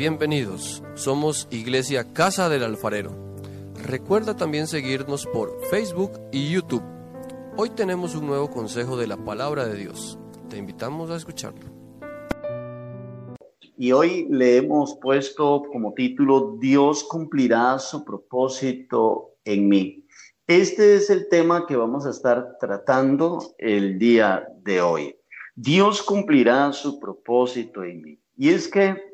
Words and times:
bienvenidos. 0.00 0.82
Somos 0.94 1.46
Iglesia 1.50 2.14
Casa 2.14 2.48
del 2.48 2.62
Alfarero. 2.62 3.36
Recuerda 3.84 4.34
también 4.34 4.66
seguirnos 4.66 5.26
por 5.26 5.62
Facebook 5.66 6.12
y 6.32 6.50
YouTube. 6.50 6.82
Hoy 7.58 7.68
tenemos 7.68 8.14
un 8.14 8.26
nuevo 8.26 8.48
consejo 8.48 8.96
de 8.96 9.06
la 9.06 9.18
palabra 9.18 9.66
de 9.66 9.76
Dios. 9.76 10.18
Te 10.48 10.56
invitamos 10.56 11.10
a 11.10 11.16
escucharlo. 11.16 11.66
Y 13.76 13.92
hoy 13.92 14.26
le 14.30 14.56
hemos 14.56 14.96
puesto 15.02 15.64
como 15.70 15.92
título 15.92 16.56
Dios 16.58 17.04
cumplirá 17.04 17.78
su 17.78 18.02
propósito 18.02 19.34
en 19.44 19.68
mí. 19.68 20.06
Este 20.46 20.94
es 20.94 21.10
el 21.10 21.28
tema 21.28 21.66
que 21.66 21.76
vamos 21.76 22.06
a 22.06 22.10
estar 22.10 22.56
tratando 22.58 23.54
el 23.58 23.98
día 23.98 24.48
de 24.62 24.80
hoy. 24.80 25.14
Dios 25.54 26.02
cumplirá 26.02 26.72
su 26.72 26.98
propósito 26.98 27.84
en 27.84 28.00
mí. 28.00 28.18
Y 28.38 28.48
es 28.48 28.66
que 28.66 29.09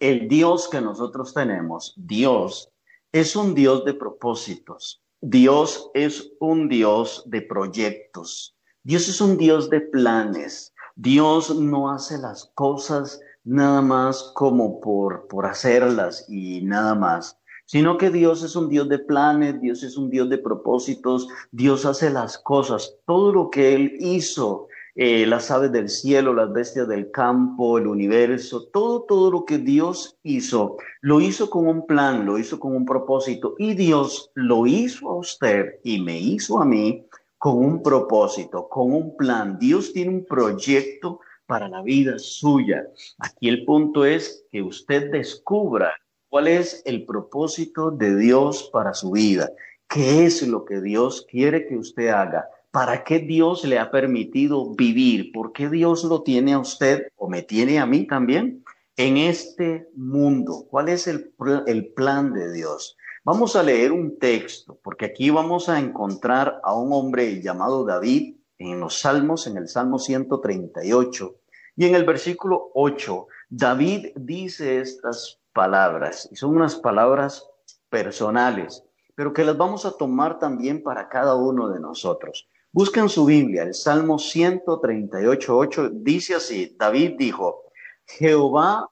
el 0.00 0.28
Dios 0.28 0.68
que 0.68 0.80
nosotros 0.80 1.34
tenemos, 1.34 1.94
Dios, 1.96 2.70
es 3.12 3.34
un 3.36 3.54
Dios 3.54 3.84
de 3.84 3.94
propósitos. 3.94 5.02
Dios 5.20 5.90
es 5.94 6.30
un 6.40 6.68
Dios 6.68 7.24
de 7.26 7.42
proyectos. 7.42 8.54
Dios 8.84 9.08
es 9.08 9.20
un 9.20 9.36
Dios 9.36 9.70
de 9.70 9.80
planes. 9.80 10.72
Dios 10.94 11.54
no 11.56 11.90
hace 11.90 12.18
las 12.18 12.50
cosas 12.54 13.20
nada 13.44 13.82
más 13.82 14.32
como 14.34 14.80
por, 14.80 15.26
por 15.28 15.46
hacerlas 15.46 16.26
y 16.28 16.60
nada 16.62 16.94
más, 16.94 17.38
sino 17.64 17.96
que 17.98 18.10
Dios 18.10 18.42
es 18.42 18.56
un 18.56 18.68
Dios 18.68 18.88
de 18.88 18.98
planes, 18.98 19.60
Dios 19.60 19.82
es 19.82 19.96
un 19.96 20.10
Dios 20.10 20.28
de 20.28 20.38
propósitos, 20.38 21.28
Dios 21.50 21.84
hace 21.84 22.10
las 22.10 22.38
cosas, 22.38 22.94
todo 23.06 23.32
lo 23.32 23.50
que 23.50 23.74
Él 23.74 23.96
hizo 24.00 24.68
eh, 25.00 25.26
las 25.26 25.52
aves 25.52 25.70
del 25.70 25.88
cielo, 25.88 26.34
las 26.34 26.52
bestias 26.52 26.88
del 26.88 27.12
campo, 27.12 27.78
el 27.78 27.86
universo, 27.86 28.66
todo, 28.72 29.02
todo 29.04 29.30
lo 29.30 29.44
que 29.44 29.58
Dios 29.58 30.18
hizo, 30.24 30.76
lo 31.02 31.20
hizo 31.20 31.48
con 31.50 31.68
un 31.68 31.86
plan, 31.86 32.26
lo 32.26 32.36
hizo 32.36 32.58
con 32.58 32.74
un 32.74 32.84
propósito 32.84 33.54
y 33.58 33.74
Dios 33.74 34.32
lo 34.34 34.66
hizo 34.66 35.08
a 35.08 35.16
usted 35.16 35.78
y 35.84 36.00
me 36.00 36.18
hizo 36.18 36.60
a 36.60 36.64
mí 36.64 37.06
con 37.38 37.58
un 37.58 37.80
propósito, 37.80 38.68
con 38.68 38.92
un 38.92 39.16
plan. 39.16 39.56
Dios 39.60 39.92
tiene 39.92 40.10
un 40.10 40.26
proyecto 40.26 41.20
para 41.46 41.68
la 41.68 41.80
vida 41.82 42.18
suya. 42.18 42.84
Aquí 43.20 43.48
el 43.48 43.64
punto 43.64 44.04
es 44.04 44.46
que 44.50 44.62
usted 44.62 45.12
descubra 45.12 45.94
cuál 46.28 46.48
es 46.48 46.82
el 46.84 47.06
propósito 47.06 47.92
de 47.92 48.16
Dios 48.16 48.68
para 48.72 48.92
su 48.94 49.12
vida, 49.12 49.48
qué 49.88 50.24
es 50.24 50.44
lo 50.44 50.64
que 50.64 50.80
Dios 50.80 51.24
quiere 51.30 51.68
que 51.68 51.76
usted 51.76 52.08
haga 52.08 52.48
¿Para 52.70 53.02
qué 53.02 53.20
Dios 53.20 53.64
le 53.64 53.78
ha 53.78 53.90
permitido 53.90 54.74
vivir? 54.74 55.32
¿Por 55.32 55.52
qué 55.52 55.68
Dios 55.70 56.04
lo 56.04 56.22
tiene 56.22 56.52
a 56.52 56.58
usted 56.58 57.08
o 57.16 57.28
me 57.28 57.42
tiene 57.42 57.78
a 57.78 57.86
mí 57.86 58.06
también 58.06 58.62
en 58.96 59.16
este 59.16 59.88
mundo? 59.94 60.66
¿Cuál 60.68 60.90
es 60.90 61.06
el, 61.06 61.32
el 61.66 61.92
plan 61.94 62.32
de 62.34 62.52
Dios? 62.52 62.96
Vamos 63.24 63.56
a 63.56 63.62
leer 63.62 63.92
un 63.92 64.18
texto, 64.18 64.78
porque 64.82 65.06
aquí 65.06 65.30
vamos 65.30 65.68
a 65.68 65.78
encontrar 65.78 66.60
a 66.62 66.74
un 66.74 66.92
hombre 66.92 67.40
llamado 67.42 67.84
David 67.84 68.36
en 68.58 68.80
los 68.80 69.00
Salmos, 69.00 69.46
en 69.46 69.56
el 69.56 69.68
Salmo 69.68 69.98
138. 69.98 71.36
Y 71.76 71.86
en 71.86 71.94
el 71.94 72.04
versículo 72.04 72.70
8, 72.74 73.26
David 73.48 74.08
dice 74.16 74.80
estas 74.80 75.40
palabras, 75.52 76.28
y 76.30 76.36
son 76.36 76.56
unas 76.56 76.76
palabras 76.76 77.48
personales, 77.88 78.84
pero 79.14 79.32
que 79.32 79.44
las 79.44 79.56
vamos 79.56 79.86
a 79.86 79.96
tomar 79.96 80.38
también 80.38 80.82
para 80.82 81.08
cada 81.08 81.34
uno 81.34 81.68
de 81.68 81.80
nosotros. 81.80 82.48
Busquen 82.78 83.08
su 83.08 83.24
Biblia, 83.24 83.64
el 83.64 83.74
Salmo 83.74 84.18
138.8 84.18 85.90
dice 85.94 86.36
así, 86.36 86.76
David 86.78 87.14
dijo, 87.18 87.64
Jehová 88.06 88.88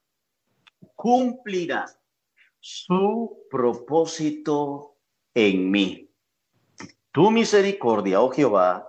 cumplirá 0.93 1.85
su 2.59 3.45
propósito 3.49 4.97
en 5.33 5.71
mí. 5.71 6.11
Tu 7.13 7.31
misericordia, 7.31 8.19
oh 8.19 8.29
Jehová, 8.29 8.85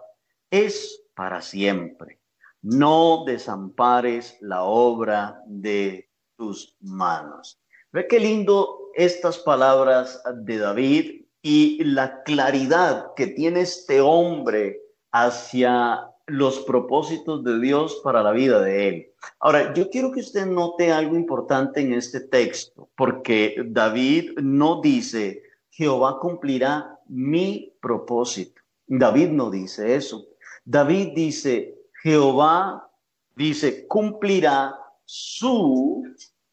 es 0.51 1.01
para 1.15 1.43
siempre. 1.43 2.21
No 2.61 3.23
desampares 3.25 4.37
la 4.41 4.65
obra 4.65 5.41
de 5.47 6.11
tus 6.37 6.77
manos. 6.81 7.63
Ve 7.93 8.09
qué 8.09 8.19
lindo 8.19 8.91
estas 8.97 9.39
palabras 9.39 10.21
de 10.43 10.59
David 10.59 11.25
y 11.41 11.85
la 11.85 12.25
claridad 12.25 13.15
que 13.15 13.29
tiene 13.29 13.61
este 13.61 14.01
hombre 14.01 14.88
hacia 15.13 16.11
los 16.27 16.61
propósitos 16.61 17.43
de 17.43 17.59
Dios 17.59 18.01
para 18.05 18.23
la 18.23 18.33
vida 18.33 18.61
de 18.61 18.89
él. 18.89 19.07
Ahora, 19.41 19.73
yo 19.75 19.89
quiero 19.91 20.13
que 20.13 20.21
usted 20.21 20.47
note 20.47 20.93
algo 20.93 21.17
importante 21.17 21.81
en 21.81 21.95
este 21.95 22.21
texto, 22.21 22.89
porque 22.97 23.57
David 23.67 24.39
no 24.43 24.81
dice, 24.81 25.43
Jehová 25.71 26.19
cumplirá 26.21 26.99
mi 27.09 27.73
propósito. 27.81 28.61
David 28.87 29.31
no 29.31 29.51
dice 29.51 29.95
eso. 29.95 30.27
David 30.65 31.13
dice, 31.15 31.79
Jehová 32.03 32.91
dice, 33.35 33.87
cumplirá 33.87 34.79
su 35.05 36.05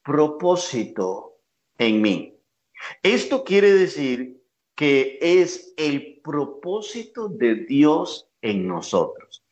propósito 0.03 1.37
en 1.77 2.01
mí. 2.01 2.37
Esto 3.03 3.43
quiere 3.43 3.73
decir 3.73 4.41
que 4.75 5.17
es 5.21 5.73
el 5.77 6.21
propósito 6.21 7.27
de 7.27 7.55
Dios 7.65 8.29
en 8.45 8.67
nosotros, 8.67 9.43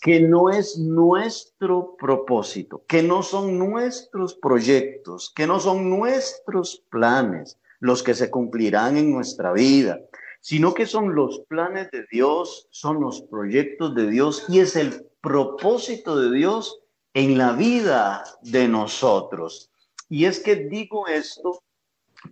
que 0.00 0.20
no 0.20 0.50
es 0.50 0.76
nuestro 0.76 1.96
propósito, 1.96 2.84
que 2.88 3.02
no 3.02 3.22
son 3.22 3.58
nuestros 3.58 4.34
proyectos, 4.34 5.32
que 5.34 5.46
no 5.46 5.60
son 5.60 5.88
nuestros 5.88 6.82
planes 6.90 7.58
los 7.78 8.02
que 8.02 8.14
se 8.14 8.28
cumplirán 8.28 8.96
en 8.96 9.12
nuestra 9.12 9.52
vida, 9.52 10.00
sino 10.40 10.74
que 10.74 10.86
son 10.86 11.14
los 11.14 11.40
planes 11.48 11.90
de 11.92 12.06
Dios, 12.10 12.66
son 12.70 13.00
los 13.00 13.22
proyectos 13.22 13.94
de 13.94 14.10
Dios 14.10 14.44
y 14.48 14.58
es 14.58 14.74
el 14.74 15.06
propósito 15.20 16.18
de 16.18 16.36
Dios 16.36 16.80
en 17.14 17.38
la 17.38 17.52
vida 17.52 18.24
de 18.42 18.66
nosotros. 18.66 19.70
Y 20.08 20.24
es 20.24 20.40
que 20.40 20.56
digo 20.56 21.06
esto 21.06 21.62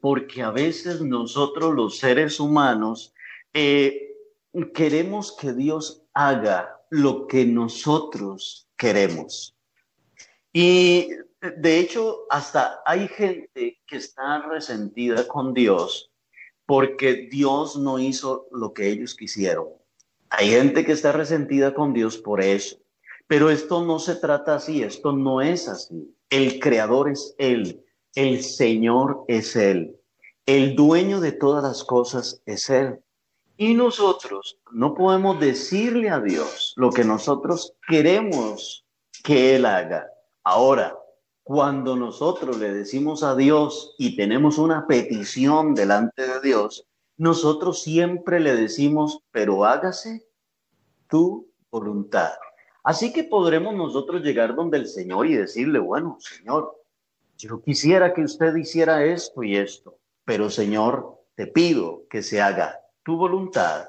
porque 0.00 0.42
a 0.42 0.50
veces 0.50 1.00
nosotros 1.00 1.74
los 1.74 1.98
seres 1.98 2.40
humanos 2.40 3.14
eh, 3.54 4.08
queremos 4.74 5.36
que 5.36 5.52
Dios 5.52 6.02
haga 6.18 6.82
lo 6.90 7.28
que 7.28 7.44
nosotros 7.44 8.68
queremos. 8.76 9.54
Y 10.52 11.10
de 11.40 11.78
hecho, 11.78 12.26
hasta 12.28 12.82
hay 12.84 13.06
gente 13.06 13.80
que 13.86 13.96
está 13.96 14.42
resentida 14.48 15.28
con 15.28 15.54
Dios 15.54 16.10
porque 16.66 17.28
Dios 17.30 17.76
no 17.76 18.00
hizo 18.00 18.48
lo 18.50 18.74
que 18.74 18.88
ellos 18.88 19.14
quisieron. 19.14 19.68
Hay 20.30 20.50
gente 20.50 20.84
que 20.84 20.90
está 20.90 21.12
resentida 21.12 21.72
con 21.72 21.94
Dios 21.94 22.18
por 22.18 22.40
eso. 22.40 22.78
Pero 23.28 23.48
esto 23.48 23.84
no 23.84 24.00
se 24.00 24.16
trata 24.16 24.56
así, 24.56 24.82
esto 24.82 25.12
no 25.12 25.40
es 25.40 25.68
así. 25.68 26.16
El 26.30 26.58
creador 26.58 27.10
es 27.10 27.36
Él. 27.38 27.84
El 28.16 28.42
Señor 28.42 29.24
es 29.28 29.54
Él. 29.54 29.96
El 30.46 30.74
dueño 30.74 31.20
de 31.20 31.30
todas 31.30 31.62
las 31.62 31.84
cosas 31.84 32.42
es 32.44 32.68
Él. 32.70 32.98
Y 33.60 33.74
nosotros 33.74 34.60
no 34.70 34.94
podemos 34.94 35.40
decirle 35.40 36.10
a 36.10 36.20
Dios 36.20 36.74
lo 36.76 36.90
que 36.90 37.02
nosotros 37.02 37.74
queremos 37.88 38.86
que 39.24 39.56
Él 39.56 39.66
haga. 39.66 40.06
Ahora, 40.44 40.96
cuando 41.42 41.96
nosotros 41.96 42.56
le 42.58 42.72
decimos 42.72 43.24
a 43.24 43.34
Dios 43.34 43.96
y 43.98 44.14
tenemos 44.14 44.58
una 44.58 44.86
petición 44.86 45.74
delante 45.74 46.24
de 46.24 46.40
Dios, 46.40 46.86
nosotros 47.16 47.82
siempre 47.82 48.38
le 48.38 48.54
decimos, 48.54 49.24
pero 49.32 49.64
hágase 49.64 50.24
tu 51.08 51.50
voluntad. 51.68 52.30
Así 52.84 53.12
que 53.12 53.24
podremos 53.24 53.74
nosotros 53.74 54.22
llegar 54.22 54.54
donde 54.54 54.78
el 54.78 54.86
Señor 54.86 55.26
y 55.26 55.34
decirle, 55.34 55.80
bueno, 55.80 56.16
Señor, 56.20 56.80
yo 57.36 57.60
quisiera 57.60 58.14
que 58.14 58.22
usted 58.22 58.54
hiciera 58.54 59.04
esto 59.04 59.42
y 59.42 59.56
esto, 59.56 59.98
pero 60.24 60.48
Señor, 60.48 61.18
te 61.34 61.48
pido 61.48 62.04
que 62.08 62.22
se 62.22 62.40
haga 62.40 62.78
tu 63.08 63.16
voluntad 63.16 63.88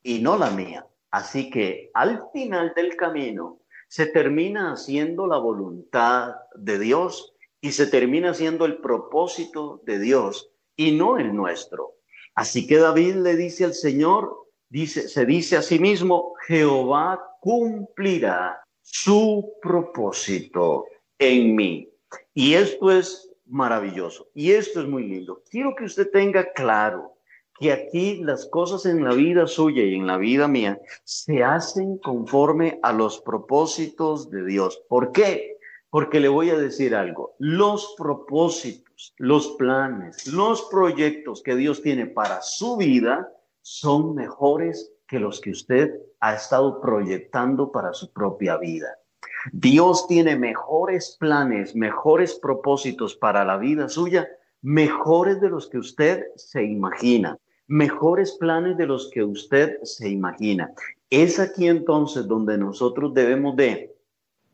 y 0.00 0.20
no 0.20 0.38
la 0.38 0.48
mía. 0.50 0.86
Así 1.10 1.50
que 1.50 1.90
al 1.92 2.22
final 2.32 2.72
del 2.76 2.94
camino 2.94 3.58
se 3.88 4.06
termina 4.06 4.74
haciendo 4.74 5.26
la 5.26 5.38
voluntad 5.38 6.36
de 6.54 6.78
Dios 6.78 7.34
y 7.60 7.72
se 7.72 7.88
termina 7.88 8.30
haciendo 8.30 8.66
el 8.66 8.76
propósito 8.76 9.82
de 9.84 9.98
Dios 9.98 10.52
y 10.76 10.92
no 10.92 11.18
el 11.18 11.34
nuestro. 11.34 11.96
Así 12.36 12.68
que 12.68 12.76
David 12.76 13.16
le 13.16 13.34
dice 13.34 13.64
al 13.64 13.74
Señor, 13.74 14.46
dice, 14.68 15.08
se 15.08 15.26
dice 15.26 15.56
a 15.56 15.62
sí 15.62 15.80
mismo, 15.80 16.34
Jehová 16.46 17.20
cumplirá 17.40 18.62
su 18.82 19.52
propósito 19.60 20.84
en 21.18 21.56
mí. 21.56 21.88
Y 22.34 22.54
esto 22.54 22.92
es 22.92 23.32
maravilloso. 23.46 24.28
Y 24.32 24.52
esto 24.52 24.80
es 24.80 24.86
muy 24.86 25.08
lindo. 25.08 25.42
Quiero 25.50 25.74
que 25.74 25.86
usted 25.86 26.08
tenga 26.12 26.52
claro 26.52 27.16
que 27.60 27.72
aquí 27.72 28.16
las 28.24 28.46
cosas 28.46 28.86
en 28.86 29.04
la 29.04 29.12
vida 29.12 29.46
suya 29.46 29.84
y 29.84 29.94
en 29.94 30.06
la 30.06 30.16
vida 30.16 30.48
mía 30.48 30.80
se 31.04 31.44
hacen 31.44 31.98
conforme 31.98 32.80
a 32.82 32.92
los 32.92 33.20
propósitos 33.20 34.30
de 34.30 34.44
Dios. 34.46 34.82
¿Por 34.88 35.12
qué? 35.12 35.58
porque 35.90 36.20
le 36.20 36.28
voy 36.28 36.50
a 36.50 36.58
decir 36.58 36.94
algo, 36.94 37.34
los 37.38 37.94
propósitos, 37.98 39.12
los 39.18 39.56
planes, 39.58 40.28
los 40.28 40.62
proyectos 40.70 41.42
que 41.42 41.56
Dios 41.56 41.82
tiene 41.82 42.06
para 42.06 42.40
su 42.42 42.76
vida 42.76 43.32
son 43.60 44.14
mejores 44.14 44.92
que 45.08 45.18
los 45.18 45.40
que 45.40 45.50
usted 45.50 45.92
ha 46.20 46.34
estado 46.34 46.80
proyectando 46.80 47.72
para 47.72 47.92
su 47.92 48.12
propia 48.12 48.56
vida. 48.56 48.98
Dios 49.52 50.06
tiene 50.06 50.36
mejores 50.36 51.16
planes, 51.18 51.74
mejores 51.74 52.34
propósitos 52.34 53.16
para 53.16 53.44
la 53.44 53.56
vida 53.56 53.88
suya, 53.88 54.28
mejores 54.62 55.40
de 55.40 55.48
los 55.48 55.68
que 55.68 55.78
usted 55.78 56.26
se 56.36 56.62
imagina, 56.62 57.36
mejores 57.70 58.32
planes 58.32 58.76
de 58.76 58.86
los 58.86 59.08
que 59.10 59.22
usted 59.22 59.80
se 59.84 60.08
imagina. 60.08 60.72
Es 61.08 61.38
aquí 61.38 61.68
entonces 61.68 62.26
donde 62.26 62.58
nosotros 62.58 63.14
debemos 63.14 63.54
de 63.54 63.94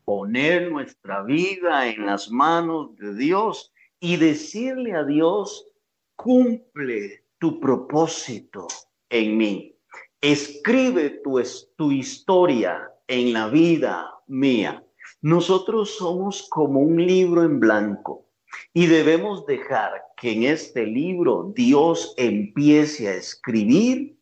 poner 0.05 0.71
nuestra 0.71 1.23
vida 1.23 1.89
en 1.89 2.05
las 2.05 2.31
manos 2.31 2.95
de 2.97 3.15
Dios 3.15 3.73
y 4.01 4.17
decirle 4.17 4.93
a 4.93 5.03
Dios, 5.03 5.67
cumple 6.15 7.25
tu 7.39 7.59
propósito 7.59 8.69
en 9.09 9.39
mí. 9.39 9.75
Escribe 10.21 11.09
tu, 11.25 11.41
tu 11.77 11.93
historia 11.93 12.93
en 13.09 13.33
la 13.33 13.49
vida 13.49 14.13
mía. 14.27 14.85
Nosotros 15.23 15.97
somos 15.97 16.47
como 16.51 16.81
un 16.81 17.05
libro 17.05 17.45
en 17.45 17.61
blanco 17.61 18.26
y 18.73 18.87
debemos 18.87 19.47
dejar 19.47 20.03
que 20.17 20.33
en 20.33 20.45
este 20.45 20.87
libro 20.87 21.53
Dios 21.55 22.15
empiece 22.17 23.09
a 23.09 23.15
escribir 23.15 24.17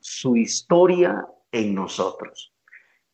su 0.00 0.36
historia 0.36 1.26
en 1.52 1.74
nosotros. 1.74 2.52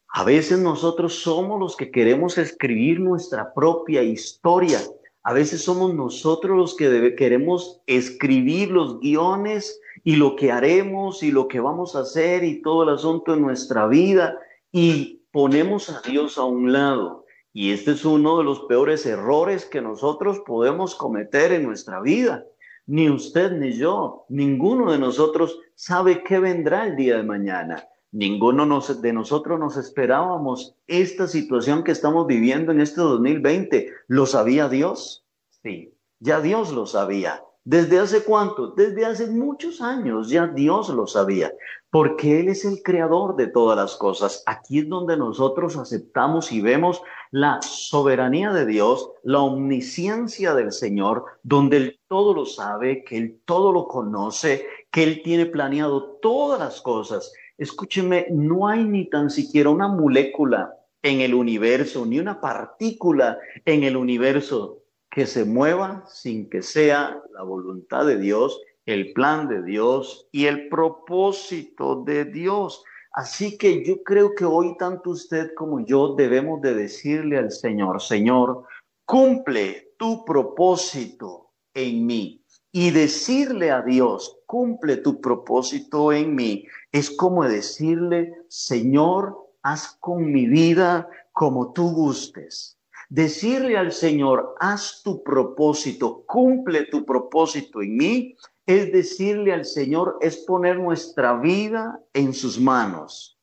A 0.09 0.25
veces 0.25 0.59
nosotros 0.59 1.15
somos 1.15 1.61
los 1.61 1.77
que 1.77 1.91
queremos 1.91 2.39
escribir 2.39 2.99
nuestra 2.99 3.53
propia 3.53 4.03
historia. 4.03 4.81
A 5.23 5.33
veces 5.33 5.63
somos 5.63 5.95
nosotros 5.95 6.57
los 6.57 6.75
que 6.75 7.15
queremos 7.15 7.81
escribir 7.87 8.71
los 8.71 9.01
guiones 9.01 9.79
y 10.05 10.17
lo 10.17 10.37
que 10.37 10.51
haremos 10.51 11.23
y 11.23 11.31
lo 11.31 11.49
que 11.49 11.61
vamos 11.61 11.95
a 11.95 12.01
hacer 12.01 12.45
y 12.45 12.63
todo 12.63 12.85
el 12.85 12.89
asunto 12.91 13.35
de 13.35 13.41
nuestra 13.41 13.87
vida 13.87 14.39
y 14.73 15.23
ponemos 15.31 15.91
a 15.91 16.01
Dios 16.01 16.39
a 16.39 16.45
un 16.45 16.73
lado. 16.73 17.27
Y 17.61 17.73
este 17.73 17.91
es 17.91 18.05
uno 18.05 18.39
de 18.39 18.45
los 18.45 18.61
peores 18.67 19.05
errores 19.05 19.65
que 19.65 19.83
nosotros 19.83 20.43
podemos 20.47 20.95
cometer 20.95 21.51
en 21.51 21.65
nuestra 21.65 22.01
vida. 22.01 22.45
Ni 22.87 23.11
usted 23.11 23.51
ni 23.51 23.73
yo, 23.73 24.27
ninguno 24.29 24.93
de 24.93 24.99
nosotros 25.01 25.59
sabe 25.75 26.23
qué 26.23 26.39
vendrá 26.39 26.87
el 26.87 26.95
día 26.95 27.17
de 27.17 27.25
mañana. 27.25 27.85
Ninguno 28.13 28.81
de 29.03 29.13
nosotros 29.13 29.59
nos 29.59 29.77
esperábamos 29.77 30.77
esta 30.87 31.27
situación 31.27 31.83
que 31.83 31.91
estamos 31.91 32.29
viviendo 32.29 32.71
en 32.71 32.81
este 32.81 33.01
2020. 33.01 33.91
¿Lo 34.07 34.27
sabía 34.27 34.69
Dios? 34.69 35.27
Sí, 35.65 35.93
ya 36.21 36.41
Dios 36.41 36.71
lo 36.71 36.87
sabía. 36.87 37.43
¿Desde 37.69 37.99
hace 37.99 38.25
cuánto? 38.25 38.69
Desde 38.69 39.05
hace 39.05 39.27
muchos 39.27 39.83
años 39.83 40.31
ya 40.31 40.47
Dios 40.47 40.89
lo 40.89 41.07
sabía, 41.07 41.53
porque 41.91 42.41
Él 42.41 42.49
es 42.49 42.65
el 42.65 42.83
creador 42.83 43.37
de 43.37 43.49
todas 43.49 43.77
las 43.77 43.95
cosas. 43.97 44.43
Aquí 44.47 44.79
es 44.79 44.89
donde 44.89 45.19
nosotros 45.19 45.77
aceptamos 45.77 46.51
y 46.51 46.63
vemos 46.63 47.03
la 47.31 47.61
soberanía 47.61 48.53
de 48.55 48.65
Dios, 48.65 49.11
la 49.23 49.41
omnisciencia 49.41 50.55
del 50.55 50.73
Señor, 50.73 51.27
donde 51.43 51.77
Él 51.77 52.01
todo 52.09 52.33
lo 52.33 52.47
sabe, 52.47 53.05
que 53.05 53.19
Él 53.19 53.43
todo 53.45 53.71
lo 53.71 53.87
conoce, 53.87 54.67
que 54.91 55.03
Él 55.03 55.21
tiene 55.23 55.45
planeado 55.45 56.19
todas 56.23 56.59
las 56.59 56.81
cosas 56.81 57.33
Escúcheme, 57.59 58.29
no 58.31 58.69
hay 58.69 58.85
ni 58.85 59.11
tan 59.11 59.31
siquiera 59.31 59.71
una 59.71 59.89
molécula 59.89 60.77
en 61.03 61.21
el 61.21 61.35
universo, 61.35 62.07
ni 62.07 62.21
una 62.21 62.41
partícula 62.41 63.37
en 63.65 63.83
el 63.83 63.97
universo 63.97 64.85
que 65.11 65.27
se 65.27 65.45
mueva 65.45 66.05
sin 66.07 66.49
que 66.49 66.63
sea 66.63 67.21
la 67.33 67.43
voluntad 67.43 68.07
de 68.07 68.19
Dios, 68.19 68.61
el 68.87 69.13
plan 69.13 69.49
de 69.49 69.63
Dios 69.63 70.29
y 70.33 70.47
el 70.47 70.69
propósito 70.69 72.03
de 72.05 72.25
Dios. 72.25 72.83
Así 73.13 73.59
que 73.59 73.85
yo 73.85 74.03
creo 74.03 74.35
que 74.35 74.45
hoy 74.45 74.77
tanto 74.79 75.11
usted 75.11 75.53
como 75.55 75.85
yo 75.85 76.15
debemos 76.15 76.61
de 76.61 76.75
decirle 76.75 77.39
al 77.39 77.51
Señor, 77.51 78.01
Señor, 78.01 78.65
cumple 79.05 79.95
tu 79.99 80.25
propósito 80.25 81.51
en 81.75 82.07
mí 82.07 82.45
y 82.73 82.91
decirle 82.91 83.71
a 83.71 83.83
Dios, 83.83 84.39
cumple 84.47 84.99
tu 84.99 85.21
propósito 85.21 86.13
en 86.13 86.35
mí, 86.35 86.65
es 86.93 87.11
como 87.11 87.45
decirle, 87.45 88.33
Señor, 88.49 89.37
haz 89.63 89.97
con 90.01 90.31
mi 90.31 90.47
vida 90.47 91.09
como 91.33 91.73
tú 91.73 91.91
gustes. 91.91 92.78
Decirle 93.09 93.77
al 93.77 93.93
Señor, 93.93 94.55
haz 94.61 95.03
tu 95.03 95.23
propósito, 95.23 96.25
cumple 96.27 96.87
tu 96.87 97.05
propósito 97.05 97.81
en 97.81 97.97
mí, 97.97 98.37
es 98.67 98.93
decirle 98.93 99.53
al 99.53 99.65
Señor, 99.65 100.19
es 100.21 100.37
poner 100.37 100.79
nuestra 100.79 101.35
vida 101.35 102.01
en 102.13 102.35
sus 102.35 102.61
manos. 102.61 103.39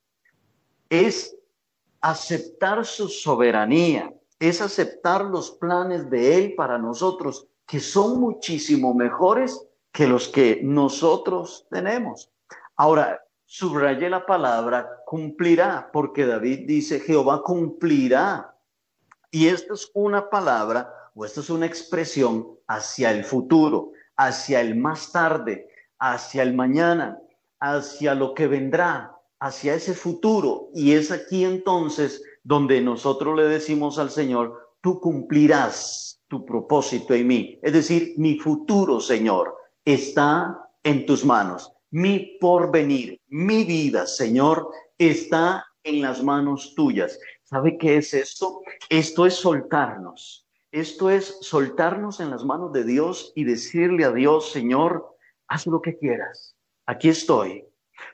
Es 0.88 1.36
aceptar 2.00 2.86
su 2.86 3.08
soberanía, 3.08 4.14
es 4.38 4.60
aceptar 4.60 5.24
los 5.24 5.50
planes 5.50 6.08
de 6.10 6.36
Él 6.36 6.54
para 6.54 6.78
nosotros 6.78 7.48
que 7.66 7.80
son 7.80 8.20
muchísimo 8.20 8.94
mejores 8.94 9.60
que 9.90 10.06
los 10.06 10.28
que 10.28 10.60
nosotros 10.62 11.66
tenemos. 11.70 12.30
Ahora, 12.76 13.20
subrayé 13.44 14.08
la 14.08 14.24
palabra 14.24 15.02
cumplirá, 15.06 15.90
porque 15.92 16.26
David 16.26 16.66
dice, 16.66 17.00
Jehová 17.00 17.42
cumplirá. 17.42 18.55
Y 19.30 19.48
esto 19.48 19.74
es 19.74 19.90
una 19.94 20.30
palabra 20.30 20.92
o 21.14 21.24
esto 21.24 21.40
es 21.40 21.50
una 21.50 21.66
expresión 21.66 22.46
hacia 22.68 23.10
el 23.10 23.24
futuro, 23.24 23.92
hacia 24.16 24.60
el 24.60 24.76
más 24.76 25.12
tarde, 25.12 25.68
hacia 25.98 26.42
el 26.42 26.54
mañana, 26.54 27.18
hacia 27.60 28.14
lo 28.14 28.34
que 28.34 28.46
vendrá, 28.46 29.16
hacia 29.40 29.74
ese 29.74 29.94
futuro. 29.94 30.68
Y 30.74 30.92
es 30.92 31.10
aquí 31.10 31.44
entonces 31.44 32.22
donde 32.42 32.80
nosotros 32.80 33.36
le 33.36 33.44
decimos 33.44 33.98
al 33.98 34.10
Señor, 34.10 34.74
tú 34.80 35.00
cumplirás 35.00 36.20
tu 36.28 36.44
propósito 36.44 37.14
en 37.14 37.26
mí. 37.26 37.58
Es 37.62 37.72
decir, 37.72 38.14
mi 38.16 38.38
futuro, 38.38 39.00
Señor, 39.00 39.56
está 39.84 40.70
en 40.82 41.06
tus 41.06 41.24
manos. 41.24 41.72
Mi 41.90 42.36
porvenir, 42.40 43.20
mi 43.28 43.64
vida, 43.64 44.06
Señor, 44.06 44.68
está 44.98 45.64
en 45.82 46.02
las 46.02 46.22
manos 46.22 46.74
tuyas. 46.74 47.18
¿Sabe 47.46 47.78
qué 47.78 47.96
es 47.96 48.12
esto? 48.12 48.60
Esto 48.90 49.24
es 49.24 49.34
soltarnos. 49.34 50.46
Esto 50.72 51.10
es 51.10 51.38
soltarnos 51.40 52.20
en 52.20 52.30
las 52.30 52.44
manos 52.44 52.72
de 52.72 52.84
Dios 52.84 53.32
y 53.34 53.44
decirle 53.44 54.04
a 54.04 54.12
Dios, 54.12 54.52
Señor, 54.52 55.16
haz 55.48 55.66
lo 55.66 55.80
que 55.80 55.96
quieras. 55.96 56.54
Aquí 56.86 57.08
estoy. 57.08 57.64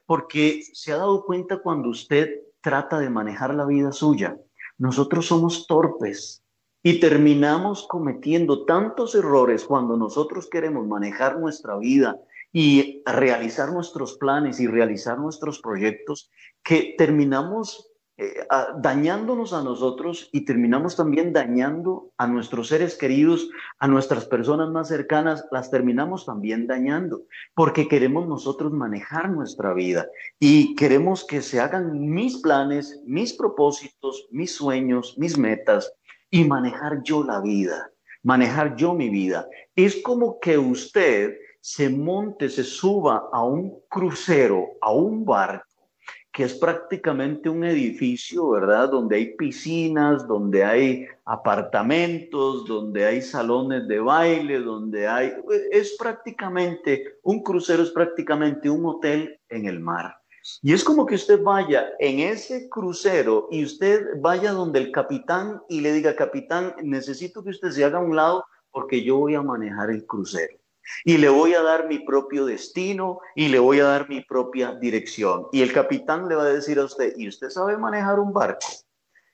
Porque 0.06 0.62
se 0.72 0.92
ha 0.92 0.98
dado 0.98 1.24
cuenta 1.24 1.58
cuando 1.58 1.88
usted 1.88 2.42
trata 2.60 3.00
de 3.00 3.10
manejar 3.10 3.54
la 3.54 3.66
vida 3.66 3.90
suya. 3.90 4.38
Nosotros 4.78 5.26
somos 5.26 5.66
torpes, 5.66 6.42
y 6.82 6.98
terminamos 6.98 7.86
cometiendo 7.86 8.64
tantos 8.64 9.14
errores 9.14 9.64
cuando 9.64 9.96
nosotros 9.96 10.48
queremos 10.50 10.86
manejar 10.86 11.38
nuestra 11.38 11.76
vida 11.76 12.20
y 12.52 13.02
realizar 13.06 13.72
nuestros 13.72 14.18
planes 14.18 14.58
y 14.58 14.66
realizar 14.66 15.18
nuestros 15.18 15.60
proyectos 15.60 16.30
que 16.62 16.94
terminamos 16.98 17.91
eh, 18.18 18.46
dañándonos 18.78 19.52
a 19.52 19.62
nosotros 19.62 20.28
y 20.32 20.44
terminamos 20.44 20.96
también 20.96 21.32
dañando 21.32 22.10
a 22.18 22.26
nuestros 22.26 22.68
seres 22.68 22.96
queridos, 22.96 23.48
a 23.78 23.88
nuestras 23.88 24.26
personas 24.26 24.70
más 24.70 24.88
cercanas, 24.88 25.46
las 25.50 25.70
terminamos 25.70 26.26
también 26.26 26.66
dañando, 26.66 27.22
porque 27.54 27.88
queremos 27.88 28.28
nosotros 28.28 28.72
manejar 28.72 29.30
nuestra 29.30 29.72
vida 29.72 30.06
y 30.38 30.74
queremos 30.74 31.24
que 31.24 31.40
se 31.40 31.60
hagan 31.60 32.12
mis 32.12 32.36
planes, 32.38 33.00
mis 33.06 33.32
propósitos, 33.32 34.28
mis 34.30 34.54
sueños, 34.54 35.14
mis 35.16 35.38
metas, 35.38 35.92
y 36.32 36.44
manejar 36.44 37.02
yo 37.04 37.22
la 37.22 37.40
vida, 37.40 37.90
manejar 38.22 38.74
yo 38.74 38.94
mi 38.94 39.10
vida. 39.10 39.46
Es 39.76 40.02
como 40.02 40.40
que 40.40 40.58
usted 40.58 41.36
se 41.60 41.88
monte, 41.90 42.48
se 42.48 42.64
suba 42.64 43.28
a 43.32 43.44
un 43.44 43.78
crucero, 43.88 44.66
a 44.80 44.92
un 44.92 45.24
barco, 45.24 45.71
que 46.32 46.44
es 46.44 46.54
prácticamente 46.54 47.50
un 47.50 47.62
edificio, 47.62 48.48
¿verdad? 48.50 48.90
Donde 48.90 49.16
hay 49.16 49.36
piscinas, 49.36 50.26
donde 50.26 50.64
hay 50.64 51.06
apartamentos, 51.26 52.66
donde 52.66 53.04
hay 53.04 53.20
salones 53.20 53.86
de 53.86 54.00
baile, 54.00 54.60
donde 54.60 55.06
hay... 55.06 55.34
Es 55.70 55.96
prácticamente, 55.98 57.18
un 57.22 57.42
crucero 57.42 57.82
es 57.82 57.90
prácticamente 57.90 58.70
un 58.70 58.86
hotel 58.86 59.38
en 59.50 59.66
el 59.66 59.78
mar. 59.78 60.16
Y 60.62 60.72
es 60.72 60.82
como 60.82 61.04
que 61.06 61.16
usted 61.16 61.40
vaya 61.42 61.92
en 62.00 62.18
ese 62.18 62.68
crucero 62.68 63.48
y 63.50 63.62
usted 63.62 64.20
vaya 64.20 64.52
donde 64.52 64.80
el 64.80 64.90
capitán 64.90 65.62
y 65.68 65.82
le 65.82 65.92
diga, 65.92 66.16
capitán, 66.16 66.74
necesito 66.82 67.44
que 67.44 67.50
usted 67.50 67.70
se 67.70 67.84
haga 67.84 67.98
a 67.98 68.02
un 68.02 68.16
lado 68.16 68.44
porque 68.70 69.04
yo 69.04 69.18
voy 69.18 69.34
a 69.34 69.42
manejar 69.42 69.90
el 69.90 70.06
crucero. 70.06 70.61
Y 71.04 71.18
le 71.18 71.28
voy 71.28 71.54
a 71.54 71.62
dar 71.62 71.88
mi 71.88 72.00
propio 72.00 72.44
destino 72.46 73.20
y 73.34 73.48
le 73.48 73.58
voy 73.58 73.80
a 73.80 73.84
dar 73.84 74.08
mi 74.08 74.20
propia 74.22 74.74
dirección. 74.74 75.46
Y 75.52 75.62
el 75.62 75.72
capitán 75.72 76.28
le 76.28 76.34
va 76.34 76.44
a 76.44 76.52
decir 76.52 76.78
a 76.78 76.84
usted, 76.84 77.14
¿y 77.16 77.28
usted 77.28 77.50
sabe 77.50 77.76
manejar 77.76 78.18
un 78.20 78.32
barco? 78.32 78.66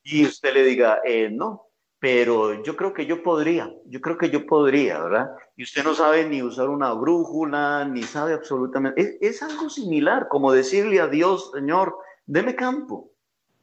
Y 0.03 0.25
usted 0.25 0.55
le 0.55 0.65
diga, 0.65 1.01
eh, 1.05 1.29
no. 1.31 1.67
pero 1.99 2.63
yo 2.63 2.77
creo 2.77 2.93
que 2.95 3.07
yo 3.07 3.23
podría, 3.23 3.73
yo 3.87 4.01
creo 4.01 4.17
que 4.17 4.31
yo 4.31 4.47
podría, 4.47 5.01
¿verdad? 5.03 5.31
Y 5.57 5.65
usted 5.65 5.83
no 5.83 5.95
sabe 5.95 6.29
ni 6.29 6.43
usar 6.43 6.69
una 6.69 6.93
brújula, 6.93 7.85
ni 7.85 8.05
sabe 8.05 8.35
absolutamente. 8.35 9.01
Es, 9.01 9.17
es 9.21 9.43
algo 9.43 9.69
similar, 9.69 10.29
como 10.29 10.53
decirle 10.53 11.01
a 11.01 11.09
Dios, 11.09 11.51
Señor, 11.53 11.97
deme 12.27 12.55
campo. 12.55 13.11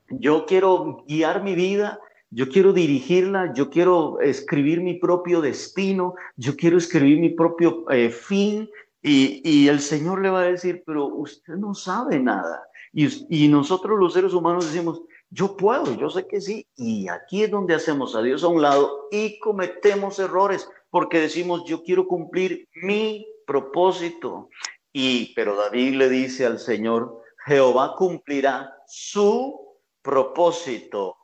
Yo 0.10 0.46
quiero 0.46 1.04
guiar 1.08 1.44
mi 1.44 1.56
vida, 1.56 2.00
yo 2.36 2.50
quiero 2.50 2.74
dirigirla, 2.74 3.54
yo 3.54 3.70
quiero 3.70 4.20
escribir 4.20 4.82
mi 4.82 4.96
propio 4.96 5.40
destino, 5.40 6.16
yo 6.36 6.58
quiero 6.58 6.78
escribir 6.78 7.18
mi 7.18 7.30
propio 7.30 7.90
eh, 7.90 8.10
fin. 8.10 8.70
Y, 9.02 9.70
el 9.70 9.80
Señor 9.80 10.22
le 10.22 10.30
va 10.30 10.42
a 10.42 10.52
decir, 10.52 10.84
pero 10.86 11.06
usted 11.06 11.54
no 11.54 11.74
sabe 11.74 12.20
nada. 12.20 12.68
Y, 12.92 13.08
y 13.30 13.48
nosotros 13.48 13.98
los 13.98 14.12
seres 14.12 14.34
humanos 14.34 14.66
decimos, 14.66 15.02
yo 15.30 15.56
puedo, 15.56 15.96
yo 15.96 16.10
sé 16.10 16.28
que 16.28 16.42
sí. 16.42 16.68
Y 16.76 17.08
aquí 17.08 17.44
es 17.44 17.52
donde 17.52 17.74
hacemos 17.74 18.18
a 18.18 18.22
Dios 18.22 18.44
a 18.44 18.50
un 18.50 18.62
lado 18.62 19.08
y 19.12 19.40
cometemos 19.40 20.20
errores 20.20 20.68
porque 20.90 21.22
decimos, 21.22 21.64
yo 21.66 21.84
quiero 21.84 22.06
cumplir 22.06 22.68
mi 22.74 23.26
propósito. 23.48 24.50
Y, 24.92 25.34
pero 25.36 25.56
David 25.56 25.94
le 25.96 26.10
dice 26.10 26.46
al 26.46 26.60
Señor, 26.60 27.22
Jehová 27.46 27.96
cumplirá 27.96 28.76
su 28.88 29.78
propósito 30.02 31.16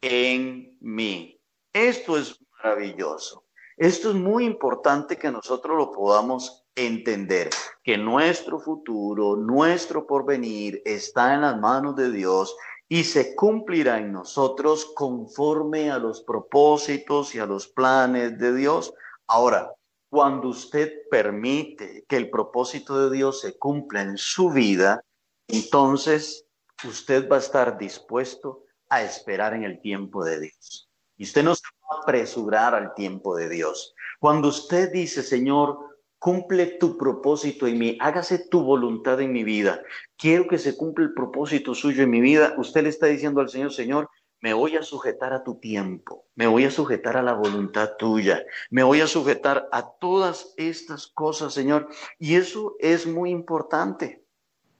en 0.00 0.76
mí. 0.80 1.40
Esto 1.72 2.16
es 2.16 2.38
maravilloso. 2.62 3.44
Esto 3.76 4.10
es 4.10 4.16
muy 4.16 4.44
importante 4.44 5.16
que 5.16 5.30
nosotros 5.30 5.76
lo 5.76 5.90
podamos 5.90 6.66
entender, 6.74 7.50
que 7.82 7.96
nuestro 7.96 8.60
futuro, 8.60 9.36
nuestro 9.36 10.06
porvenir 10.06 10.82
está 10.84 11.34
en 11.34 11.42
las 11.42 11.58
manos 11.58 11.96
de 11.96 12.10
Dios 12.10 12.54
y 12.88 13.04
se 13.04 13.34
cumplirá 13.34 13.98
en 13.98 14.12
nosotros 14.12 14.92
conforme 14.94 15.90
a 15.90 15.98
los 15.98 16.22
propósitos 16.22 17.34
y 17.34 17.38
a 17.38 17.46
los 17.46 17.68
planes 17.68 18.38
de 18.38 18.54
Dios. 18.54 18.92
Ahora, 19.26 19.72
cuando 20.10 20.48
usted 20.48 20.92
permite 21.10 22.04
que 22.08 22.16
el 22.16 22.30
propósito 22.30 23.08
de 23.08 23.16
Dios 23.16 23.40
se 23.40 23.56
cumpla 23.56 24.02
en 24.02 24.18
su 24.18 24.50
vida, 24.50 25.04
entonces 25.46 26.44
usted 26.84 27.28
va 27.30 27.36
a 27.36 27.40
estar 27.40 27.78
dispuesto 27.78 28.64
a 28.90 29.02
esperar 29.02 29.54
en 29.54 29.64
el 29.64 29.80
tiempo 29.80 30.24
de 30.24 30.40
Dios. 30.40 30.90
Y 31.16 31.24
usted 31.24 31.42
no 31.42 31.54
se 31.54 31.62
va 31.82 31.98
a 31.98 32.02
apresurar 32.02 32.74
al 32.74 32.94
tiempo 32.94 33.36
de 33.36 33.48
Dios. 33.48 33.94
Cuando 34.18 34.48
usted 34.48 34.92
dice, 34.92 35.22
Señor, 35.22 35.78
cumple 36.18 36.66
tu 36.66 36.98
propósito 36.98 37.66
en 37.66 37.78
mí, 37.78 37.96
hágase 38.00 38.46
tu 38.50 38.62
voluntad 38.62 39.20
en 39.22 39.32
mi 39.32 39.42
vida, 39.42 39.82
quiero 40.18 40.46
que 40.46 40.58
se 40.58 40.76
cumpla 40.76 41.06
el 41.06 41.14
propósito 41.14 41.74
suyo 41.74 42.02
en 42.02 42.10
mi 42.10 42.20
vida, 42.20 42.54
usted 42.58 42.82
le 42.82 42.90
está 42.90 43.06
diciendo 43.06 43.40
al 43.40 43.48
Señor, 43.48 43.72
Señor, 43.72 44.10
me 44.42 44.52
voy 44.52 44.76
a 44.76 44.82
sujetar 44.82 45.32
a 45.32 45.42
tu 45.42 45.58
tiempo, 45.58 46.26
me 46.34 46.46
voy 46.46 46.64
a 46.64 46.70
sujetar 46.70 47.16
a 47.16 47.22
la 47.22 47.34
voluntad 47.34 47.96
tuya, 47.98 48.44
me 48.70 48.82
voy 48.82 49.00
a 49.00 49.06
sujetar 49.06 49.68
a 49.72 49.90
todas 49.98 50.54
estas 50.56 51.06
cosas, 51.06 51.52
Señor. 51.52 51.88
Y 52.18 52.36
eso 52.36 52.74
es 52.78 53.06
muy 53.06 53.30
importante. 53.30 54.24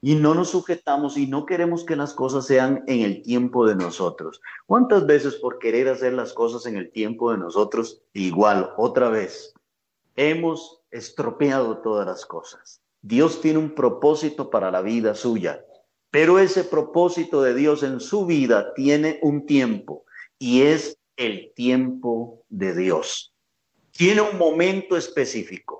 Y 0.02 0.14
no 0.14 0.34
nos 0.34 0.50
sujetamos 0.50 1.16
y 1.16 1.26
no 1.26 1.44
queremos 1.44 1.84
que 1.84 1.96
las 1.96 2.14
cosas 2.14 2.46
sean 2.46 2.84
en 2.86 3.02
el 3.02 3.22
tiempo 3.22 3.66
de 3.66 3.74
nosotros. 3.74 4.40
¿Cuántas 4.66 5.06
veces 5.06 5.36
por 5.36 5.58
querer 5.58 5.88
hacer 5.88 6.14
las 6.14 6.32
cosas 6.32 6.66
en 6.66 6.76
el 6.76 6.90
tiempo 6.90 7.30
de 7.32 7.38
nosotros, 7.38 8.02
igual, 8.14 8.72
otra 8.76 9.10
vez, 9.10 9.54
hemos 10.16 10.80
estropeado 10.90 11.78
todas 11.78 12.06
las 12.06 12.24
cosas? 12.24 12.80
Dios 13.02 13.40
tiene 13.40 13.58
un 13.58 13.74
propósito 13.74 14.50
para 14.50 14.70
la 14.70 14.82
vida 14.82 15.14
suya, 15.14 15.64
pero 16.10 16.38
ese 16.38 16.64
propósito 16.64 17.42
de 17.42 17.54
Dios 17.54 17.82
en 17.82 18.00
su 18.00 18.26
vida 18.26 18.74
tiene 18.74 19.18
un 19.22 19.46
tiempo 19.46 20.04
y 20.38 20.62
es 20.62 20.98
el 21.16 21.52
tiempo 21.54 22.42
de 22.48 22.74
Dios. 22.74 23.34
Tiene 23.92 24.22
un 24.22 24.38
momento 24.38 24.96
específico. 24.96 25.79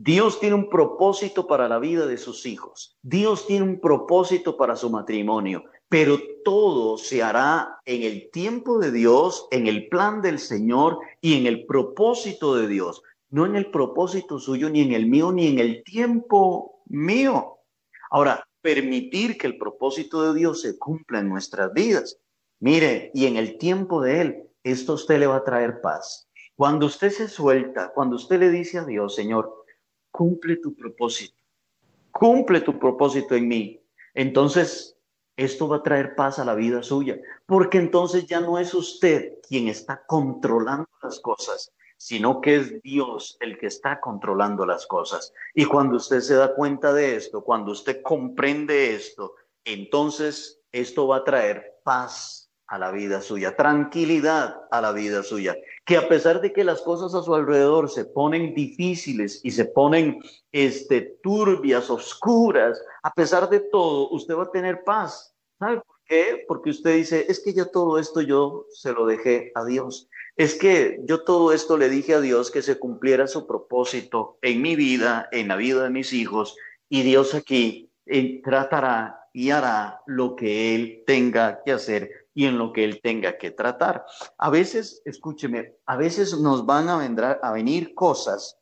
Dios 0.00 0.38
tiene 0.38 0.54
un 0.54 0.70
propósito 0.70 1.48
para 1.48 1.68
la 1.68 1.80
vida 1.80 2.06
de 2.06 2.18
sus 2.18 2.46
hijos. 2.46 2.96
Dios 3.02 3.48
tiene 3.48 3.64
un 3.64 3.80
propósito 3.80 4.56
para 4.56 4.76
su 4.76 4.90
matrimonio, 4.90 5.64
pero 5.88 6.20
todo 6.44 6.98
se 6.98 7.20
hará 7.20 7.80
en 7.84 8.04
el 8.04 8.30
tiempo 8.30 8.78
de 8.78 8.92
Dios, 8.92 9.48
en 9.50 9.66
el 9.66 9.88
plan 9.88 10.22
del 10.22 10.38
Señor 10.38 10.98
y 11.20 11.36
en 11.36 11.48
el 11.48 11.66
propósito 11.66 12.54
de 12.54 12.68
Dios, 12.68 13.02
no 13.30 13.44
en 13.44 13.56
el 13.56 13.72
propósito 13.72 14.38
suyo, 14.38 14.70
ni 14.70 14.82
en 14.82 14.92
el 14.92 15.06
mío, 15.06 15.32
ni 15.32 15.48
en 15.48 15.58
el 15.58 15.82
tiempo 15.82 16.80
mío. 16.86 17.58
Ahora, 18.12 18.46
permitir 18.60 19.36
que 19.36 19.48
el 19.48 19.58
propósito 19.58 20.22
de 20.32 20.38
Dios 20.38 20.62
se 20.62 20.78
cumpla 20.78 21.18
en 21.18 21.28
nuestras 21.28 21.72
vidas. 21.72 22.20
Mire, 22.60 23.10
y 23.14 23.26
en 23.26 23.36
el 23.36 23.58
tiempo 23.58 24.00
de 24.00 24.20
Él, 24.20 24.42
esto 24.62 24.92
a 24.92 24.94
usted 24.94 25.18
le 25.18 25.26
va 25.26 25.38
a 25.38 25.44
traer 25.44 25.80
paz. 25.80 26.28
Cuando 26.54 26.86
usted 26.86 27.10
se 27.10 27.28
suelta, 27.28 27.90
cuando 27.92 28.14
usted 28.14 28.38
le 28.38 28.50
dice 28.50 28.78
a 28.78 28.84
Dios, 28.84 29.16
Señor, 29.16 29.57
cumple 30.18 30.56
tu 30.56 30.74
propósito, 30.74 31.40
cumple 32.10 32.60
tu 32.62 32.76
propósito 32.76 33.36
en 33.36 33.46
mí. 33.46 33.80
Entonces, 34.14 34.96
esto 35.36 35.68
va 35.68 35.76
a 35.76 35.82
traer 35.84 36.16
paz 36.16 36.40
a 36.40 36.44
la 36.44 36.56
vida 36.56 36.82
suya, 36.82 37.20
porque 37.46 37.78
entonces 37.78 38.26
ya 38.26 38.40
no 38.40 38.58
es 38.58 38.74
usted 38.74 39.34
quien 39.48 39.68
está 39.68 40.04
controlando 40.06 40.88
las 41.04 41.20
cosas, 41.20 41.72
sino 41.96 42.40
que 42.40 42.56
es 42.56 42.82
Dios 42.82 43.36
el 43.38 43.58
que 43.58 43.68
está 43.68 44.00
controlando 44.00 44.66
las 44.66 44.88
cosas. 44.88 45.32
Y 45.54 45.66
cuando 45.66 45.98
usted 45.98 46.18
se 46.18 46.34
da 46.34 46.52
cuenta 46.52 46.92
de 46.92 47.14
esto, 47.14 47.44
cuando 47.44 47.70
usted 47.70 48.02
comprende 48.02 48.96
esto, 48.96 49.36
entonces 49.64 50.58
esto 50.72 51.06
va 51.06 51.18
a 51.18 51.24
traer 51.24 51.78
paz 51.84 52.50
a 52.66 52.76
la 52.76 52.90
vida 52.90 53.22
suya, 53.22 53.54
tranquilidad 53.54 54.62
a 54.72 54.80
la 54.80 54.90
vida 54.90 55.22
suya, 55.22 55.56
que 55.88 55.96
a 55.96 56.06
pesar 56.06 56.42
de 56.42 56.52
que 56.52 56.64
las 56.64 56.82
cosas 56.82 57.14
a 57.14 57.22
su 57.22 57.34
alrededor 57.34 57.88
se 57.88 58.04
ponen 58.04 58.54
difíciles 58.54 59.40
y 59.42 59.52
se 59.52 59.64
ponen 59.64 60.20
este, 60.52 61.00
turbias, 61.22 61.88
oscuras, 61.88 62.78
a 63.02 63.10
pesar 63.14 63.48
de 63.48 63.60
todo, 63.60 64.10
usted 64.10 64.36
va 64.36 64.42
a 64.42 64.50
tener 64.50 64.84
paz. 64.84 65.34
¿Sabe 65.58 65.76
por 65.80 65.96
qué? 66.04 66.44
Porque 66.46 66.68
usted 66.68 66.94
dice, 66.94 67.24
es 67.30 67.40
que 67.40 67.54
ya 67.54 67.64
todo 67.64 67.98
esto 67.98 68.20
yo 68.20 68.66
se 68.70 68.92
lo 68.92 69.06
dejé 69.06 69.50
a 69.54 69.64
Dios. 69.64 70.10
Es 70.36 70.56
que 70.56 71.00
yo 71.04 71.24
todo 71.24 71.54
esto 71.54 71.78
le 71.78 71.88
dije 71.88 72.12
a 72.12 72.20
Dios 72.20 72.50
que 72.50 72.60
se 72.60 72.78
cumpliera 72.78 73.26
su 73.26 73.46
propósito 73.46 74.36
en 74.42 74.60
mi 74.60 74.76
vida, 74.76 75.30
en 75.32 75.48
la 75.48 75.56
vida 75.56 75.84
de 75.84 75.90
mis 75.90 76.12
hijos, 76.12 76.54
y 76.90 77.00
Dios 77.00 77.34
aquí 77.34 77.90
eh, 78.04 78.42
tratará 78.42 79.26
y 79.32 79.52
hará 79.52 80.02
lo 80.04 80.36
que 80.36 80.74
Él 80.74 81.02
tenga 81.06 81.62
que 81.64 81.72
hacer 81.72 82.27
y 82.38 82.46
en 82.46 82.56
lo 82.56 82.72
que 82.72 82.84
él 82.84 83.00
tenga 83.02 83.36
que 83.36 83.50
tratar. 83.50 84.06
A 84.38 84.48
veces, 84.48 85.02
escúcheme, 85.04 85.74
a 85.86 85.96
veces 85.96 86.38
nos 86.38 86.64
van 86.64 86.88
a, 86.88 87.00
a 87.42 87.52
venir 87.52 87.94
cosas 87.94 88.56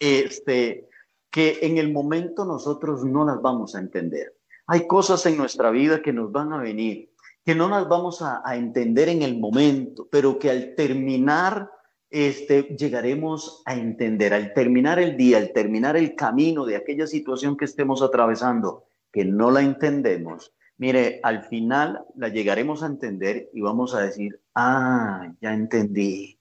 este, 0.00 0.88
que 1.30 1.58
en 1.60 1.76
el 1.76 1.92
momento 1.92 2.46
nosotros 2.46 3.04
no 3.04 3.26
las 3.26 3.42
vamos 3.42 3.74
a 3.74 3.80
entender. 3.80 4.38
Hay 4.66 4.86
cosas 4.86 5.26
en 5.26 5.36
nuestra 5.36 5.70
vida 5.70 6.00
que 6.00 6.14
nos 6.14 6.32
van 6.32 6.54
a 6.54 6.62
venir, 6.62 7.12
que 7.44 7.54
no 7.54 7.68
las 7.68 7.86
vamos 7.86 8.22
a, 8.22 8.40
a 8.42 8.56
entender 8.56 9.10
en 9.10 9.20
el 9.20 9.38
momento, 9.38 10.08
pero 10.10 10.38
que 10.38 10.48
al 10.48 10.74
terminar 10.74 11.70
este, 12.08 12.62
llegaremos 12.78 13.62
a 13.66 13.74
entender, 13.74 14.32
al 14.32 14.54
terminar 14.54 14.98
el 15.00 15.18
día, 15.18 15.36
al 15.36 15.52
terminar 15.52 15.98
el 15.98 16.14
camino 16.14 16.64
de 16.64 16.76
aquella 16.76 17.06
situación 17.06 17.58
que 17.58 17.66
estemos 17.66 18.00
atravesando, 18.00 18.84
que 19.12 19.26
no 19.26 19.50
la 19.50 19.60
entendemos, 19.60 20.54
Mire, 20.78 21.20
al 21.22 21.44
final 21.44 22.04
la 22.16 22.28
llegaremos 22.28 22.82
a 22.82 22.86
entender 22.86 23.48
y 23.54 23.62
vamos 23.62 23.94
a 23.94 24.02
decir, 24.02 24.40
ah, 24.54 25.32
ya 25.40 25.54
entendí. 25.54 26.38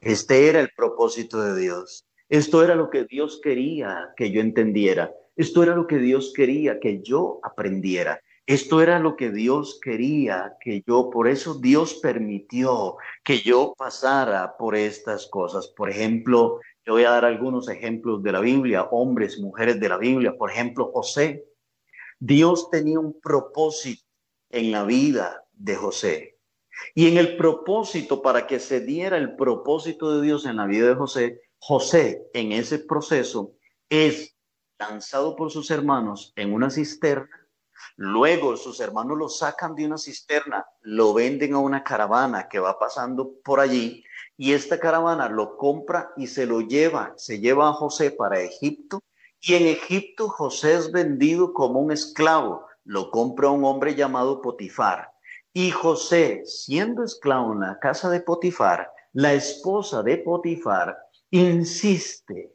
Este 0.00 0.48
era 0.48 0.60
el 0.60 0.70
propósito 0.76 1.40
de 1.40 1.60
Dios. 1.60 2.04
Esto 2.28 2.64
era 2.64 2.74
lo 2.74 2.90
que 2.90 3.04
Dios 3.04 3.40
quería 3.42 4.12
que 4.16 4.32
yo 4.32 4.40
entendiera. 4.40 5.12
Esto 5.36 5.62
era 5.62 5.76
lo 5.76 5.86
que 5.86 5.98
Dios 5.98 6.32
quería 6.34 6.80
que 6.80 7.02
yo 7.02 7.40
aprendiera. 7.42 8.20
Esto 8.46 8.82
era 8.82 8.98
lo 8.98 9.14
que 9.14 9.30
Dios 9.30 9.78
quería 9.80 10.56
que 10.60 10.82
yo, 10.84 11.10
por 11.10 11.28
eso 11.28 11.54
Dios 11.54 12.00
permitió 12.02 12.96
que 13.22 13.38
yo 13.38 13.72
pasara 13.78 14.56
por 14.58 14.74
estas 14.74 15.28
cosas. 15.28 15.68
Por 15.68 15.88
ejemplo, 15.88 16.58
yo 16.84 16.94
voy 16.94 17.04
a 17.04 17.10
dar 17.10 17.24
algunos 17.24 17.68
ejemplos 17.68 18.20
de 18.22 18.32
la 18.32 18.40
Biblia, 18.40 18.88
hombres, 18.90 19.38
mujeres 19.38 19.78
de 19.78 19.88
la 19.88 19.96
Biblia. 19.96 20.34
Por 20.36 20.50
ejemplo, 20.50 20.90
José. 20.92 21.44
Dios 22.24 22.70
tenía 22.70 23.00
un 23.00 23.20
propósito 23.20 24.04
en 24.48 24.70
la 24.70 24.84
vida 24.84 25.44
de 25.54 25.74
José. 25.74 26.38
Y 26.94 27.08
en 27.08 27.18
el 27.18 27.36
propósito, 27.36 28.22
para 28.22 28.46
que 28.46 28.60
se 28.60 28.78
diera 28.78 29.16
el 29.16 29.34
propósito 29.34 30.14
de 30.14 30.24
Dios 30.24 30.46
en 30.46 30.54
la 30.54 30.66
vida 30.66 30.86
de 30.86 30.94
José, 30.94 31.40
José 31.58 32.24
en 32.32 32.52
ese 32.52 32.78
proceso 32.78 33.54
es 33.88 34.36
lanzado 34.78 35.34
por 35.34 35.50
sus 35.50 35.72
hermanos 35.72 36.32
en 36.36 36.54
una 36.54 36.70
cisterna. 36.70 37.48
Luego 37.96 38.56
sus 38.56 38.78
hermanos 38.78 39.18
lo 39.18 39.28
sacan 39.28 39.74
de 39.74 39.86
una 39.86 39.98
cisterna, 39.98 40.64
lo 40.82 41.14
venden 41.14 41.54
a 41.54 41.58
una 41.58 41.82
caravana 41.82 42.48
que 42.48 42.60
va 42.60 42.78
pasando 42.78 43.32
por 43.42 43.58
allí 43.58 44.04
y 44.36 44.52
esta 44.52 44.78
caravana 44.78 45.28
lo 45.28 45.56
compra 45.56 46.12
y 46.16 46.28
se 46.28 46.46
lo 46.46 46.60
lleva, 46.60 47.14
se 47.16 47.40
lleva 47.40 47.68
a 47.68 47.72
José 47.72 48.12
para 48.12 48.40
Egipto 48.40 49.02
y 49.44 49.54
en 49.54 49.66
Egipto 49.66 50.28
José 50.28 50.74
es 50.74 50.92
vendido 50.92 51.52
como 51.52 51.80
un 51.80 51.90
esclavo. 51.90 52.64
Lo 52.84 53.10
compra 53.10 53.50
un 53.50 53.64
hombre 53.64 53.96
llamado 53.96 54.40
Potifar. 54.40 55.10
Y 55.52 55.72
José, 55.72 56.42
siendo 56.46 57.02
esclavo 57.02 57.52
en 57.52 57.60
la 57.60 57.78
casa 57.80 58.08
de 58.08 58.20
Potifar, 58.20 58.90
la 59.12 59.34
esposa 59.34 60.02
de 60.04 60.18
Potifar 60.18 60.96
insiste 61.30 62.52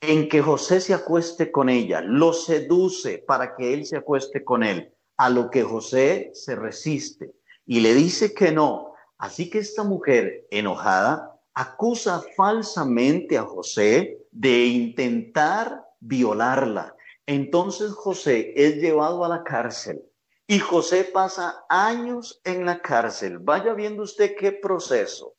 en 0.00 0.28
que 0.28 0.42
José 0.42 0.80
se 0.80 0.94
acueste 0.94 1.52
con 1.52 1.68
ella, 1.68 2.00
lo 2.00 2.32
seduce 2.32 3.18
para 3.18 3.54
que 3.54 3.72
él 3.72 3.86
se 3.86 3.96
acueste 3.96 4.42
con 4.42 4.64
él, 4.64 4.92
a 5.16 5.30
lo 5.30 5.48
que 5.48 5.62
José 5.62 6.30
se 6.34 6.56
resiste 6.56 7.34
y 7.66 7.80
le 7.80 7.94
dice 7.94 8.34
que 8.34 8.50
no. 8.50 8.94
Así 9.16 9.48
que 9.48 9.58
esta 9.60 9.84
mujer 9.84 10.46
enojada 10.50 11.38
acusa 11.54 12.20
falsamente 12.36 13.38
a 13.38 13.44
José 13.44 14.18
de 14.32 14.66
intentar 14.66 15.89
violarla. 16.00 16.96
Entonces 17.26 17.92
José 17.92 18.52
es 18.56 18.76
llevado 18.76 19.24
a 19.24 19.28
la 19.28 19.44
cárcel 19.44 20.02
y 20.46 20.58
José 20.58 21.04
pasa 21.04 21.64
años 21.68 22.40
en 22.44 22.66
la 22.66 22.82
cárcel. 22.82 23.38
Vaya 23.38 23.72
viendo 23.72 24.02
usted 24.02 24.34
qué 24.36 24.50
proceso. 24.50 25.36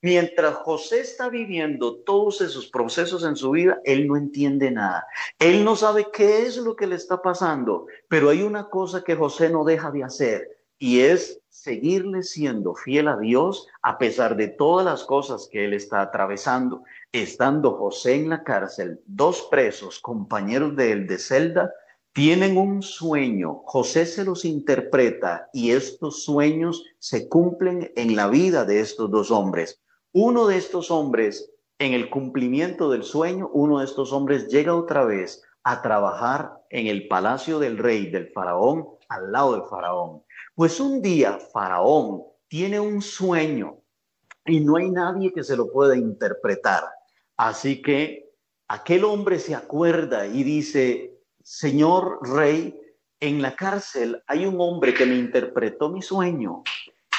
Mientras 0.00 0.54
José 0.56 1.00
está 1.00 1.28
viviendo 1.28 1.96
todos 2.02 2.40
esos 2.40 2.66
procesos 2.66 3.24
en 3.24 3.36
su 3.36 3.50
vida, 3.50 3.80
él 3.84 4.06
no 4.06 4.16
entiende 4.16 4.70
nada. 4.70 5.06
Él 5.38 5.64
no 5.64 5.76
sabe 5.76 6.08
qué 6.12 6.46
es 6.46 6.56
lo 6.58 6.76
que 6.76 6.86
le 6.86 6.96
está 6.96 7.22
pasando, 7.22 7.86
pero 8.08 8.28
hay 8.30 8.42
una 8.42 8.68
cosa 8.68 9.02
que 9.02 9.16
José 9.16 9.48
no 9.48 9.64
deja 9.64 9.90
de 9.90 10.04
hacer 10.04 10.63
y 10.84 11.00
es 11.00 11.40
seguirle 11.48 12.22
siendo 12.22 12.74
fiel 12.74 13.08
a 13.08 13.16
Dios 13.16 13.66
a 13.80 13.96
pesar 13.96 14.36
de 14.36 14.48
todas 14.48 14.84
las 14.84 15.04
cosas 15.04 15.48
que 15.50 15.64
él 15.64 15.72
está 15.72 16.02
atravesando. 16.02 16.82
Estando 17.10 17.78
José 17.78 18.16
en 18.16 18.28
la 18.28 18.44
cárcel, 18.44 19.00
dos 19.06 19.48
presos, 19.50 19.98
compañeros 19.98 20.76
de 20.76 20.92
él 20.92 21.06
de 21.06 21.18
celda, 21.18 21.72
tienen 22.12 22.58
un 22.58 22.82
sueño, 22.82 23.62
José 23.64 24.04
se 24.04 24.26
los 24.26 24.44
interpreta 24.44 25.48
y 25.54 25.70
estos 25.70 26.22
sueños 26.22 26.84
se 26.98 27.30
cumplen 27.30 27.90
en 27.96 28.14
la 28.14 28.28
vida 28.28 28.66
de 28.66 28.80
estos 28.80 29.10
dos 29.10 29.30
hombres. 29.30 29.80
Uno 30.12 30.46
de 30.46 30.58
estos 30.58 30.90
hombres, 30.90 31.50
en 31.78 31.94
el 31.94 32.10
cumplimiento 32.10 32.90
del 32.90 33.04
sueño, 33.04 33.48
uno 33.54 33.78
de 33.78 33.86
estos 33.86 34.12
hombres 34.12 34.48
llega 34.48 34.76
otra 34.76 35.06
vez 35.06 35.42
a 35.62 35.80
trabajar 35.80 36.62
en 36.68 36.88
el 36.88 37.08
palacio 37.08 37.58
del 37.58 37.78
rey, 37.78 38.10
del 38.10 38.28
faraón, 38.32 38.86
al 39.08 39.32
lado 39.32 39.54
del 39.54 39.62
faraón. 39.70 40.22
Pues 40.54 40.78
un 40.78 41.02
día 41.02 41.38
faraón 41.52 42.22
tiene 42.46 42.78
un 42.78 43.02
sueño 43.02 43.80
y 44.46 44.60
no 44.60 44.76
hay 44.76 44.88
nadie 44.88 45.32
que 45.32 45.42
se 45.42 45.56
lo 45.56 45.72
pueda 45.72 45.96
interpretar. 45.96 46.84
Así 47.36 47.82
que 47.82 48.30
aquel 48.68 49.04
hombre 49.04 49.40
se 49.40 49.56
acuerda 49.56 50.26
y 50.26 50.44
dice, 50.44 51.18
Señor 51.42 52.20
rey, 52.22 52.80
en 53.18 53.42
la 53.42 53.56
cárcel 53.56 54.22
hay 54.28 54.46
un 54.46 54.60
hombre 54.60 54.94
que 54.94 55.06
me 55.06 55.16
interpretó 55.16 55.88
mi 55.88 56.02
sueño 56.02 56.62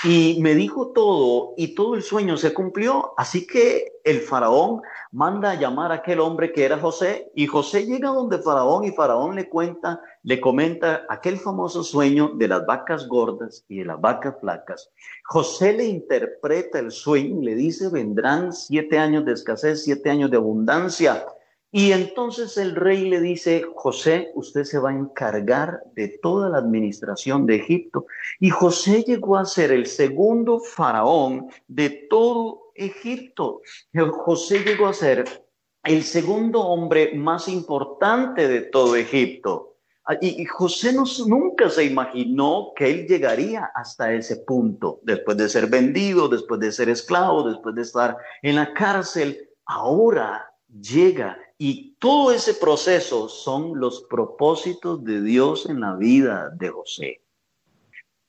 y 0.05 0.37
me 0.39 0.55
dijo 0.55 0.93
todo 0.93 1.55
y 1.57 1.75
todo 1.75 1.95
el 1.95 2.03
sueño 2.03 2.37
se 2.37 2.53
cumplió. 2.53 3.13
Así 3.17 3.45
que 3.45 3.99
el 4.05 4.21
faraón 4.21 4.81
manda 5.12 5.51
a 5.51 5.55
llamar 5.55 5.91
a 5.91 5.95
aquel 5.95 6.19
hombre 6.19 6.51
que 6.51 6.65
era 6.65 6.77
José 6.77 7.31
y 7.35 7.47
José 7.47 7.85
llega 7.85 8.09
donde 8.09 8.39
faraón 8.39 8.83
y 8.85 8.91
faraón 8.91 9.35
le 9.35 9.50
cuenta, 9.50 10.01
le 10.24 10.41
comenta 10.41 11.05
aquel 11.09 11.38
famoso 11.38 11.83
sueño 11.83 12.31
de 12.35 12.47
las 12.47 12.65
vacas 12.65 13.07
gordas 13.07 13.63
y 13.67 13.79
de 13.79 13.85
las 13.85 14.00
vacas 14.00 14.35
flacas. 14.39 14.91
José 15.25 15.74
le 15.74 15.85
interpreta 15.85 16.79
el 16.79 16.91
sueño 16.91 17.35
le 17.41 17.55
dice, 17.55 17.89
vendrán 17.89 18.53
siete 18.53 18.97
años 18.97 19.25
de 19.25 19.33
escasez, 19.33 19.83
siete 19.83 20.09
años 20.09 20.31
de 20.31 20.38
abundancia. 20.38 21.25
Y 21.71 21.91
entonces 21.91 22.57
el 22.57 22.75
rey 22.75 23.09
le 23.09 23.19
dice, 23.19 23.65
José, 23.75 24.31
usted 24.35 24.63
se 24.63 24.79
va 24.79 24.91
a 24.91 24.93
encargar 24.93 25.83
de 25.93 26.07
toda 26.07 26.50
la 26.50 26.59
administración 26.59 27.45
de 27.45 27.57
Egipto. 27.57 28.05
Y 28.39 28.50
José 28.50 29.03
llegó 29.03 29.38
a 29.38 29.45
ser 29.45 29.71
el 29.71 29.85
segundo 29.85 30.59
faraón 30.59 31.50
de 31.67 31.89
todo 32.09 32.64
Egipto. 32.75 33.62
José 34.12 34.60
llegó 34.60 34.88
a 34.88 34.94
ser 34.94 35.25
el 35.84 36.03
segundo 36.03 36.62
hombre 36.62 37.15
más 37.15 37.48
importante 37.48 38.48
de 38.48 38.62
todo 38.62 38.96
Egipto. 38.96 39.77
Y 40.22 40.46
José 40.46 40.94
no, 40.94 41.05
nunca 41.25 41.68
se 41.70 41.83
imaginó 41.83 42.74
que 42.75 42.92
él 42.92 43.07
llegaría 43.07 43.72
hasta 43.74 44.14
ese 44.14 44.35
punto, 44.38 45.00
después 45.01 45.35
de 45.35 45.50
ser 45.50 45.66
vendido, 45.66 46.27
después 46.27 46.59
de 46.59 46.72
ser 46.72 46.90
esclavo, 46.90 47.50
después 47.50 47.74
de 47.74 47.81
estar 47.81 48.18
en 48.44 48.55
la 48.55 48.72
cárcel. 48.74 49.50
Ahora 49.66 50.53
llega 50.70 51.40
y 51.57 51.96
todo 51.96 52.31
ese 52.31 52.53
proceso 52.53 53.29
son 53.29 53.79
los 53.79 54.03
propósitos 54.03 55.03
de 55.03 55.22
Dios 55.22 55.68
en 55.68 55.79
la 55.79 55.96
vida 55.96 56.51
de 56.55 56.70
José. 56.70 57.22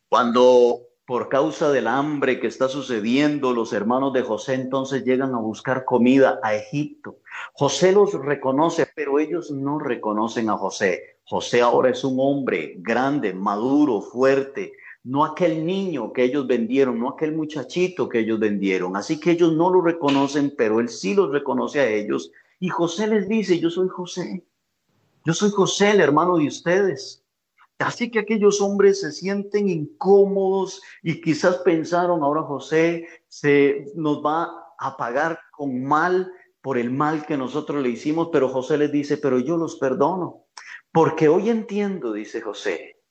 Cuando 0.09 0.81
por 1.07 1.29
causa 1.29 1.71
del 1.71 1.87
hambre 1.87 2.41
que 2.41 2.49
está 2.49 2.69
sucediendo, 2.69 3.53
los 3.53 3.73
hermanos 3.73 4.13
de 4.13 4.23
José 4.23 4.55
entonces 4.55 5.05
llegan 5.05 5.35
a 5.35 5.39
buscar 5.39 5.85
comida 5.85 6.41
a 6.43 6.57
Egipto. 6.57 7.19
José 7.53 7.93
los 7.93 8.13
reconoce, 8.13 8.89
pero 8.95 9.21
ellos 9.21 9.53
no 9.53 9.79
reconocen 9.79 10.51
a 10.51 10.57
José. 10.57 11.19
José 11.25 11.63
ahora 11.63 11.91
es 11.91 12.03
un 12.03 12.17
hombre 12.19 12.75
grande, 12.79 13.33
maduro, 13.33 14.01
fuerte, 14.01 14.73
no 15.05 15.25
aquel 15.25 15.65
niño 15.65 16.13
que 16.13 16.25
ellos 16.25 16.49
vendieron, 16.49 16.99
no 16.99 17.11
aquel 17.11 17.33
muchachito 17.33 18.09
que 18.09 18.21
ellos 18.21 18.41
vendieron. 18.41 18.97
Así 18.97 19.21
que 19.21 19.31
ellos 19.31 19.53
no 19.53 19.71
lo 19.71 19.81
reconocen, 19.83 20.55
pero 20.59 20.81
él 20.81 20.89
sí 20.89 21.15
los 21.15 21.31
reconoce 21.31 21.79
a 21.79 21.89
ellos 21.89 22.33
y 22.59 22.69
José 22.69 23.07
les 23.07 23.29
dice, 23.29 23.61
yo 23.61 23.71
soy 23.71 23.89
José, 23.89 24.45
yo 25.25 25.35
soy 25.35 25.51
José, 25.51 25.91
el 25.91 26.01
hermano 26.01 26.39
de 26.39 26.49
ustedes. 26.49 27.23
Así 27.79 28.11
que 28.11 28.21
aquellos 28.21 28.61
hombres 28.61 29.01
se 29.01 29.13
sienten 29.13 29.69
incómodos 29.69 30.81
y 31.03 31.21
quizás 31.21 31.59
pensaron, 31.59 32.23
ahora 32.23 32.43
José 32.43 33.07
se 33.29 33.87
nos 33.95 34.25
va 34.25 34.51
a 34.79 34.97
pagar 34.97 35.39
con 35.53 35.85
mal 35.85 36.31
por 36.63 36.79
el 36.79 36.91
mal 36.91 37.27
que 37.27 37.37
nosotros 37.37 37.83
le 37.83 37.91
hicimos, 37.91 38.31
pero 38.33 38.49
José 38.49 38.79
les 38.79 38.91
dice, 38.91 39.19
pero 39.19 39.39
yo 39.39 39.57
los 39.57 39.77
perdono, 39.77 40.47
porque 40.91 41.29
hoy 41.29 41.51
entiendo, 41.51 42.13
dice 42.13 42.41
José, 42.41 43.03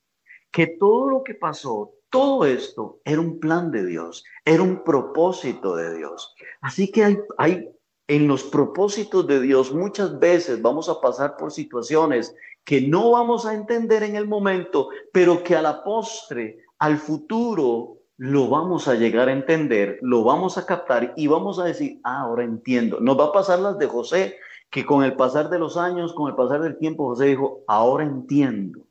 que 0.51 0.67
todo 0.67 1.09
lo 1.09 1.23
que 1.23 1.35
pasó, 1.35 1.93
todo 2.09 2.45
esto 2.45 3.01
era 3.05 3.21
un 3.21 3.39
plan 3.39 3.71
de 3.71 3.85
Dios, 3.85 4.23
era 4.43 4.63
un 4.63 4.83
propósito 4.83 5.75
de 5.75 5.97
Dios. 5.97 6.33
Así 6.61 6.91
que 6.91 7.03
hay, 7.03 7.17
hay 7.37 7.69
en 8.07 8.27
los 8.27 8.43
propósitos 8.43 9.25
de 9.27 9.41
Dios 9.41 9.73
muchas 9.73 10.19
veces 10.19 10.61
vamos 10.61 10.89
a 10.89 11.01
pasar 11.01 11.37
por 11.37 11.51
situaciones 11.51 12.35
que 12.63 12.81
no 12.81 13.11
vamos 13.11 13.45
a 13.45 13.53
entender 13.53 14.03
en 14.03 14.15
el 14.15 14.27
momento, 14.27 14.89
pero 15.11 15.43
que 15.43 15.55
a 15.55 15.61
la 15.61 15.83
postre, 15.83 16.59
al 16.79 16.97
futuro, 16.97 17.97
lo 18.17 18.47
vamos 18.47 18.87
a 18.87 18.95
llegar 18.95 19.27
a 19.29 19.33
entender, 19.33 19.99
lo 20.01 20.23
vamos 20.23 20.57
a 20.57 20.65
captar 20.65 21.13
y 21.15 21.27
vamos 21.27 21.59
a 21.59 21.65
decir, 21.65 21.99
ah, 22.03 22.21
ahora 22.21 22.43
entiendo. 22.43 22.99
Nos 22.99 23.19
va 23.19 23.25
a 23.25 23.31
pasar 23.33 23.59
las 23.59 23.77
de 23.77 23.87
José, 23.87 24.37
que 24.69 24.85
con 24.85 25.03
el 25.03 25.15
pasar 25.15 25.49
de 25.49 25.59
los 25.59 25.77
años, 25.77 26.13
con 26.13 26.29
el 26.29 26.35
pasar 26.35 26.61
del 26.61 26.77
tiempo, 26.77 27.07
José 27.07 27.25
dijo, 27.25 27.63
ahora 27.67 28.03
entiendo. 28.03 28.81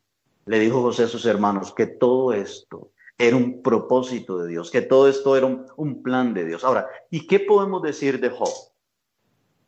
Le 0.45 0.59
dijo 0.59 0.81
José 0.81 1.03
a 1.03 1.07
sus 1.07 1.25
hermanos 1.25 1.73
que 1.73 1.87
todo 1.87 2.33
esto 2.33 2.91
era 3.17 3.35
un 3.35 3.61
propósito 3.61 4.37
de 4.37 4.47
Dios, 4.47 4.69
que 4.69 4.81
todo 4.81 5.09
esto 5.09 5.35
era 5.35 5.47
un, 5.47 5.65
un 5.75 6.03
plan 6.03 6.33
de 6.33 6.45
Dios. 6.45 6.63
Ahora, 6.63 6.87
¿y 7.09 7.27
qué 7.27 7.39
podemos 7.39 7.81
decir 7.81 8.19
de 8.19 8.29
Job? 8.29 8.74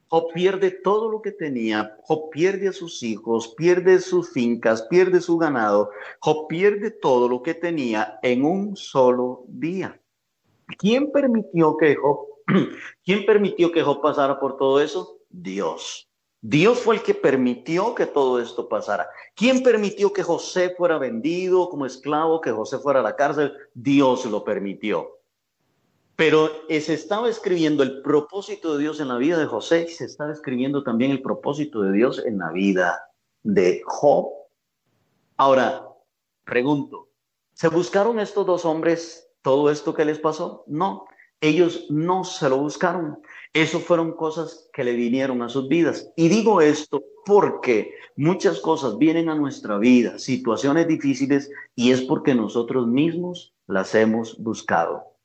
Job 0.09 0.31
pierde 0.33 0.71
todo 0.71 1.09
lo 1.09 1.21
que 1.21 1.31
tenía, 1.31 1.97
Job 2.03 2.29
pierde 2.29 2.69
a 2.69 2.73
sus 2.73 3.03
hijos, 3.03 3.53
pierde 3.57 3.99
sus 3.99 4.31
fincas, 4.31 4.83
pierde 4.83 5.19
su 5.19 5.37
ganado, 5.37 5.89
Job 6.19 6.47
pierde 6.47 6.91
todo 6.91 7.27
lo 7.27 7.43
que 7.43 7.53
tenía 7.53 8.17
en 8.23 8.45
un 8.45 8.77
solo 8.77 9.43
día. 9.47 9.99
¿Quién 10.77 11.11
permitió 11.11 11.75
que 11.75 11.95
Job, 11.95 12.19
quién 13.05 13.25
permitió 13.25 13.71
que 13.71 13.83
Job 13.83 14.01
pasara 14.01 14.39
por 14.39 14.57
todo 14.57 14.79
eso? 14.79 15.19
Dios. 15.29 16.07
Dios 16.39 16.79
fue 16.79 16.95
el 16.95 17.03
que 17.03 17.13
permitió 17.13 17.93
que 17.95 18.05
todo 18.05 18.39
esto 18.39 18.69
pasara. 18.69 19.09
¿Quién 19.35 19.63
permitió 19.63 20.13
que 20.13 20.23
José 20.23 20.73
fuera 20.77 20.97
vendido 20.97 21.67
como 21.69 21.85
esclavo, 21.85 22.39
que 22.39 22.51
José 22.51 22.77
fuera 22.77 23.01
a 23.01 23.03
la 23.03 23.15
cárcel? 23.15 23.53
Dios 23.73 24.23
lo 24.25 24.43
permitió. 24.43 25.16
Pero 26.17 26.49
se 26.67 26.95
estaba 26.95 27.29
escribiendo 27.29 27.83
el 27.83 28.01
propósito 28.01 28.73
de 28.73 28.81
Dios 28.81 28.99
en 28.99 29.07
la 29.07 29.17
vida 29.17 29.37
de 29.37 29.45
José 29.45 29.85
y 29.87 29.93
se 29.93 30.05
estaba 30.05 30.33
escribiendo 30.33 30.81
también 30.83 31.11
el 31.11 31.21
propósito 31.21 31.83
de 31.83 31.91
Dios 31.91 32.23
en 32.25 32.39
la 32.39 32.51
vida 32.51 32.99
de 33.43 33.83
Job. 33.85 34.29
Ahora, 35.37 35.87
pregunto, 36.43 37.09
¿se 37.53 37.67
buscaron 37.67 38.19
estos 38.19 38.47
dos 38.47 38.65
hombres 38.65 39.29
todo 39.43 39.69
esto 39.69 39.93
que 39.93 40.05
les 40.05 40.17
pasó? 40.17 40.63
No, 40.65 41.05
ellos 41.39 41.85
no 41.91 42.23
se 42.23 42.49
lo 42.49 42.57
buscaron. 42.57 43.21
Eso 43.53 43.79
fueron 43.79 44.13
cosas 44.13 44.71
que 44.73 44.83
le 44.83 44.93
vinieron 44.93 45.43
a 45.43 45.49
sus 45.49 45.67
vidas. 45.67 46.11
Y 46.15 46.29
digo 46.29 46.61
esto 46.61 47.03
porque 47.27 47.93
muchas 48.15 48.59
cosas 48.59 48.97
vienen 48.97 49.29
a 49.29 49.35
nuestra 49.35 49.77
vida, 49.77 50.17
situaciones 50.17 50.87
difíciles, 50.87 51.51
y 51.75 51.91
es 51.91 52.01
porque 52.01 52.33
nosotros 52.33 52.87
mismos 52.87 53.53
las 53.67 53.93
hemos 53.93 54.35
buscado. 54.39 55.16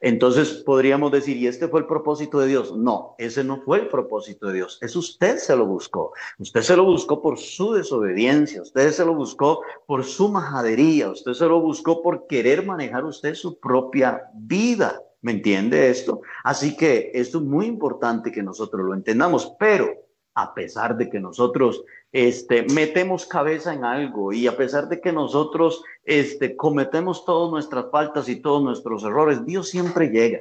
Entonces 0.00 0.62
podríamos 0.64 1.12
decir, 1.12 1.36
¿y 1.36 1.46
este 1.46 1.68
fue 1.68 1.80
el 1.80 1.86
propósito 1.86 2.38
de 2.38 2.48
Dios? 2.48 2.76
No, 2.76 3.14
ese 3.18 3.44
no 3.44 3.60
fue 3.62 3.78
el 3.80 3.88
propósito 3.88 4.48
de 4.48 4.54
Dios. 4.54 4.78
Es 4.80 4.96
usted 4.96 5.38
se 5.38 5.56
lo 5.56 5.66
buscó. 5.66 6.12
Usted 6.38 6.62
se 6.62 6.76
lo 6.76 6.84
buscó 6.84 7.22
por 7.22 7.38
su 7.38 7.72
desobediencia, 7.72 8.62
usted 8.62 8.90
se 8.90 9.04
lo 9.04 9.14
buscó 9.14 9.62
por 9.86 10.04
su 10.04 10.28
majadería, 10.28 11.10
usted 11.10 11.32
se 11.32 11.46
lo 11.46 11.60
buscó 11.60 12.02
por 12.02 12.26
querer 12.26 12.64
manejar 12.64 13.04
usted 13.04 13.34
su 13.34 13.58
propia 13.58 14.30
vida. 14.34 15.02
¿Me 15.22 15.32
entiende 15.32 15.90
esto? 15.90 16.20
Así 16.44 16.76
que 16.76 17.10
esto 17.14 17.38
es 17.38 17.44
muy 17.44 17.66
importante 17.66 18.30
que 18.30 18.42
nosotros 18.42 18.84
lo 18.84 18.94
entendamos, 18.94 19.52
pero 19.58 20.06
a 20.34 20.54
pesar 20.54 20.96
de 20.96 21.08
que 21.08 21.18
nosotros 21.18 21.82
este, 22.18 22.62
metemos 22.72 23.26
cabeza 23.26 23.74
en 23.74 23.84
algo 23.84 24.32
y 24.32 24.46
a 24.46 24.56
pesar 24.56 24.88
de 24.88 25.02
que 25.02 25.12
nosotros 25.12 25.84
este, 26.02 26.56
cometemos 26.56 27.26
todas 27.26 27.50
nuestras 27.50 27.90
faltas 27.90 28.26
y 28.30 28.36
todos 28.36 28.62
nuestros 28.62 29.04
errores, 29.04 29.44
Dios 29.44 29.68
siempre 29.68 30.08
llega. 30.08 30.40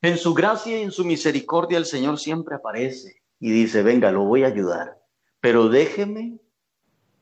En 0.00 0.16
su 0.16 0.32
gracia 0.32 0.78
y 0.78 0.82
en 0.82 0.92
su 0.92 1.04
misericordia 1.04 1.76
el 1.76 1.84
Señor 1.84 2.18
siempre 2.18 2.54
aparece 2.54 3.22
y 3.38 3.50
dice, 3.50 3.82
venga, 3.82 4.10
lo 4.10 4.24
voy 4.24 4.44
a 4.44 4.46
ayudar, 4.46 4.98
pero 5.40 5.68
déjeme 5.68 6.40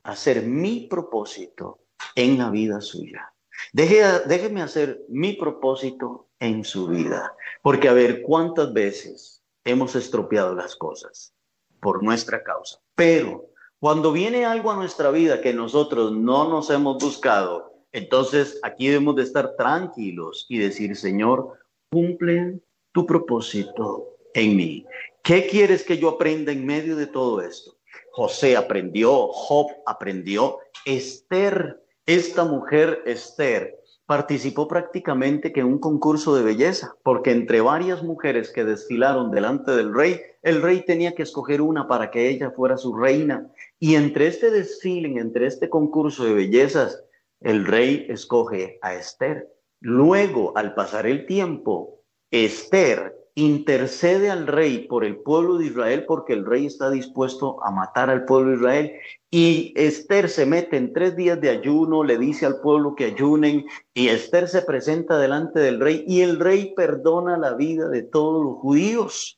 hacer 0.03 0.43
mi 0.43 0.87
propósito 0.87 1.79
en 2.15 2.37
la 2.37 2.49
vida 2.49 2.79
suya. 2.79 3.33
déjeme 3.73 4.61
hacer 4.61 5.03
mi 5.09 5.33
propósito 5.33 6.29
en 6.39 6.63
su 6.63 6.87
vida, 6.87 7.35
porque 7.61 7.89
a 7.89 7.93
ver 7.93 8.21
cuántas 8.21 8.71
veces 8.71 9.43
hemos 9.65 9.93
estropeado 9.97 10.55
las 10.55 10.77
cosas 10.77 11.33
por 11.81 12.01
nuestra 12.01 12.41
causa. 12.41 12.84
Pero 12.95 13.49
cuando 13.79 14.11
viene 14.11 14.45
algo 14.45 14.71
a 14.71 14.75
nuestra 14.75 15.11
vida 15.11 15.41
que 15.41 15.53
nosotros 15.53 16.11
no 16.13 16.49
nos 16.49 16.69
hemos 16.69 16.97
buscado, 17.03 17.73
entonces 17.91 18.59
aquí 18.63 18.87
debemos 18.87 19.15
de 19.15 19.23
estar 19.23 19.55
tranquilos 19.57 20.45
y 20.49 20.57
decir, 20.57 20.95
Señor, 20.95 21.59
cumple 21.91 22.59
tu 22.91 23.05
propósito 23.05 24.17
en 24.33 24.55
mí. 24.55 24.85
¿Qué 25.23 25.47
quieres 25.47 25.83
que 25.83 25.97
yo 25.97 26.09
aprenda 26.09 26.51
en 26.51 26.65
medio 26.65 26.95
de 26.95 27.07
todo 27.07 27.41
esto? 27.41 27.77
José 28.11 28.55
aprendió, 28.55 29.27
Job 29.27 29.67
aprendió, 29.85 30.59
Esther, 30.85 31.81
esta 32.05 32.45
mujer 32.45 33.01
Esther, 33.05 33.77
participó 34.05 34.67
prácticamente 34.67 35.51
que 35.51 35.61
en 35.61 35.67
un 35.67 35.79
concurso 35.79 36.35
de 36.35 36.43
belleza, 36.43 36.95
porque 37.03 37.31
entre 37.31 37.61
varias 37.61 38.03
mujeres 38.03 38.51
que 38.51 38.63
desfilaron 38.63 39.31
delante 39.31 39.71
del 39.71 39.93
rey, 39.93 40.21
el 40.43 40.61
rey 40.61 40.85
tenía 40.85 41.15
que 41.15 41.23
escoger 41.23 41.61
una 41.61 41.87
para 41.87 42.11
que 42.11 42.29
ella 42.29 42.51
fuera 42.51 42.77
su 42.77 42.95
reina. 42.95 43.51
Y 43.79 43.95
entre 43.95 44.27
este 44.27 44.51
desfile, 44.51 45.19
entre 45.19 45.47
este 45.47 45.69
concurso 45.69 46.23
de 46.25 46.35
bellezas, 46.35 47.03
el 47.39 47.65
rey 47.65 48.05
escoge 48.09 48.77
a 48.81 48.93
Esther. 48.93 49.51
Luego, 49.79 50.55
al 50.55 50.75
pasar 50.75 51.07
el 51.07 51.25
tiempo, 51.25 52.01
Esther 52.31 53.24
intercede 53.35 54.31
al 54.31 54.47
rey 54.47 54.87
por 54.87 55.03
el 55.03 55.17
pueblo 55.17 55.57
de 55.57 55.65
Israel 55.65 56.05
porque 56.07 56.33
el 56.33 56.45
rey 56.45 56.65
está 56.65 56.89
dispuesto 56.89 57.61
a 57.63 57.71
matar 57.71 58.09
al 58.09 58.25
pueblo 58.25 58.51
de 58.51 58.57
Israel. 58.57 58.91
Y 59.29 59.73
Esther 59.75 60.29
se 60.29 60.45
mete 60.45 60.77
en 60.77 60.93
tres 60.93 61.17
días 61.17 61.39
de 61.41 61.49
ayuno, 61.49 62.03
le 62.05 62.17
dice 62.17 62.45
al 62.45 62.61
pueblo 62.61 62.95
que 62.95 63.05
ayunen 63.05 63.65
y 63.93 64.07
Esther 64.07 64.47
se 64.47 64.61
presenta 64.61 65.17
delante 65.17 65.59
del 65.59 65.81
rey 65.81 66.05
y 66.07 66.21
el 66.21 66.39
rey 66.39 66.73
perdona 66.75 67.37
la 67.37 67.53
vida 67.53 67.89
de 67.89 68.03
todos 68.03 68.43
los 68.43 68.55
judíos. 68.55 69.37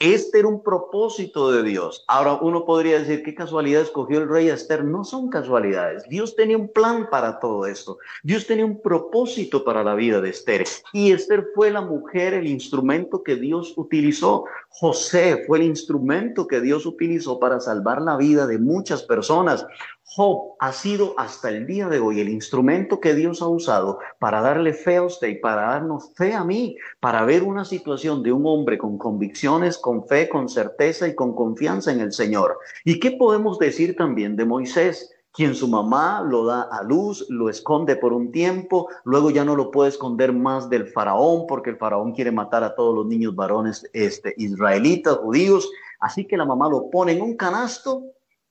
Este 0.00 0.40
era 0.40 0.48
un 0.48 0.62
propósito 0.62 1.52
de 1.52 1.62
Dios. 1.62 2.04
Ahora 2.08 2.34
uno 2.42 2.64
podría 2.64 2.98
decir, 2.98 3.22
¿qué 3.22 3.34
casualidad 3.34 3.82
escogió 3.82 4.18
el 4.18 4.28
rey 4.28 4.48
Esther? 4.48 4.84
No 4.84 5.04
son 5.04 5.28
casualidades. 5.28 6.02
Dios 6.08 6.34
tenía 6.34 6.58
un 6.58 6.68
plan 6.68 7.08
para 7.10 7.38
todo 7.38 7.64
esto. 7.66 7.98
Dios 8.24 8.46
tenía 8.46 8.64
un 8.64 8.82
propósito 8.82 9.64
para 9.64 9.84
la 9.84 9.94
vida 9.94 10.20
de 10.20 10.30
Esther. 10.30 10.64
Y 10.92 11.12
Esther 11.12 11.46
fue 11.54 11.70
la 11.70 11.80
mujer, 11.80 12.34
el 12.34 12.48
instrumento 12.48 13.22
que 13.22 13.36
Dios 13.36 13.72
utilizó. 13.76 14.46
José 14.68 15.44
fue 15.46 15.58
el 15.58 15.64
instrumento 15.64 16.48
que 16.48 16.60
Dios 16.60 16.86
utilizó 16.86 17.38
para 17.38 17.60
salvar 17.60 18.02
la 18.02 18.16
vida 18.16 18.48
de 18.48 18.58
muchas 18.58 19.04
personas. 19.04 19.64
Job 20.06 20.54
ha 20.60 20.70
sido 20.72 21.14
hasta 21.18 21.48
el 21.48 21.66
día 21.66 21.88
de 21.88 21.98
hoy 21.98 22.20
el 22.20 22.28
instrumento 22.28 23.00
que 23.00 23.14
Dios 23.14 23.40
ha 23.40 23.48
usado 23.48 23.98
para 24.18 24.42
darle 24.42 24.74
fe 24.74 24.96
a 24.96 25.02
usted 25.02 25.28
y 25.28 25.34
para 25.36 25.62
darnos 25.62 26.12
fe 26.14 26.34
a 26.34 26.44
mí, 26.44 26.76
para 27.00 27.24
ver 27.24 27.42
una 27.42 27.64
situación 27.64 28.22
de 28.22 28.30
un 28.30 28.46
hombre 28.46 28.78
con 28.78 28.98
convicciones, 28.98 29.78
con 29.78 30.06
fe, 30.06 30.28
con 30.28 30.48
certeza 30.48 31.08
y 31.08 31.14
con 31.14 31.34
confianza 31.34 31.90
en 31.90 32.00
el 32.00 32.12
Señor. 32.12 32.58
¿Y 32.84 33.00
qué 33.00 33.12
podemos 33.12 33.58
decir 33.58 33.96
también 33.96 34.36
de 34.36 34.44
Moisés? 34.44 35.10
quien 35.36 35.56
su 35.56 35.66
mamá 35.66 36.22
lo 36.24 36.44
da 36.44 36.68
a 36.70 36.84
luz, 36.84 37.26
lo 37.28 37.50
esconde 37.50 37.96
por 37.96 38.12
un 38.12 38.30
tiempo, 38.30 38.88
luego 39.02 39.30
ya 39.30 39.44
no 39.44 39.56
lo 39.56 39.72
puede 39.72 39.88
esconder 39.88 40.32
más 40.32 40.70
del 40.70 40.86
faraón 40.86 41.48
porque 41.48 41.70
el 41.70 41.76
faraón 41.76 42.12
quiere 42.12 42.30
matar 42.30 42.62
a 42.62 42.76
todos 42.76 42.94
los 42.94 43.06
niños 43.06 43.34
varones 43.34 43.84
este, 43.92 44.32
israelitas, 44.36 45.16
judíos, 45.16 45.68
así 45.98 46.24
que 46.24 46.36
la 46.36 46.44
mamá 46.44 46.68
lo 46.68 46.88
pone 46.88 47.14
en 47.14 47.22
un 47.22 47.36
canasto 47.36 48.04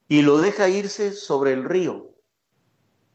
y 0.07 0.21
lo 0.21 0.37
deja 0.37 0.69
irse 0.69 1.11
sobre 1.11 1.53
el 1.53 1.63
río. 1.63 2.11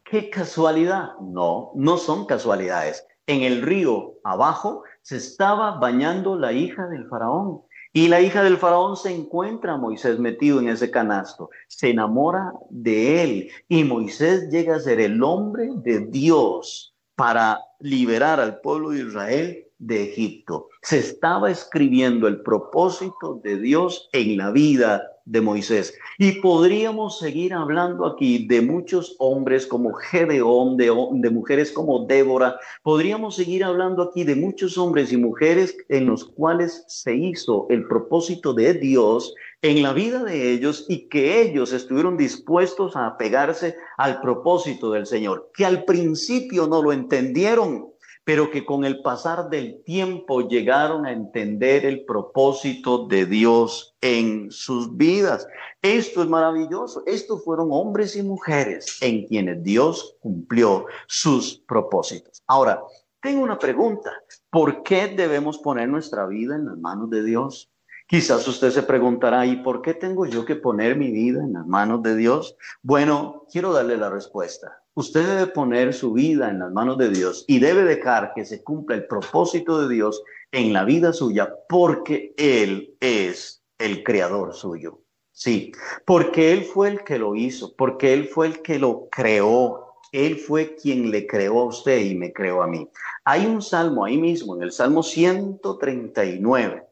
¿Qué 0.04 0.30
casualidad? 0.30 1.18
No, 1.20 1.72
no 1.74 1.98
son 1.98 2.26
casualidades. 2.26 3.06
En 3.26 3.42
el 3.42 3.62
río 3.62 4.14
abajo 4.24 4.84
se 5.02 5.16
estaba 5.16 5.78
bañando 5.78 6.38
la 6.38 6.52
hija 6.52 6.86
del 6.86 7.06
faraón. 7.08 7.62
Y 7.92 8.08
la 8.08 8.20
hija 8.20 8.42
del 8.42 8.58
faraón 8.58 8.96
se 8.96 9.14
encuentra 9.14 9.74
a 9.74 9.78
Moisés 9.78 10.18
metido 10.18 10.60
en 10.60 10.68
ese 10.68 10.90
canasto, 10.90 11.50
se 11.68 11.90
enamora 11.90 12.52
de 12.68 13.22
él 13.22 13.50
y 13.66 13.82
Moisés 13.84 14.50
llega 14.50 14.76
a 14.76 14.80
ser 14.80 15.00
el 15.00 15.22
hombre 15.22 15.70
de 15.76 16.00
Dios 16.06 16.94
para 17.16 17.60
liberar 17.80 18.40
al 18.40 18.60
pueblo 18.60 18.90
de 18.90 19.00
Israel 19.00 19.67
de 19.78 20.04
Egipto. 20.04 20.68
Se 20.82 20.98
estaba 20.98 21.50
escribiendo 21.50 22.26
el 22.26 22.42
propósito 22.42 23.40
de 23.42 23.58
Dios 23.58 24.08
en 24.12 24.36
la 24.36 24.50
vida 24.50 25.02
de 25.24 25.40
Moisés. 25.40 25.94
Y 26.18 26.40
podríamos 26.40 27.18
seguir 27.18 27.52
hablando 27.52 28.06
aquí 28.06 28.46
de 28.46 28.62
muchos 28.62 29.14
hombres 29.18 29.66
como 29.66 29.92
Gedeón, 29.92 30.76
de, 30.76 30.90
de, 31.12 31.30
mujeres 31.30 31.70
como 31.70 32.06
Débora. 32.06 32.58
Podríamos 32.82 33.36
seguir 33.36 33.62
hablando 33.62 34.02
aquí 34.02 34.24
de 34.24 34.34
muchos 34.34 34.78
hombres 34.78 35.12
y 35.12 35.18
mujeres 35.18 35.76
en 35.88 36.06
los 36.06 36.24
cuales 36.24 36.84
se 36.88 37.14
hizo 37.14 37.66
el 37.68 37.86
propósito 37.86 38.54
de 38.54 38.74
Dios 38.74 39.34
en 39.60 39.82
la 39.82 39.92
vida 39.92 40.24
de 40.24 40.52
ellos 40.52 40.86
y 40.88 41.08
que 41.08 41.42
ellos 41.42 41.72
estuvieron 41.72 42.16
dispuestos 42.16 42.96
a 42.96 43.06
apegarse 43.06 43.76
al 43.98 44.20
propósito 44.20 44.92
del 44.92 45.04
Señor, 45.04 45.50
que 45.54 45.66
al 45.66 45.84
principio 45.84 46.66
no 46.66 46.82
lo 46.82 46.92
entendieron 46.92 47.88
pero 48.28 48.50
que 48.50 48.66
con 48.66 48.84
el 48.84 49.00
pasar 49.00 49.48
del 49.48 49.82
tiempo 49.84 50.46
llegaron 50.46 51.06
a 51.06 51.12
entender 51.12 51.86
el 51.86 52.04
propósito 52.04 53.06
de 53.06 53.24
Dios 53.24 53.96
en 54.02 54.50
sus 54.50 54.94
vidas. 54.98 55.48
Esto 55.80 56.22
es 56.22 56.28
maravilloso. 56.28 57.02
Estos 57.06 57.42
fueron 57.42 57.68
hombres 57.72 58.16
y 58.16 58.22
mujeres 58.22 58.98
en 59.00 59.26
quienes 59.26 59.62
Dios 59.62 60.18
cumplió 60.20 60.84
sus 61.06 61.60
propósitos. 61.66 62.42
Ahora, 62.46 62.82
tengo 63.22 63.42
una 63.42 63.58
pregunta. 63.58 64.12
¿Por 64.50 64.82
qué 64.82 65.06
debemos 65.06 65.56
poner 65.56 65.88
nuestra 65.88 66.26
vida 66.26 66.54
en 66.54 66.66
las 66.66 66.76
manos 66.76 67.08
de 67.08 67.24
Dios? 67.24 67.70
Quizás 68.06 68.46
usted 68.46 68.68
se 68.68 68.82
preguntará, 68.82 69.46
¿y 69.46 69.56
por 69.62 69.80
qué 69.80 69.94
tengo 69.94 70.26
yo 70.26 70.44
que 70.44 70.56
poner 70.56 70.96
mi 70.96 71.10
vida 71.10 71.42
en 71.42 71.54
las 71.54 71.66
manos 71.66 72.02
de 72.02 72.14
Dios? 72.14 72.58
Bueno, 72.82 73.46
quiero 73.50 73.72
darle 73.72 73.96
la 73.96 74.10
respuesta. 74.10 74.82
Usted 74.98 75.24
debe 75.24 75.46
poner 75.52 75.94
su 75.94 76.12
vida 76.12 76.50
en 76.50 76.58
las 76.58 76.72
manos 76.72 76.98
de 76.98 77.08
Dios 77.10 77.44
y 77.46 77.60
debe 77.60 77.84
dejar 77.84 78.32
que 78.34 78.44
se 78.44 78.64
cumpla 78.64 78.96
el 78.96 79.06
propósito 79.06 79.80
de 79.80 79.94
Dios 79.94 80.20
en 80.50 80.72
la 80.72 80.82
vida 80.82 81.12
suya 81.12 81.54
porque 81.68 82.34
Él 82.36 82.96
es 82.98 83.62
el 83.78 84.02
creador 84.02 84.54
suyo. 84.54 84.98
Sí, 85.30 85.70
porque 86.04 86.52
Él 86.52 86.64
fue 86.64 86.88
el 86.88 87.04
que 87.04 87.16
lo 87.16 87.36
hizo, 87.36 87.76
porque 87.76 88.12
Él 88.12 88.26
fue 88.26 88.48
el 88.48 88.60
que 88.60 88.80
lo 88.80 89.08
creó. 89.08 89.86
Él 90.10 90.36
fue 90.36 90.74
quien 90.74 91.12
le 91.12 91.28
creó 91.28 91.60
a 91.60 91.66
usted 91.66 92.00
y 92.00 92.16
me 92.16 92.32
creó 92.32 92.60
a 92.60 92.66
mí. 92.66 92.88
Hay 93.24 93.46
un 93.46 93.62
salmo 93.62 94.04
ahí 94.04 94.16
mismo, 94.16 94.56
en 94.56 94.64
el 94.64 94.72
Salmo 94.72 95.04
139. 95.04 96.88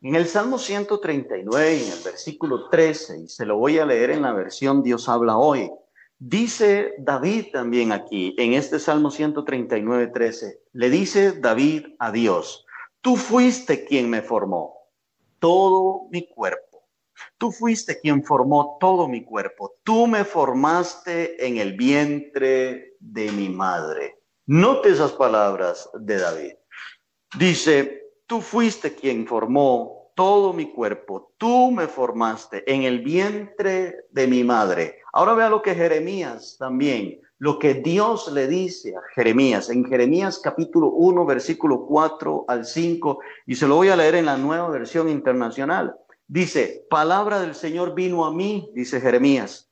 En 0.00 0.14
el 0.14 0.26
Salmo 0.26 0.56
139, 0.56 1.84
en 1.84 1.92
el 1.92 2.02
versículo 2.02 2.70
13, 2.70 3.18
y 3.24 3.28
se 3.28 3.44
lo 3.44 3.58
voy 3.58 3.76
a 3.76 3.84
leer 3.84 4.10
en 4.10 4.22
la 4.22 4.32
versión 4.32 4.82
Dios 4.82 5.06
habla 5.06 5.36
hoy. 5.36 5.70
Dice 6.24 6.94
David 6.98 7.46
también 7.52 7.90
aquí, 7.90 8.32
en 8.38 8.52
este 8.52 8.78
Salmo 8.78 9.10
139, 9.10 10.06
13, 10.06 10.60
le 10.72 10.88
dice 10.88 11.32
David 11.32 11.96
a 11.98 12.12
Dios, 12.12 12.64
tú 13.00 13.16
fuiste 13.16 13.84
quien 13.84 14.08
me 14.08 14.22
formó 14.22 14.72
todo 15.40 16.06
mi 16.12 16.28
cuerpo. 16.28 16.86
Tú 17.38 17.50
fuiste 17.50 17.98
quien 17.98 18.22
formó 18.22 18.76
todo 18.78 19.08
mi 19.08 19.24
cuerpo. 19.24 19.74
Tú 19.82 20.06
me 20.06 20.24
formaste 20.24 21.44
en 21.44 21.56
el 21.56 21.72
vientre 21.72 22.94
de 23.00 23.32
mi 23.32 23.48
madre. 23.48 24.20
Note 24.46 24.90
esas 24.90 25.10
palabras 25.10 25.90
de 25.92 26.18
David. 26.20 26.52
Dice, 27.36 28.12
tú 28.28 28.40
fuiste 28.40 28.94
quien 28.94 29.26
formó 29.26 30.01
todo 30.14 30.52
mi 30.52 30.72
cuerpo. 30.72 31.32
Tú 31.36 31.70
me 31.70 31.86
formaste 31.86 32.62
en 32.72 32.82
el 32.82 33.00
vientre 33.00 34.06
de 34.10 34.26
mi 34.26 34.44
madre. 34.44 34.98
Ahora 35.12 35.34
vea 35.34 35.48
lo 35.48 35.62
que 35.62 35.74
Jeremías 35.74 36.56
también 36.58 37.20
lo 37.42 37.58
que 37.58 37.74
Dios 37.74 38.30
le 38.30 38.46
dice 38.46 38.94
a 38.94 39.00
Jeremías, 39.16 39.68
en 39.68 39.84
Jeremías 39.84 40.38
capítulo 40.38 40.90
1, 40.90 41.26
versículo 41.26 41.86
4 41.86 42.44
al 42.46 42.64
5, 42.64 43.18
y 43.46 43.56
se 43.56 43.66
lo 43.66 43.74
voy 43.74 43.88
a 43.88 43.96
leer 43.96 44.14
en 44.14 44.26
la 44.26 44.36
nueva 44.36 44.68
versión 44.68 45.08
internacional. 45.08 45.96
Dice, 46.28 46.86
palabra 46.88 47.40
del 47.40 47.56
Señor 47.56 47.96
vino 47.96 48.24
a 48.24 48.32
mí, 48.32 48.70
dice 48.74 49.00
Jeremías, 49.00 49.68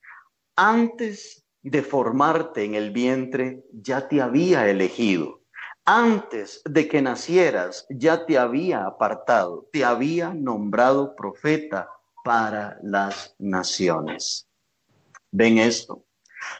antes 0.57 1.45
de 1.63 1.83
formarte 1.83 2.65
en 2.65 2.75
el 2.75 2.91
vientre, 2.91 3.63
ya 3.73 4.09
te 4.09 4.21
había 4.21 4.69
elegido. 4.69 5.40
Antes 5.85 6.63
de 6.65 6.89
que 6.89 7.03
nacieras, 7.03 7.87
ya 7.91 8.27
te 8.27 8.39
había 8.39 8.85
apartado, 8.85 9.69
te 9.73 9.85
había 9.85 10.33
nombrado 10.35 11.17
profeta 11.17 11.89
para 12.25 12.79
las 12.83 13.35
naciones. 13.39 14.47
¿Ven 15.33 15.59
esto? 15.59 16.05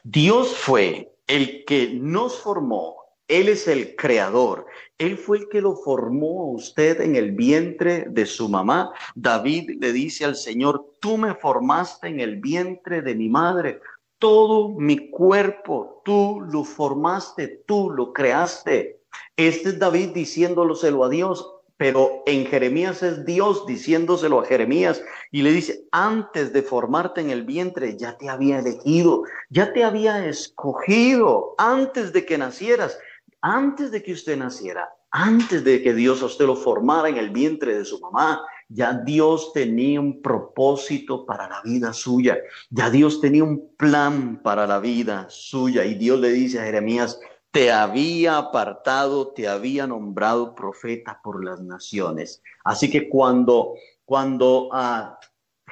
Dios 0.03 0.55
fue 0.55 1.13
el 1.27 1.65
que 1.65 1.93
nos 1.93 2.39
formó, 2.39 2.97
Él 3.27 3.49
es 3.49 3.67
el 3.67 3.95
creador, 3.95 4.65
Él 4.97 5.17
fue 5.17 5.39
el 5.39 5.49
que 5.49 5.61
lo 5.61 5.75
formó 5.75 6.41
a 6.41 6.51
usted 6.55 7.01
en 7.01 7.15
el 7.15 7.31
vientre 7.31 8.05
de 8.09 8.25
su 8.25 8.49
mamá. 8.49 8.91
David 9.15 9.77
le 9.79 9.93
dice 9.93 10.25
al 10.25 10.35
Señor, 10.35 10.95
tú 10.99 11.17
me 11.17 11.35
formaste 11.35 12.07
en 12.07 12.19
el 12.19 12.41
vientre 12.41 13.01
de 13.01 13.15
mi 13.15 13.29
madre, 13.29 13.79
todo 14.19 14.69
mi 14.69 15.09
cuerpo, 15.09 16.01
tú 16.05 16.41
lo 16.41 16.63
formaste, 16.63 17.63
tú 17.65 17.89
lo 17.89 18.13
creaste. 18.13 19.00
Este 19.37 19.69
es 19.69 19.79
David 19.79 20.09
diciéndoloselo 20.09 21.03
a 21.03 21.09
Dios, 21.09 21.45
pero 21.77 22.21
en 22.27 22.45
Jeremías 22.45 23.01
es 23.01 23.25
Dios 23.25 23.65
diciéndoselo 23.65 24.41
a 24.41 24.45
Jeremías 24.45 25.01
y 25.31 25.41
le 25.41 25.51
dice, 25.51 25.87
antes 25.91 26.53
de 26.53 26.61
formarte 26.61 27.21
en 27.21 27.31
el 27.31 27.43
vientre 27.43 27.97
ya 27.97 28.17
te 28.17 28.29
había 28.29 28.59
elegido, 28.59 29.23
ya 29.49 29.73
te 29.73 29.83
había 29.83 30.27
escogido, 30.27 31.55
antes 31.57 32.13
de 32.13 32.23
que 32.23 32.37
nacieras, 32.37 32.99
antes 33.41 33.89
de 33.89 34.03
que 34.03 34.13
usted 34.13 34.37
naciera, 34.37 34.89
antes 35.09 35.63
de 35.63 35.81
que 35.81 35.93
Dios 35.95 36.21
a 36.21 36.25
usted 36.25 36.45
lo 36.45 36.55
formara 36.55 37.09
en 37.09 37.17
el 37.17 37.31
vientre 37.31 37.75
de 37.75 37.83
su 37.83 37.99
mamá, 37.99 38.45
ya 38.69 38.93
Dios 38.93 39.51
tenía 39.53 39.99
un 39.99 40.21
propósito 40.21 41.25
para 41.25 41.49
la 41.49 41.61
vida 41.63 41.93
suya, 41.93 42.37
ya 42.69 42.89
Dios 42.89 43.19
tenía 43.19 43.43
un 43.43 43.75
plan 43.75 44.39
para 44.41 44.67
la 44.67 44.79
vida 44.79 45.25
suya 45.29 45.83
y 45.83 45.95
Dios 45.95 46.19
le 46.19 46.29
dice 46.29 46.59
a 46.59 46.65
Jeremías, 46.65 47.19
te 47.51 47.71
había 47.71 48.37
apartado, 48.37 49.33
te 49.33 49.47
había 49.47 49.85
nombrado 49.85 50.55
profeta 50.55 51.19
por 51.21 51.43
las 51.43 51.61
naciones. 51.61 52.41
Así 52.63 52.89
que 52.89 53.09
cuando, 53.09 53.75
cuando 54.05 54.69
uh, 54.69 55.15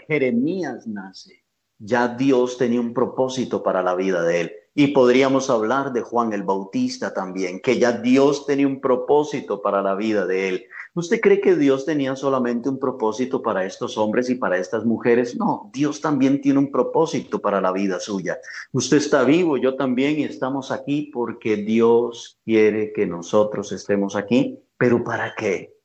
Jeremías 0.07 0.85
nace, 0.87 1.45
ya 1.77 2.09
Dios 2.09 2.57
tenía 2.57 2.81
un 2.81 2.93
propósito 2.93 3.63
para 3.63 3.81
la 3.81 3.95
vida 3.95 4.21
de 4.23 4.41
él. 4.41 4.51
Y 4.75 4.87
podríamos 4.87 5.49
hablar 5.49 5.93
de 5.93 6.01
Juan 6.01 6.33
el 6.33 6.43
Bautista 6.43 7.13
también, 7.13 7.61
que 7.61 7.79
ya 7.79 7.93
Dios 7.93 8.45
tenía 8.45 8.67
un 8.67 8.81
propósito 8.81 9.61
para 9.61 9.81
la 9.81 9.95
vida 9.95 10.25
de 10.25 10.49
él. 10.49 10.65
¿Usted 10.95 11.21
cree 11.21 11.39
que 11.39 11.55
Dios 11.55 11.85
tenía 11.85 12.15
solamente 12.15 12.69
un 12.69 12.79
propósito 12.79 13.41
para 13.41 13.65
estos 13.65 13.97
hombres 13.97 14.29
y 14.29 14.35
para 14.35 14.57
estas 14.57 14.85
mujeres? 14.85 15.35
No, 15.37 15.69
Dios 15.73 16.01
también 16.01 16.41
tiene 16.41 16.59
un 16.59 16.71
propósito 16.71 17.39
para 17.39 17.61
la 17.61 17.71
vida 17.71 17.99
suya. 17.99 18.39
Usted 18.71 18.97
está 18.97 19.23
vivo, 19.23 19.57
yo 19.57 19.75
también, 19.75 20.19
y 20.19 20.23
estamos 20.23 20.71
aquí 20.71 21.11
porque 21.13 21.57
Dios 21.57 22.39
quiere 22.43 22.91
que 22.91 23.05
nosotros 23.05 23.71
estemos 23.71 24.15
aquí. 24.15 24.59
¿Pero 24.77 25.03
para 25.03 25.35
qué? 25.35 25.75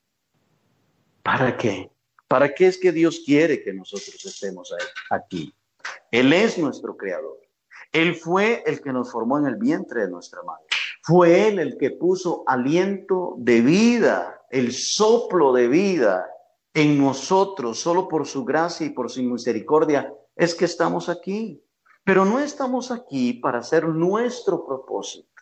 ¿Para 1.21 1.55
qué? 1.57 1.91
¿Para 2.27 2.53
qué 2.53 2.67
es 2.67 2.77
que 2.77 2.91
Dios 2.91 3.21
quiere 3.25 3.63
que 3.63 3.73
nosotros 3.73 4.25
estemos 4.25 4.73
aquí? 5.09 5.53
Él 6.11 6.33
es 6.33 6.57
nuestro 6.57 6.97
creador. 6.97 7.39
Él 7.91 8.15
fue 8.15 8.63
el 8.65 8.81
que 8.81 8.91
nos 8.91 9.11
formó 9.11 9.37
en 9.37 9.45
el 9.45 9.55
vientre 9.55 10.01
de 10.01 10.09
nuestra 10.09 10.41
madre. 10.43 10.65
Fue 11.01 11.47
Él 11.47 11.59
el 11.59 11.77
que 11.77 11.91
puso 11.91 12.43
aliento 12.47 13.35
de 13.37 13.61
vida, 13.61 14.41
el 14.55 14.71
soplo 14.71 15.51
de 15.51 15.67
vida 15.67 16.25
en 16.73 16.97
nosotros, 16.97 17.77
solo 17.77 18.07
por 18.07 18.25
su 18.25 18.45
gracia 18.45 18.87
y 18.87 18.91
por 18.91 19.11
su 19.11 19.21
misericordia, 19.21 20.13
es 20.33 20.55
que 20.55 20.63
estamos 20.63 21.09
aquí. 21.09 21.61
Pero 22.05 22.23
no 22.23 22.39
estamos 22.39 22.89
aquí 22.89 23.33
para 23.33 23.59
hacer 23.59 23.85
nuestro 23.85 24.65
propósito, 24.65 25.41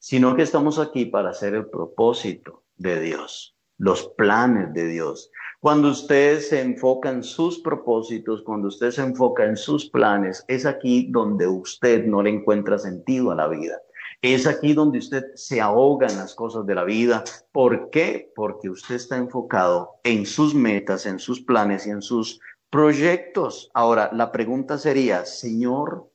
sino 0.00 0.34
que 0.34 0.42
estamos 0.42 0.80
aquí 0.80 1.06
para 1.06 1.30
hacer 1.30 1.54
el 1.54 1.66
propósito 1.70 2.64
de 2.76 3.00
Dios, 3.00 3.56
los 3.78 4.08
planes 4.16 4.72
de 4.74 4.86
Dios. 4.86 5.30
Cuando 5.60 5.90
usted 5.90 6.40
se 6.40 6.60
enfoca 6.60 7.10
en 7.10 7.22
sus 7.22 7.60
propósitos, 7.60 8.42
cuando 8.42 8.66
usted 8.66 8.90
se 8.90 9.02
enfoca 9.02 9.44
en 9.44 9.56
sus 9.56 9.88
planes, 9.88 10.44
es 10.48 10.66
aquí 10.66 11.06
donde 11.12 11.46
usted 11.46 12.04
no 12.04 12.20
le 12.20 12.30
encuentra 12.30 12.78
sentido 12.78 13.30
a 13.30 13.36
la 13.36 13.46
vida. 13.46 13.80
Es 14.22 14.46
aquí 14.46 14.74
donde 14.74 14.98
usted 14.98 15.34
se 15.34 15.62
ahoga 15.62 16.06
en 16.06 16.18
las 16.18 16.34
cosas 16.34 16.66
de 16.66 16.74
la 16.74 16.84
vida. 16.84 17.24
¿Por 17.52 17.88
qué? 17.88 18.30
Porque 18.36 18.68
usted 18.68 18.96
está 18.96 19.16
enfocado 19.16 20.00
en 20.04 20.26
sus 20.26 20.54
metas, 20.54 21.06
en 21.06 21.18
sus 21.18 21.40
planes 21.40 21.86
y 21.86 21.90
en 21.90 22.02
sus 22.02 22.38
proyectos. 22.68 23.70
Ahora, 23.72 24.10
la 24.12 24.30
pregunta 24.30 24.76
sería, 24.76 25.24
Señor, 25.24 26.10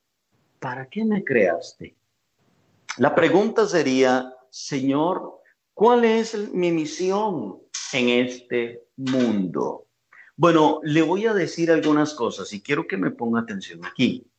¿para 0.60 0.86
qué 0.88 1.04
me 1.04 1.24
creaste? 1.24 1.96
La 2.98 3.14
pregunta 3.14 3.66
sería, 3.66 4.32
Señor, 4.50 5.40
¿cuál 5.74 6.04
es 6.04 6.52
mi 6.52 6.70
misión 6.70 7.58
en 7.92 8.08
este 8.08 8.84
mundo? 8.96 9.86
Bueno, 10.36 10.80
le 10.84 11.02
voy 11.02 11.26
a 11.26 11.34
decir 11.34 11.72
algunas 11.72 12.14
cosas 12.14 12.52
y 12.52 12.62
quiero 12.62 12.86
que 12.86 12.96
me 12.96 13.10
ponga 13.10 13.40
atención 13.40 13.84
aquí. 13.84 14.30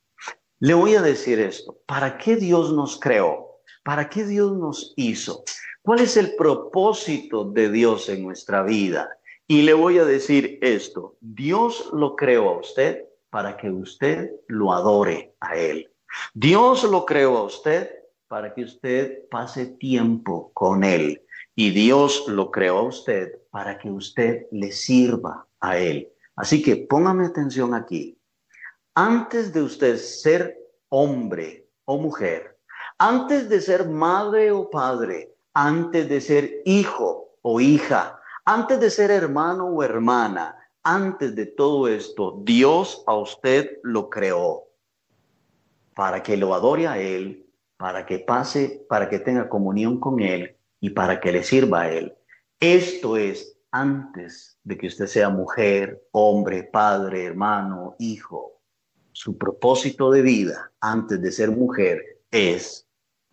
Le 0.60 0.74
voy 0.74 0.94
a 0.94 1.02
decir 1.02 1.38
esto, 1.38 1.78
¿para 1.86 2.18
qué 2.18 2.36
Dios 2.36 2.72
nos 2.72 2.98
creó? 2.98 3.47
¿Para 3.88 4.10
qué 4.10 4.26
Dios 4.26 4.54
nos 4.54 4.92
hizo? 4.96 5.44
¿Cuál 5.80 6.00
es 6.00 6.18
el 6.18 6.36
propósito 6.36 7.44
de 7.44 7.70
Dios 7.70 8.10
en 8.10 8.22
nuestra 8.22 8.62
vida? 8.62 9.08
Y 9.46 9.62
le 9.62 9.72
voy 9.72 9.96
a 9.96 10.04
decir 10.04 10.58
esto, 10.60 11.16
Dios 11.22 11.88
lo 11.94 12.14
creó 12.14 12.50
a 12.50 12.58
usted 12.58 13.06
para 13.30 13.56
que 13.56 13.70
usted 13.70 14.30
lo 14.46 14.74
adore 14.74 15.34
a 15.40 15.56
Él. 15.56 15.90
Dios 16.34 16.84
lo 16.84 17.06
creó 17.06 17.38
a 17.38 17.44
usted 17.44 17.90
para 18.26 18.52
que 18.52 18.64
usted 18.64 19.26
pase 19.30 19.64
tiempo 19.64 20.50
con 20.52 20.84
Él. 20.84 21.24
Y 21.54 21.70
Dios 21.70 22.28
lo 22.28 22.50
creó 22.50 22.80
a 22.80 22.88
usted 22.88 23.38
para 23.50 23.78
que 23.78 23.90
usted 23.90 24.48
le 24.50 24.70
sirva 24.70 25.46
a 25.60 25.78
Él. 25.78 26.12
Así 26.36 26.60
que 26.60 26.76
póngame 26.76 27.24
atención 27.24 27.72
aquí. 27.72 28.18
Antes 28.94 29.50
de 29.54 29.62
usted 29.62 29.96
ser 29.96 30.58
hombre 30.90 31.66
o 31.86 31.96
mujer, 31.96 32.57
antes 32.98 33.48
de 33.48 33.60
ser 33.60 33.88
madre 33.88 34.50
o 34.50 34.68
padre, 34.68 35.34
antes 35.54 36.08
de 36.08 36.20
ser 36.20 36.62
hijo 36.64 37.36
o 37.42 37.60
hija, 37.60 38.20
antes 38.44 38.80
de 38.80 38.90
ser 38.90 39.10
hermano 39.10 39.66
o 39.66 39.82
hermana, 39.82 40.56
antes 40.82 41.34
de 41.36 41.46
todo 41.46 41.86
esto, 41.86 42.40
Dios 42.44 43.04
a 43.06 43.14
usted 43.14 43.78
lo 43.82 44.10
creó 44.10 44.64
para 45.94 46.22
que 46.22 46.36
lo 46.36 46.54
adore 46.54 46.88
a 46.88 46.98
Él, 46.98 47.46
para 47.76 48.04
que 48.04 48.18
pase, 48.18 48.84
para 48.88 49.08
que 49.08 49.20
tenga 49.20 49.48
comunión 49.48 50.00
con 50.00 50.20
Él 50.20 50.56
y 50.80 50.90
para 50.90 51.20
que 51.20 51.32
le 51.32 51.44
sirva 51.44 51.82
a 51.82 51.90
Él. 51.90 52.16
Esto 52.58 53.16
es 53.16 53.56
antes 53.70 54.58
de 54.64 54.76
que 54.76 54.88
usted 54.88 55.06
sea 55.06 55.28
mujer, 55.28 56.02
hombre, 56.10 56.64
padre, 56.64 57.24
hermano, 57.24 57.94
hijo. 57.98 58.60
Su 59.12 59.36
propósito 59.36 60.10
de 60.10 60.22
vida 60.22 60.72
antes 60.80 61.20
de 61.20 61.30
ser 61.30 61.50
mujer 61.50 62.22
es 62.30 62.87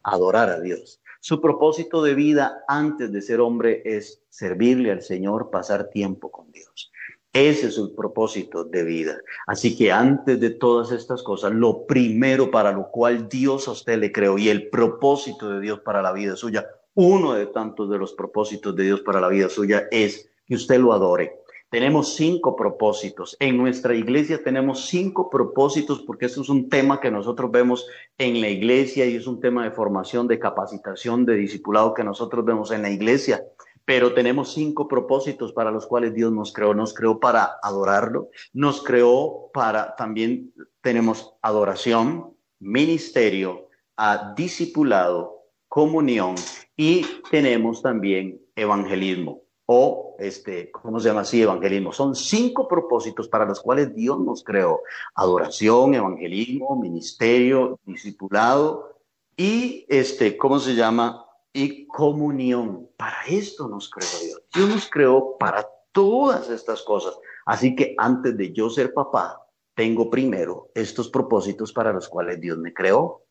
adorar 0.06 0.50
a 0.50 0.60
Dios. 0.60 1.02
Su 1.20 1.42
propósito 1.42 2.04
de 2.04 2.14
vida 2.14 2.64
antes 2.68 3.12
de 3.12 3.22
ser 3.22 3.42
hombre 3.42 3.82
es 3.84 4.22
servirle 4.30 4.92
al 4.92 5.02
Señor, 5.02 5.50
pasar 5.50 5.90
tiempo 5.90 6.32
con 6.32 6.52
Dios. 6.52 6.92
Ese 7.34 7.68
es 7.68 7.74
su 7.74 7.94
propósito 7.96 8.64
de 8.64 8.84
vida. 8.84 9.18
Así 9.48 9.76
que 9.76 9.92
antes 9.92 10.40
de 10.40 10.52
todas 10.52 10.92
estas 10.92 11.24
cosas, 11.24 11.52
lo 11.52 11.86
primero 11.86 12.52
para 12.52 12.72
lo 12.72 12.90
cual 12.92 13.28
Dios 13.28 13.68
a 13.68 13.72
usted 13.72 13.98
le 13.98 14.12
creó 14.12 14.38
y 14.38 14.50
el 14.50 14.70
propósito 14.70 15.50
de 15.50 15.60
Dios 15.60 15.80
para 15.80 16.02
la 16.02 16.14
vida 16.14 16.36
suya, 16.36 16.66
uno 16.94 17.34
de 17.34 17.48
tantos 17.48 17.90
de 17.90 17.98
los 17.98 18.14
propósitos 18.14 18.76
de 18.76 18.84
Dios 18.84 19.02
para 19.02 19.20
la 19.20 19.28
vida 19.28 19.50
suya 19.50 19.88
es 19.92 20.30
que 20.46 20.56
usted 20.56 20.80
lo 20.80 20.94
adore. 20.94 21.42
Tenemos 21.70 22.16
cinco 22.16 22.56
propósitos. 22.56 23.36
En 23.40 23.58
nuestra 23.58 23.96
iglesia 23.96 24.44
tenemos 24.44 24.86
cinco 24.86 25.30
propósitos 25.30 26.02
porque 26.02 26.28
eso 26.28 26.42
es 26.42 26.50
un 26.50 26.70
tema 26.70 27.00
que 27.00 27.12
nosotros 27.12 27.52
vemos 27.52 27.88
en 28.18 28.40
la 28.40 28.50
iglesia 28.50 29.06
y 29.06 29.16
es 29.16 29.28
un 29.28 29.40
tema 29.40 29.64
de 29.64 29.72
formación, 29.72 30.28
de 30.28 30.40
capacitación, 30.40 31.26
de 31.26 31.36
discipulado 31.36 31.94
que 31.94 32.04
nosotros 32.04 32.46
vemos 32.46 32.72
en 32.72 32.84
la 32.84 32.92
iglesia. 32.92 33.44
Pero 33.84 34.14
tenemos 34.14 34.54
cinco 34.54 34.88
propósitos 34.88 35.54
para 35.54 35.72
los 35.72 35.86
cuales 35.86 36.14
Dios 36.14 36.32
nos 36.32 36.54
creó. 36.54 36.74
Nos 36.74 36.94
creó 36.94 37.20
para 37.20 37.58
adorarlo, 37.62 38.30
nos 38.54 38.84
creó 38.84 39.50
para 39.54 39.96
también 39.96 40.54
tenemos 40.82 41.34
adoración, 41.42 42.36
ministerio, 42.60 43.70
a 43.98 44.34
discipulado, 44.36 45.46
comunión 45.68 46.36
y 46.78 47.06
tenemos 47.32 47.82
también 47.82 48.40
evangelismo 48.56 49.45
o, 49.66 50.16
este, 50.20 50.70
¿cómo 50.72 51.00
se 51.00 51.10
llama 51.10 51.22
así? 51.22 51.42
Evangelismo. 51.42 51.92
Son 51.92 52.16
cinco 52.16 52.68
propósitos 52.68 53.28
para 53.28 53.46
los 53.46 53.60
cuales 53.60 53.96
Dios 53.96 54.20
nos 54.20 54.44
creó. 54.44 54.82
Adoración, 55.16 55.96
evangelismo, 55.96 56.76
ministerio, 56.76 57.80
discipulado 57.86 58.96
y 59.36 59.86
este, 59.90 60.38
¿cómo 60.38 60.60
se 60.60 60.76
llama? 60.76 61.26
Y 61.52 61.88
comunión. 61.88 62.90
Para 62.98 63.24
esto 63.28 63.68
nos 63.68 63.90
creó 63.90 64.10
Dios. 64.24 64.44
Dios 64.54 64.70
nos 64.70 64.90
creó 64.90 65.38
para 65.38 65.68
todas 65.92 66.50
estas 66.50 66.84
cosas. 66.84 67.18
Así 67.46 67.76
que 67.76 67.96
antes 67.98 68.38
de 68.38 68.52
yo 68.52 68.70
ser 68.70 68.94
papá, 68.94 69.42
tengo 69.74 70.10
primero 70.10 70.70
estos 70.74 71.10
propósitos 71.10 71.74
para 71.74 71.92
los 71.92 72.08
cuales 72.08 72.40
Dios 72.40 72.58
me 72.58 72.74
creó. 72.74 73.24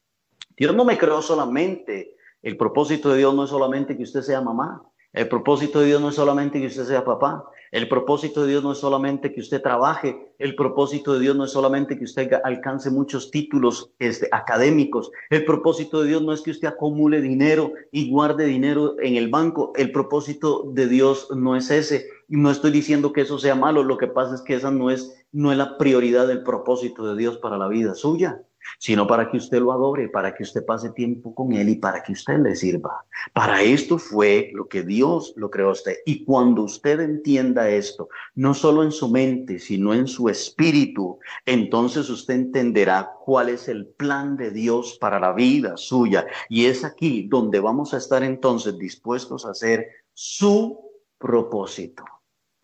Dios 0.56 0.74
no 0.74 0.84
me 0.84 0.98
creó 0.98 1.22
solamente, 1.22 2.16
el 2.42 2.56
propósito 2.56 3.10
de 3.10 3.18
Dios 3.18 3.34
no 3.34 3.44
es 3.44 3.50
solamente 3.50 3.96
que 3.96 4.02
usted 4.04 4.22
sea 4.22 4.40
mamá, 4.40 4.82
el 5.14 5.28
propósito 5.28 5.80
de 5.80 5.86
Dios 5.86 6.00
no 6.00 6.08
es 6.08 6.16
solamente 6.16 6.60
que 6.60 6.66
usted 6.66 6.84
sea 6.84 7.04
papá, 7.04 7.44
el 7.70 7.88
propósito 7.88 8.42
de 8.42 8.50
Dios 8.50 8.62
no 8.62 8.72
es 8.72 8.78
solamente 8.78 9.32
que 9.32 9.40
usted 9.40 9.62
trabaje, 9.62 10.32
el 10.38 10.54
propósito 10.54 11.14
de 11.14 11.20
Dios 11.20 11.36
no 11.36 11.44
es 11.44 11.52
solamente 11.52 11.96
que 11.96 12.04
usted 12.04 12.32
alcance 12.44 12.90
muchos 12.90 13.30
títulos 13.30 13.90
este, 13.98 14.28
académicos, 14.32 15.10
el 15.30 15.44
propósito 15.44 16.02
de 16.02 16.08
Dios 16.08 16.22
no 16.22 16.32
es 16.32 16.40
que 16.42 16.50
usted 16.50 16.68
acumule 16.68 17.20
dinero 17.20 17.72
y 17.92 18.10
guarde 18.10 18.44
dinero 18.46 18.96
en 19.00 19.16
el 19.16 19.28
banco, 19.28 19.72
el 19.76 19.92
propósito 19.92 20.64
de 20.72 20.88
Dios 20.88 21.28
no 21.34 21.56
es 21.56 21.70
ese. 21.70 22.06
Y 22.28 22.36
no 22.36 22.50
estoy 22.50 22.70
diciendo 22.70 23.12
que 23.12 23.20
eso 23.20 23.38
sea 23.38 23.54
malo, 23.54 23.84
lo 23.84 23.98
que 23.98 24.06
pasa 24.06 24.34
es 24.34 24.40
que 24.40 24.54
esa 24.54 24.70
no 24.70 24.90
es, 24.90 25.14
no 25.30 25.52
es 25.52 25.58
la 25.58 25.76
prioridad 25.78 26.26
del 26.26 26.42
propósito 26.42 27.06
de 27.06 27.16
Dios 27.16 27.38
para 27.38 27.58
la 27.58 27.68
vida 27.68 27.94
suya 27.94 28.42
sino 28.78 29.06
para 29.06 29.30
que 29.30 29.36
usted 29.36 29.60
lo 29.60 29.72
adore, 29.72 30.08
para 30.08 30.34
que 30.34 30.42
usted 30.42 30.64
pase 30.64 30.90
tiempo 30.90 31.34
con 31.34 31.52
Él 31.52 31.68
y 31.68 31.76
para 31.76 32.02
que 32.02 32.12
usted 32.12 32.38
le 32.38 32.56
sirva. 32.56 33.04
Para 33.32 33.62
esto 33.62 33.98
fue 33.98 34.50
lo 34.54 34.68
que 34.68 34.82
Dios 34.82 35.32
lo 35.36 35.50
creó 35.50 35.68
a 35.68 35.72
usted. 35.72 35.96
Y 36.06 36.24
cuando 36.24 36.62
usted 36.62 37.00
entienda 37.00 37.68
esto, 37.68 38.08
no 38.34 38.54
solo 38.54 38.82
en 38.82 38.92
su 38.92 39.08
mente, 39.08 39.58
sino 39.58 39.94
en 39.94 40.06
su 40.06 40.28
espíritu, 40.28 41.18
entonces 41.46 42.10
usted 42.10 42.34
entenderá 42.34 43.12
cuál 43.24 43.48
es 43.48 43.68
el 43.68 43.86
plan 43.86 44.36
de 44.36 44.50
Dios 44.50 44.98
para 45.00 45.18
la 45.20 45.32
vida 45.32 45.76
suya. 45.76 46.26
Y 46.48 46.66
es 46.66 46.84
aquí 46.84 47.26
donde 47.28 47.60
vamos 47.60 47.94
a 47.94 47.98
estar 47.98 48.22
entonces 48.22 48.78
dispuestos 48.78 49.46
a 49.46 49.50
hacer 49.50 49.88
su 50.12 50.80
propósito, 51.18 52.04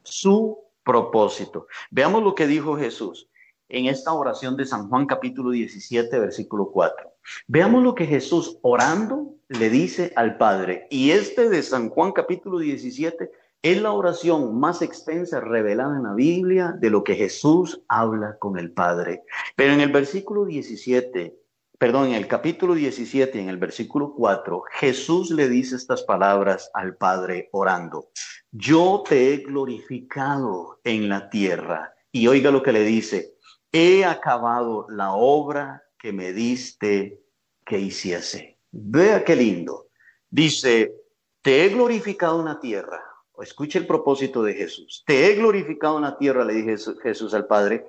su 0.02 0.58
propósito. 0.84 1.66
Veamos 1.90 2.22
lo 2.22 2.34
que 2.34 2.46
dijo 2.46 2.76
Jesús 2.76 3.29
en 3.70 3.86
esta 3.86 4.12
oración 4.12 4.56
de 4.56 4.66
San 4.66 4.88
Juan 4.88 5.06
capítulo 5.06 5.50
17, 5.50 6.18
versículo 6.18 6.70
4. 6.70 7.12
Veamos 7.46 7.82
lo 7.82 7.94
que 7.94 8.06
Jesús 8.06 8.58
orando 8.62 9.34
le 9.48 9.70
dice 9.70 10.12
al 10.16 10.36
Padre. 10.36 10.86
Y 10.90 11.12
este 11.12 11.48
de 11.48 11.62
San 11.62 11.88
Juan 11.88 12.12
capítulo 12.12 12.58
17 12.58 13.30
es 13.62 13.82
la 13.82 13.92
oración 13.92 14.58
más 14.58 14.82
extensa 14.82 15.40
revelada 15.40 15.96
en 15.96 16.04
la 16.04 16.14
Biblia 16.14 16.74
de 16.78 16.90
lo 16.90 17.04
que 17.04 17.14
Jesús 17.14 17.82
habla 17.88 18.36
con 18.38 18.58
el 18.58 18.72
Padre. 18.72 19.22
Pero 19.54 19.72
en 19.72 19.80
el 19.80 19.92
versículo 19.92 20.46
17, 20.46 21.36
perdón, 21.78 22.08
en 22.08 22.14
el 22.14 22.26
capítulo 22.26 22.74
17, 22.74 23.38
en 23.38 23.48
el 23.48 23.58
versículo 23.58 24.14
4, 24.14 24.62
Jesús 24.72 25.30
le 25.30 25.48
dice 25.48 25.76
estas 25.76 26.02
palabras 26.02 26.70
al 26.74 26.96
Padre 26.96 27.48
orando. 27.52 28.08
Yo 28.50 29.04
te 29.08 29.34
he 29.34 29.36
glorificado 29.38 30.80
en 30.84 31.08
la 31.08 31.28
tierra. 31.30 31.94
Y 32.12 32.26
oiga 32.26 32.50
lo 32.50 32.62
que 32.62 32.72
le 32.72 32.82
dice, 32.82 33.36
he 33.72 34.04
acabado 34.04 34.86
la 34.88 35.12
obra 35.12 35.82
que 35.98 36.12
me 36.12 36.32
diste 36.32 37.20
que 37.64 37.78
hiciese. 37.78 38.58
Vea 38.72 39.24
qué 39.24 39.36
lindo. 39.36 39.88
Dice, 40.28 40.94
te 41.42 41.64
he 41.64 41.68
glorificado 41.68 42.40
en 42.40 42.46
la 42.46 42.60
tierra. 42.60 43.02
Escuche 43.40 43.78
el 43.78 43.86
propósito 43.86 44.42
de 44.42 44.54
Jesús. 44.54 45.02
Te 45.06 45.26
he 45.26 45.34
glorificado 45.34 45.96
en 45.96 46.02
la 46.02 46.18
tierra, 46.18 46.44
le 46.44 46.54
dije 46.54 46.76
Jesús 47.02 47.32
al 47.32 47.46
Padre. 47.46 47.86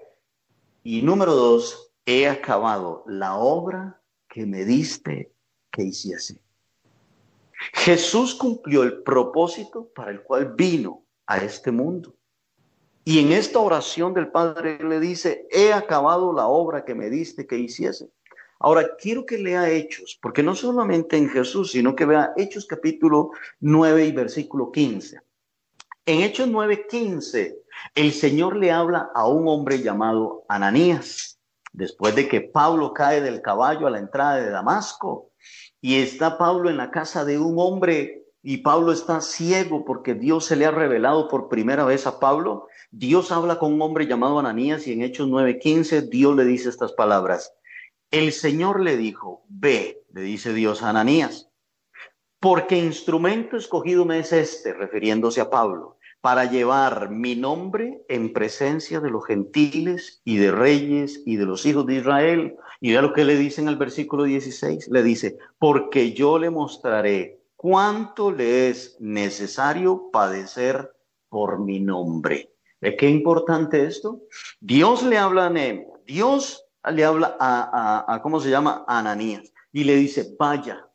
Y 0.84 1.02
número 1.02 1.36
dos, 1.36 1.92
he 2.06 2.28
acabado 2.28 3.04
la 3.08 3.36
obra 3.36 4.02
que 4.30 4.46
me 4.46 4.64
diste 4.64 5.34
que 5.72 5.84
hiciese. 5.84 6.42
Jesús 7.74 8.34
cumplió 8.34 8.84
el 8.84 9.04
propósito 9.04 9.90
para 9.94 10.12
el 10.12 10.24
cual 10.24 10.54
vino 10.56 11.04
a 11.28 11.38
este 11.38 11.72
mundo. 11.72 12.16
Y 13.04 13.20
en 13.20 13.32
esta 13.32 13.60
oración 13.60 14.14
del 14.14 14.30
Padre 14.30 14.84
le 14.84 15.00
dice, 15.00 15.48
he 15.50 15.74
acabado 15.74 16.34
la 16.34 16.48
obra 16.48 16.86
que 16.86 16.94
me 16.94 17.10
diste 17.10 17.48
que 17.48 17.58
hiciese. 17.58 18.10
Ahora, 18.60 18.96
quiero 18.96 19.26
que 19.26 19.40
lea 19.40 19.72
Hechos, 19.72 20.20
porque 20.22 20.44
no 20.44 20.54
solamente 20.54 21.18
en 21.18 21.30
Jesús, 21.30 21.72
sino 21.72 21.96
que 21.96 22.06
vea 22.06 22.32
Hechos 22.38 22.68
capítulo 22.68 23.32
9 23.60 24.06
y 24.06 24.12
versículo 24.12 24.72
15. 24.72 25.20
En 26.06 26.22
Hechos 26.22 26.48
9, 26.48 26.86
15, 26.88 27.58
el 27.96 28.12
Señor 28.12 28.56
le 28.56 28.72
habla 28.72 29.10
a 29.16 29.28
un 29.28 29.48
hombre 29.48 29.82
llamado 29.82 30.46
Ananías, 30.48 31.40
después 31.74 32.14
de 32.16 32.28
que 32.28 32.42
Pablo 32.42 32.94
cae 32.94 33.22
del 33.22 33.42
caballo 33.42 33.88
a 33.88 33.92
la 33.92 33.98
entrada 34.00 34.36
de 34.36 34.52
Damasco, 34.52 35.32
y 35.80 35.96
está 35.96 36.38
Pablo 36.38 36.70
en 36.70 36.78
la 36.78 36.92
casa 36.92 37.26
de 37.26 37.40
un 37.40 37.56
hombre, 37.58 38.26
y 38.44 38.58
Pablo 38.58 38.92
está 38.92 39.22
ciego 39.22 39.86
porque 39.86 40.14
Dios 40.14 40.46
se 40.46 40.56
le 40.56 40.68
ha 40.68 40.72
revelado 40.72 41.28
por 41.28 41.50
primera 41.50 41.86
vez 41.86 42.06
a 42.06 42.20
Pablo, 42.20 42.68
Dios 42.94 43.32
habla 43.32 43.58
con 43.58 43.72
un 43.72 43.82
hombre 43.82 44.06
llamado 44.06 44.38
Ananías 44.38 44.86
y 44.86 44.92
en 44.92 45.02
Hechos 45.02 45.30
9:15 45.30 46.10
Dios 46.10 46.36
le 46.36 46.44
dice 46.44 46.68
estas 46.68 46.92
palabras. 46.92 47.54
El 48.12 48.34
Señor 48.34 48.82
le 48.82 48.98
dijo, 48.98 49.46
ve, 49.48 50.04
le 50.12 50.22
dice 50.22 50.54
Dios 50.54 50.84
a 50.84 50.90
Ananías, 50.90 51.50
porque 52.42 52.78
instrumento 52.78 53.56
escogido 53.56 54.04
me 54.04 54.20
es 54.20 54.34
este, 54.34 54.74
refiriéndose 54.74 55.40
a 55.40 55.50
Pablo, 55.50 56.00
para 56.20 56.52
llevar 56.52 57.10
mi 57.10 57.38
nombre 57.38 58.04
en 58.10 58.34
presencia 58.34 59.00
de 59.00 59.10
los 59.10 59.26
gentiles 59.26 60.22
y 60.26 60.36
de 60.36 60.52
reyes 60.52 61.24
y 61.26 61.38
de 61.38 61.46
los 61.46 61.66
hijos 61.66 61.86
de 61.86 61.96
Israel. 61.96 62.58
Y 62.82 62.92
vea 62.92 63.02
lo 63.02 63.14
que 63.14 63.24
le 63.24 63.38
dice 63.38 63.62
en 63.62 63.70
el 63.70 63.78
versículo 63.78 64.26
16, 64.26 64.90
le 64.90 65.02
dice, 65.02 65.38
porque 65.58 66.12
yo 66.12 66.38
le 66.38 66.50
mostraré 66.50 67.40
cuánto 67.56 68.32
le 68.32 68.68
es 68.68 68.98
necesario 69.00 70.10
padecer 70.12 70.94
por 71.30 71.58
mi 71.58 71.80
nombre. 71.80 72.51
¿Es 72.82 72.96
qué 72.98 73.10
importante 73.10 73.86
esto? 73.86 74.24
Dios 74.60 75.04
le 75.04 75.18
habla 75.18 75.46
a 75.46 75.54
Dios 76.06 76.66
le 76.90 77.06
habla 77.06 77.38
a, 77.40 78.20
¿cómo 78.24 78.40
se 78.40 78.50
llama? 78.50 78.84
A 78.88 79.00
Ananías. 79.00 79.54
Y 79.72 79.84
le 79.84 79.96
dice, 79.96 80.36
vaya, 80.38 80.88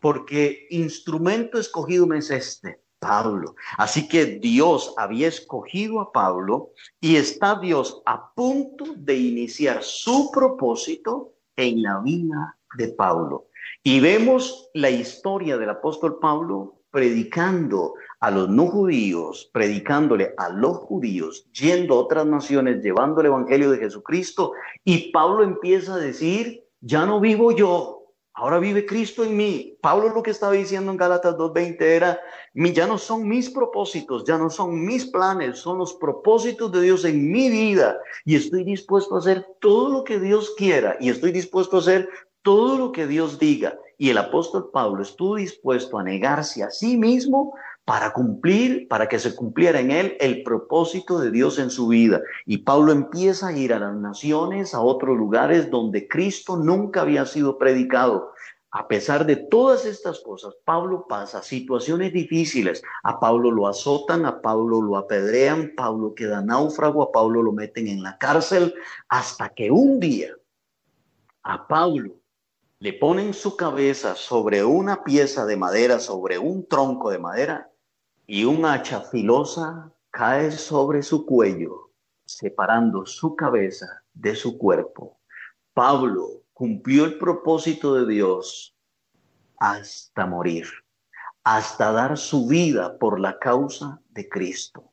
porque 0.00 0.66
instrumento 0.70 1.58
escogido 1.58 2.06
me 2.06 2.18
es 2.18 2.30
este, 2.30 2.80
Pablo. 2.98 3.54
Así 3.76 4.08
que 4.08 4.24
Dios 4.24 4.94
había 4.96 5.28
escogido 5.28 6.00
a 6.00 6.12
Pablo 6.12 6.70
y 7.00 7.16
está 7.16 7.56
Dios 7.60 8.02
a 8.06 8.32
punto 8.32 8.86
de 8.96 9.16
iniciar 9.16 9.82
su 9.82 10.30
propósito 10.32 11.34
en 11.56 11.82
la 11.82 12.00
vida 12.00 12.56
de 12.76 12.88
Pablo. 12.88 13.48
Y 13.82 14.00
vemos 14.00 14.70
la 14.72 14.90
historia 14.90 15.58
del 15.58 15.70
apóstol 15.70 16.18
Pablo 16.18 16.80
predicando 16.90 17.94
a 18.24 18.30
los 18.30 18.48
no 18.48 18.68
judíos, 18.68 19.50
predicándole 19.52 20.32
a 20.38 20.48
los 20.48 20.78
judíos, 20.78 21.46
yendo 21.52 21.92
a 21.92 21.98
otras 21.98 22.24
naciones, 22.24 22.82
llevando 22.82 23.20
el 23.20 23.26
Evangelio 23.26 23.70
de 23.70 23.76
Jesucristo. 23.76 24.52
Y 24.82 25.12
Pablo 25.12 25.44
empieza 25.44 25.92
a 25.92 25.98
decir, 25.98 26.64
ya 26.80 27.04
no 27.04 27.20
vivo 27.20 27.52
yo, 27.52 28.14
ahora 28.32 28.58
vive 28.58 28.86
Cristo 28.86 29.24
en 29.24 29.36
mí. 29.36 29.76
Pablo 29.82 30.08
lo 30.08 30.22
que 30.22 30.30
estaba 30.30 30.52
diciendo 30.52 30.90
en 30.90 30.96
Gálatas 30.96 31.36
2.20 31.36 31.82
era, 31.82 32.18
ya 32.54 32.86
no 32.86 32.96
son 32.96 33.28
mis 33.28 33.50
propósitos, 33.50 34.24
ya 34.24 34.38
no 34.38 34.48
son 34.48 34.86
mis 34.86 35.04
planes, 35.04 35.58
son 35.58 35.76
los 35.76 35.92
propósitos 35.92 36.72
de 36.72 36.80
Dios 36.80 37.04
en 37.04 37.30
mi 37.30 37.50
vida. 37.50 37.98
Y 38.24 38.36
estoy 38.36 38.64
dispuesto 38.64 39.16
a 39.16 39.18
hacer 39.18 39.46
todo 39.60 39.90
lo 39.90 40.02
que 40.02 40.18
Dios 40.18 40.54
quiera 40.56 40.96
y 40.98 41.10
estoy 41.10 41.30
dispuesto 41.30 41.76
a 41.76 41.80
hacer 41.80 42.08
todo 42.40 42.78
lo 42.78 42.90
que 42.90 43.06
Dios 43.06 43.38
diga. 43.38 43.78
Y 43.98 44.08
el 44.08 44.16
apóstol 44.16 44.70
Pablo 44.72 45.02
estuvo 45.02 45.36
dispuesto 45.36 45.98
a 45.98 46.02
negarse 46.02 46.62
a 46.62 46.70
sí 46.70 46.96
mismo 46.96 47.52
para 47.84 48.12
cumplir, 48.12 48.88
para 48.88 49.08
que 49.08 49.18
se 49.18 49.34
cumpliera 49.34 49.78
en 49.78 49.90
él 49.90 50.16
el 50.20 50.42
propósito 50.42 51.18
de 51.18 51.30
Dios 51.30 51.58
en 51.58 51.70
su 51.70 51.88
vida. 51.88 52.22
Y 52.46 52.58
Pablo 52.58 52.92
empieza 52.92 53.48
a 53.48 53.52
ir 53.52 53.74
a 53.74 53.78
las 53.78 53.94
naciones, 53.94 54.74
a 54.74 54.80
otros 54.80 55.16
lugares 55.16 55.70
donde 55.70 56.08
Cristo 56.08 56.56
nunca 56.56 57.02
había 57.02 57.26
sido 57.26 57.58
predicado. 57.58 58.32
A 58.70 58.88
pesar 58.88 59.24
de 59.26 59.36
todas 59.36 59.84
estas 59.84 60.20
cosas, 60.20 60.54
Pablo 60.64 61.06
pasa 61.08 61.42
situaciones 61.42 62.12
difíciles. 62.12 62.82
A 63.04 63.20
Pablo 63.20 63.50
lo 63.50 63.68
azotan, 63.68 64.24
a 64.26 64.40
Pablo 64.40 64.80
lo 64.80 64.96
apedrean, 64.96 65.74
Pablo 65.76 66.14
queda 66.14 66.40
náufrago, 66.40 67.02
a 67.02 67.12
Pablo 67.12 67.42
lo 67.42 67.52
meten 67.52 67.86
en 67.86 68.02
la 68.02 68.18
cárcel, 68.18 68.74
hasta 69.08 69.50
que 69.50 69.70
un 69.70 70.00
día 70.00 70.34
a 71.44 71.68
Pablo 71.68 72.16
le 72.80 72.94
ponen 72.94 73.32
su 73.32 73.56
cabeza 73.56 74.16
sobre 74.16 74.64
una 74.64 75.04
pieza 75.04 75.46
de 75.46 75.56
madera, 75.56 76.00
sobre 76.00 76.38
un 76.38 76.66
tronco 76.66 77.10
de 77.10 77.18
madera, 77.18 77.70
y 78.26 78.44
un 78.44 78.64
hacha 78.64 79.00
filosa 79.00 79.92
cae 80.10 80.50
sobre 80.52 81.02
su 81.02 81.26
cuello, 81.26 81.90
separando 82.24 83.04
su 83.06 83.36
cabeza 83.36 84.02
de 84.12 84.34
su 84.34 84.56
cuerpo. 84.56 85.18
Pablo 85.74 86.42
cumplió 86.52 87.04
el 87.04 87.18
propósito 87.18 87.94
de 87.94 88.06
Dios 88.06 88.76
hasta 89.58 90.26
morir, 90.26 90.66
hasta 91.42 91.92
dar 91.92 92.16
su 92.16 92.46
vida 92.46 92.98
por 92.98 93.20
la 93.20 93.38
causa 93.38 94.00
de 94.10 94.28
Cristo. 94.28 94.92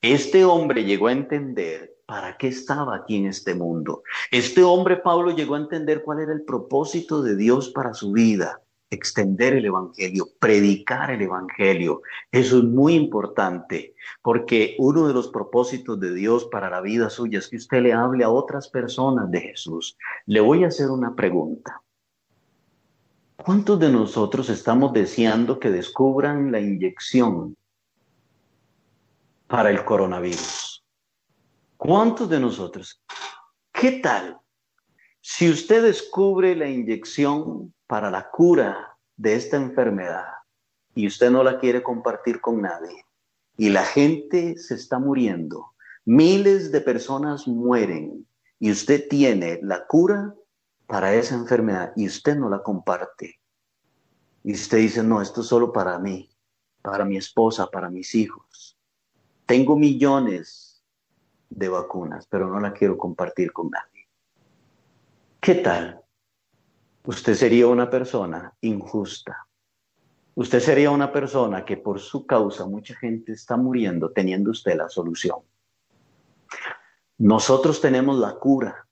Este 0.00 0.44
hombre 0.44 0.84
llegó 0.84 1.08
a 1.08 1.12
entender 1.12 1.94
para 2.06 2.36
qué 2.36 2.48
estaba 2.48 2.96
aquí 2.96 3.16
en 3.16 3.26
este 3.26 3.54
mundo. 3.54 4.02
Este 4.30 4.62
hombre, 4.62 4.96
Pablo, 4.96 5.30
llegó 5.30 5.54
a 5.54 5.58
entender 5.58 6.02
cuál 6.02 6.20
era 6.20 6.32
el 6.32 6.42
propósito 6.42 7.22
de 7.22 7.36
Dios 7.36 7.70
para 7.70 7.94
su 7.94 8.12
vida, 8.12 8.62
extender 8.94 9.54
el 9.54 9.66
Evangelio, 9.66 10.28
predicar 10.38 11.10
el 11.10 11.22
Evangelio. 11.22 12.02
Eso 12.32 12.58
es 12.58 12.64
muy 12.64 12.94
importante, 12.94 13.94
porque 14.22 14.76
uno 14.78 15.06
de 15.06 15.14
los 15.14 15.28
propósitos 15.28 16.00
de 16.00 16.14
Dios 16.14 16.46
para 16.46 16.70
la 16.70 16.80
vida 16.80 17.10
suya 17.10 17.38
es 17.38 17.48
que 17.48 17.56
usted 17.56 17.82
le 17.82 17.92
hable 17.92 18.24
a 18.24 18.30
otras 18.30 18.68
personas 18.68 19.30
de 19.30 19.40
Jesús. 19.40 19.96
Le 20.26 20.40
voy 20.40 20.64
a 20.64 20.68
hacer 20.68 20.90
una 20.90 21.14
pregunta. 21.14 21.82
¿Cuántos 23.36 23.78
de 23.78 23.90
nosotros 23.90 24.48
estamos 24.48 24.92
deseando 24.92 25.58
que 25.58 25.70
descubran 25.70 26.50
la 26.50 26.60
inyección 26.60 27.56
para 29.46 29.70
el 29.70 29.84
coronavirus? 29.84 30.84
¿Cuántos 31.76 32.30
de 32.30 32.40
nosotros? 32.40 33.02
¿Qué 33.72 33.92
tal 34.00 34.38
si 35.26 35.50
usted 35.50 35.82
descubre 35.82 36.54
la 36.54 36.68
inyección 36.68 37.74
para 37.94 38.10
la 38.10 38.28
cura 38.28 38.98
de 39.16 39.36
esta 39.36 39.56
enfermedad 39.56 40.26
y 40.96 41.06
usted 41.06 41.30
no 41.30 41.44
la 41.44 41.60
quiere 41.60 41.80
compartir 41.80 42.40
con 42.40 42.60
nadie 42.60 43.06
y 43.56 43.68
la 43.68 43.84
gente 43.84 44.58
se 44.58 44.74
está 44.74 44.98
muriendo, 44.98 45.74
miles 46.04 46.72
de 46.72 46.80
personas 46.80 47.46
mueren 47.46 48.26
y 48.58 48.72
usted 48.72 49.06
tiene 49.08 49.60
la 49.62 49.86
cura 49.86 50.34
para 50.88 51.14
esa 51.14 51.36
enfermedad 51.36 51.92
y 51.94 52.08
usted 52.08 52.34
no 52.34 52.50
la 52.50 52.64
comparte. 52.64 53.38
Y 54.42 54.54
usted 54.54 54.78
dice, 54.78 55.04
no, 55.04 55.22
esto 55.22 55.42
es 55.42 55.46
solo 55.46 55.72
para 55.72 55.96
mí, 56.00 56.28
para 56.82 57.04
mi 57.04 57.16
esposa, 57.16 57.68
para 57.68 57.90
mis 57.90 58.12
hijos. 58.16 58.76
Tengo 59.46 59.76
millones 59.76 60.82
de 61.48 61.68
vacunas, 61.68 62.26
pero 62.26 62.48
no 62.48 62.58
la 62.58 62.72
quiero 62.72 62.98
compartir 62.98 63.52
con 63.52 63.70
nadie. 63.70 64.08
¿Qué 65.40 65.54
tal? 65.54 66.03
Usted 67.06 67.34
sería 67.34 67.66
una 67.66 67.90
persona 67.90 68.54
injusta. 68.62 69.46
Usted 70.34 70.60
sería 70.60 70.90
una 70.90 71.12
persona 71.12 71.64
que 71.64 71.76
por 71.76 72.00
su 72.00 72.26
causa 72.26 72.66
mucha 72.66 72.96
gente 72.96 73.32
está 73.32 73.56
muriendo 73.56 74.10
teniendo 74.10 74.50
usted 74.50 74.76
la 74.76 74.88
solución. 74.88 75.38
Nosotros 77.18 77.80
tenemos 77.80 78.18
la 78.18 78.34
cura 78.36 78.88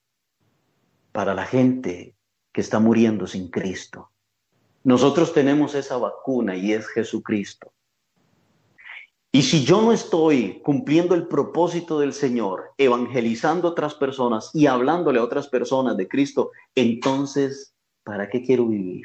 para 1.11 1.35
la 1.35 1.47
gente 1.47 2.15
que 2.53 2.61
está 2.61 2.79
muriendo 2.79 3.27
sin 3.27 3.49
Cristo. 3.51 4.11
Nosotros 4.85 5.33
tenemos 5.33 5.75
esa 5.75 5.97
vacuna 5.97 6.55
y 6.55 6.73
es 6.73 6.87
Jesucristo. 6.89 7.73
Y 9.35 9.43
si 9.43 9.65
yo 9.65 9.81
no 9.81 9.93
estoy 9.93 10.61
cumpliendo 10.63 11.15
el 11.15 11.27
propósito 11.27 11.99
del 11.99 12.13
Señor, 12.13 12.73
evangelizando 12.77 13.69
a 13.69 13.71
otras 13.71 13.95
personas 13.95 14.51
y 14.53 14.67
hablándole 14.67 15.19
a 15.19 15.25
otras 15.25 15.49
personas 15.49 15.97
de 15.97 16.07
Cristo, 16.07 16.51
entonces, 16.75 17.72
¿para 18.05 18.29
qué 18.29 18.43
quiero 18.43 18.67
vivir? 18.67 19.05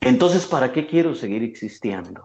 Entonces, 0.00 0.46
¿para 0.46 0.72
qué 0.72 0.86
quiero 0.86 1.14
seguir 1.14 1.42
existiendo? 1.42 2.22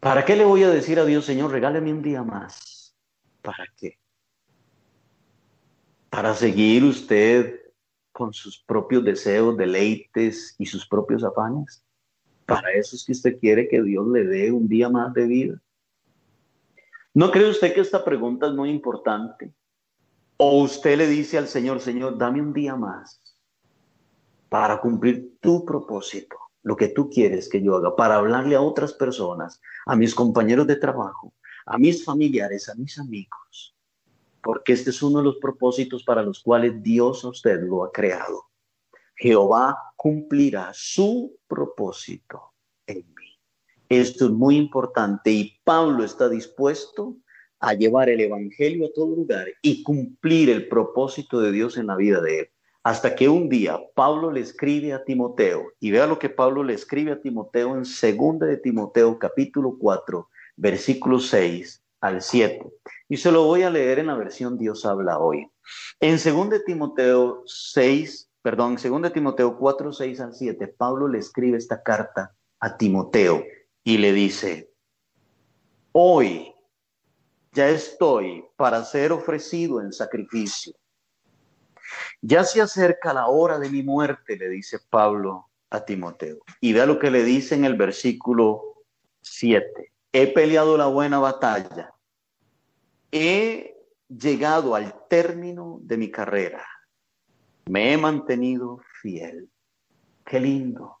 ¿Para 0.00 0.24
qué 0.24 0.36
le 0.36 0.44
voy 0.44 0.62
a 0.62 0.70
decir 0.70 1.00
a 1.00 1.04
Dios, 1.04 1.24
Señor, 1.24 1.50
regálame 1.50 1.92
un 1.92 2.02
día 2.02 2.22
más? 2.22 2.94
¿Para 3.42 3.66
qué? 3.76 3.98
para 6.16 6.32
seguir 6.34 6.82
usted 6.82 7.60
con 8.10 8.32
sus 8.32 8.58
propios 8.64 9.04
deseos, 9.04 9.54
deleites 9.54 10.54
y 10.58 10.64
sus 10.64 10.88
propios 10.88 11.22
afanes. 11.22 11.84
Para 12.46 12.72
eso 12.72 12.96
es 12.96 13.04
que 13.04 13.12
usted 13.12 13.38
quiere 13.38 13.68
que 13.68 13.82
Dios 13.82 14.08
le 14.08 14.24
dé 14.24 14.50
un 14.50 14.66
día 14.66 14.88
más 14.88 15.12
de 15.12 15.26
vida. 15.26 15.62
¿No 17.12 17.30
cree 17.30 17.50
usted 17.50 17.74
que 17.74 17.82
esta 17.82 18.02
pregunta 18.02 18.46
es 18.46 18.54
muy 18.54 18.70
importante? 18.70 19.52
¿O 20.38 20.62
usted 20.62 20.98
le 20.98 21.06
dice 21.06 21.38
al 21.38 21.48
Señor, 21.48 21.80
Señor, 21.80 22.18
dame 22.18 22.42
un 22.42 22.52
día 22.52 22.76
más 22.76 23.22
para 24.50 24.80
cumplir 24.80 25.38
tu 25.40 25.64
propósito, 25.64 26.36
lo 26.62 26.76
que 26.76 26.88
tú 26.88 27.08
quieres 27.08 27.48
que 27.48 27.62
yo 27.62 27.74
haga, 27.76 27.96
para 27.96 28.16
hablarle 28.16 28.54
a 28.54 28.60
otras 28.60 28.92
personas, 28.92 29.60
a 29.86 29.96
mis 29.96 30.14
compañeros 30.14 30.66
de 30.66 30.76
trabajo, 30.76 31.32
a 31.64 31.78
mis 31.78 32.04
familiares, 32.04 32.68
a 32.68 32.74
mis 32.74 32.98
amigos, 32.98 33.74
porque 34.42 34.74
este 34.74 34.90
es 34.90 35.02
uno 35.02 35.18
de 35.18 35.24
los 35.24 35.36
propósitos 35.36 36.04
para 36.04 36.22
los 36.22 36.42
cuales 36.42 36.82
Dios 36.82 37.24
a 37.24 37.28
usted 37.28 37.62
lo 37.62 37.84
ha 37.84 37.90
creado. 37.90 38.44
Jehová 39.16 39.92
cumplirá 39.96 40.70
su 40.74 41.38
propósito 41.48 42.52
en 42.86 42.98
mí. 42.98 43.40
Esto 43.88 44.26
es 44.26 44.30
muy 44.32 44.56
importante 44.56 45.30
y 45.30 45.58
Pablo 45.64 46.04
está 46.04 46.28
dispuesto 46.28 47.16
a 47.60 47.74
llevar 47.74 48.08
el 48.08 48.20
Evangelio 48.20 48.86
a 48.86 48.92
todo 48.94 49.14
lugar 49.14 49.46
y 49.62 49.82
cumplir 49.82 50.50
el 50.50 50.68
propósito 50.68 51.40
de 51.40 51.52
Dios 51.52 51.76
en 51.76 51.86
la 51.86 51.96
vida 51.96 52.20
de 52.20 52.40
él. 52.40 52.50
Hasta 52.82 53.16
que 53.16 53.28
un 53.28 53.48
día 53.48 53.80
Pablo 53.94 54.30
le 54.30 54.40
escribe 54.40 54.92
a 54.92 55.02
Timoteo, 55.02 55.72
y 55.80 55.90
vea 55.90 56.06
lo 56.06 56.18
que 56.18 56.28
Pablo 56.28 56.62
le 56.62 56.74
escribe 56.74 57.12
a 57.12 57.20
Timoteo 57.20 57.74
en 57.76 57.82
2 57.82 58.38
de 58.40 58.56
Timoteo 58.58 59.18
capítulo 59.18 59.76
4, 59.78 60.28
versículo 60.56 61.18
6 61.18 61.82
al 62.00 62.22
7. 62.22 62.62
Y 63.08 63.16
se 63.16 63.32
lo 63.32 63.44
voy 63.44 63.62
a 63.62 63.70
leer 63.70 63.98
en 63.98 64.06
la 64.06 64.14
versión 64.14 64.56
Dios 64.56 64.86
habla 64.86 65.18
hoy. 65.18 65.48
En 65.98 66.12
2 66.12 66.64
Timoteo 66.64 67.42
6, 67.46 68.30
perdón, 68.40 68.76
2 68.76 69.12
Timoteo 69.12 69.56
4, 69.58 69.92
6 69.92 70.20
al 70.20 70.34
7, 70.34 70.68
Pablo 70.68 71.08
le 71.08 71.18
escribe 71.18 71.58
esta 71.58 71.82
carta 71.82 72.36
a 72.60 72.76
Timoteo 72.76 73.44
y 73.82 73.98
le 73.98 74.12
dice, 74.12 74.70
hoy 75.92 76.55
ya 77.56 77.70
estoy 77.70 78.44
para 78.56 78.84
ser 78.84 79.12
ofrecido 79.12 79.80
en 79.80 79.90
sacrificio. 79.90 80.74
Ya 82.20 82.44
se 82.44 82.60
acerca 82.60 83.14
la 83.14 83.28
hora 83.28 83.58
de 83.58 83.70
mi 83.70 83.82
muerte, 83.82 84.36
le 84.36 84.50
dice 84.50 84.78
Pablo 84.90 85.48
a 85.70 85.82
Timoteo. 85.82 86.40
Y 86.60 86.74
vea 86.74 86.84
lo 86.84 86.98
que 86.98 87.10
le 87.10 87.24
dice 87.24 87.54
en 87.54 87.64
el 87.64 87.74
versículo 87.74 88.84
7. 89.22 89.90
He 90.12 90.26
peleado 90.26 90.76
la 90.76 90.86
buena 90.86 91.18
batalla, 91.18 91.94
he 93.10 93.74
llegado 94.06 94.74
al 94.74 95.08
término 95.08 95.78
de 95.80 95.96
mi 95.96 96.10
carrera. 96.10 96.62
Me 97.70 97.94
he 97.94 97.96
mantenido 97.96 98.82
fiel. 99.00 99.48
Qué 100.26 100.40
lindo. 100.40 100.98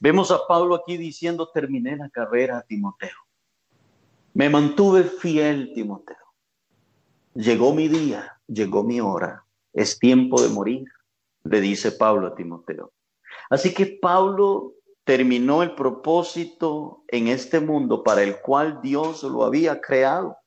Vemos 0.00 0.30
a 0.30 0.46
Pablo 0.46 0.76
aquí 0.76 0.96
diciendo, 0.96 1.50
terminé 1.52 1.96
la 1.96 2.08
carrera 2.08 2.62
Timoteo. 2.62 3.21
Me 4.34 4.48
mantuve 4.48 5.04
fiel, 5.04 5.72
Timoteo. 5.74 6.16
Llegó 7.34 7.74
mi 7.74 7.88
día, 7.88 8.40
llegó 8.46 8.82
mi 8.82 8.98
hora. 8.98 9.44
Es 9.74 9.98
tiempo 9.98 10.40
de 10.40 10.48
morir, 10.48 10.84
le 11.44 11.60
dice 11.60 11.92
Pablo 11.92 12.28
a 12.28 12.34
Timoteo. 12.34 12.92
Así 13.50 13.74
que 13.74 13.98
Pablo 14.00 14.74
terminó 15.04 15.62
el 15.62 15.74
propósito 15.74 17.04
en 17.08 17.28
este 17.28 17.60
mundo 17.60 18.02
para 18.02 18.22
el 18.22 18.40
cual 18.40 18.80
Dios 18.82 19.22
lo 19.22 19.44
había 19.44 19.80
creado. 19.80 20.38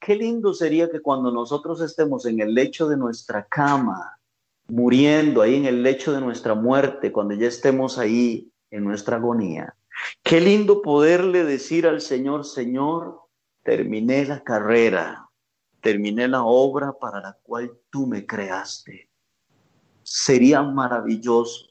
Qué 0.00 0.16
lindo 0.16 0.52
sería 0.52 0.90
que 0.90 1.00
cuando 1.00 1.30
nosotros 1.30 1.80
estemos 1.80 2.26
en 2.26 2.40
el 2.40 2.52
lecho 2.52 2.88
de 2.88 2.96
nuestra 2.96 3.44
cama, 3.44 4.18
muriendo 4.66 5.40
ahí 5.40 5.54
en 5.54 5.66
el 5.66 5.82
lecho 5.84 6.12
de 6.12 6.20
nuestra 6.20 6.54
muerte, 6.54 7.12
cuando 7.12 7.34
ya 7.34 7.46
estemos 7.46 7.96
ahí 7.96 8.50
en 8.70 8.84
nuestra 8.84 9.18
agonía, 9.18 9.74
qué 10.22 10.40
lindo 10.40 10.82
poderle 10.82 11.44
decir 11.44 11.86
al 11.86 12.00
Señor, 12.00 12.44
Señor, 12.44 13.20
terminé 13.62 14.24
la 14.26 14.42
carrera, 14.42 15.28
terminé 15.80 16.28
la 16.28 16.42
obra 16.44 16.92
para 16.98 17.20
la 17.20 17.38
cual 17.42 17.72
tú 17.90 18.06
me 18.06 18.26
creaste. 18.26 19.10
Sería 20.02 20.62
maravilloso 20.62 21.66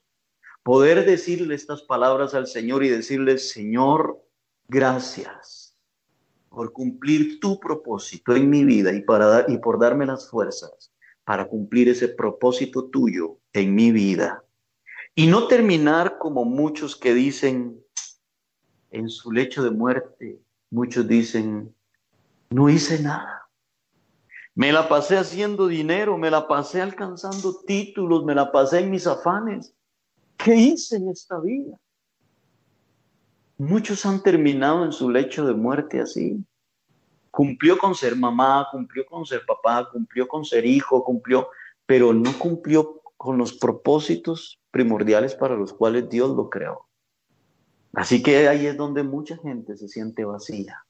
poder 0.64 1.06
decirle 1.06 1.56
estas 1.56 1.84
palabras 1.84 2.34
al 2.34 2.48
Señor 2.48 2.84
y 2.84 2.90
decirle, 2.90 3.38
Señor, 3.38 4.24
gracias 4.68 5.78
por 6.50 6.72
cumplir 6.72 7.40
tu 7.40 7.60
propósito 7.60 8.36
en 8.36 8.50
mi 8.50 8.64
vida 8.64 8.94
y, 8.94 9.02
para 9.02 9.26
dar, 9.26 9.46
y 9.50 9.58
por 9.58 9.80
darme 9.80 10.06
las 10.06 10.30
fuerzas 10.30 10.94
para 11.26 11.48
cumplir 11.48 11.90
ese 11.90 12.10
propósito 12.10 12.86
tuyo 12.86 13.40
en 13.54 13.76
mi 13.76 13.92
vida. 13.92 14.44
Y 15.16 15.28
no 15.28 15.48
terminar 15.48 16.18
como 16.18 16.44
muchos 16.46 16.96
que 16.96 17.14
dicen 17.14 17.83
en 18.94 19.10
su 19.10 19.32
lecho 19.32 19.64
de 19.64 19.72
muerte, 19.72 20.40
muchos 20.70 21.08
dicen, 21.08 21.76
no 22.52 22.70
hice 22.70 23.02
nada. 23.02 23.50
Me 24.56 24.72
la 24.72 24.88
pasé 24.88 25.18
haciendo 25.18 25.68
dinero, 25.68 26.16
me 26.16 26.30
la 26.30 26.48
pasé 26.48 26.80
alcanzando 26.80 27.56
títulos, 27.66 28.24
me 28.24 28.36
la 28.36 28.52
pasé 28.52 28.82
en 28.82 28.92
mis 28.92 29.08
afanes. 29.08 29.74
¿Qué 30.38 30.56
hice 30.56 30.98
en 30.98 31.10
esta 31.10 31.40
vida? 31.40 31.76
Muchos 33.58 34.06
han 34.06 34.22
terminado 34.22 34.86
en 34.86 34.92
su 34.92 35.10
lecho 35.10 35.46
de 35.48 35.56
muerte 35.56 36.00
así. 36.00 36.46
Cumplió 37.32 37.80
con 37.80 37.96
ser 37.96 38.16
mamá, 38.16 38.68
cumplió 38.72 39.08
con 39.08 39.26
ser 39.26 39.44
papá, 39.48 39.90
cumplió 39.92 40.28
con 40.28 40.46
ser 40.46 40.68
hijo, 40.68 41.04
cumplió, 41.04 41.48
pero 41.88 42.14
no 42.14 42.32
cumplió 42.38 43.02
con 43.18 43.40
los 43.40 43.54
propósitos 43.54 44.60
primordiales 44.70 45.34
para 45.34 45.56
los 45.56 45.74
cuales 45.74 46.08
Dios 46.10 46.30
lo 46.36 46.52
creó. 46.52 46.88
Así 47.94 48.24
que 48.24 48.48
ahí 48.48 48.66
es 48.66 48.76
donde 48.76 49.04
mucha 49.04 49.38
gente 49.38 49.78
se 49.78 49.88
siente 49.88 50.26
vacía. 50.26 50.84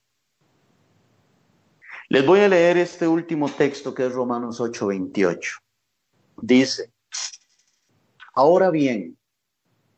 Les 2.08 2.26
voy 2.26 2.40
a 2.40 2.48
leer 2.48 2.78
este 2.78 3.08
último 3.08 3.50
texto 3.50 3.94
que 3.94 4.06
es 4.06 4.14
Romanos 4.14 4.62
8:28. 4.62 5.60
Dice, 6.42 6.94
ahora 8.34 8.70
bien, 8.70 9.18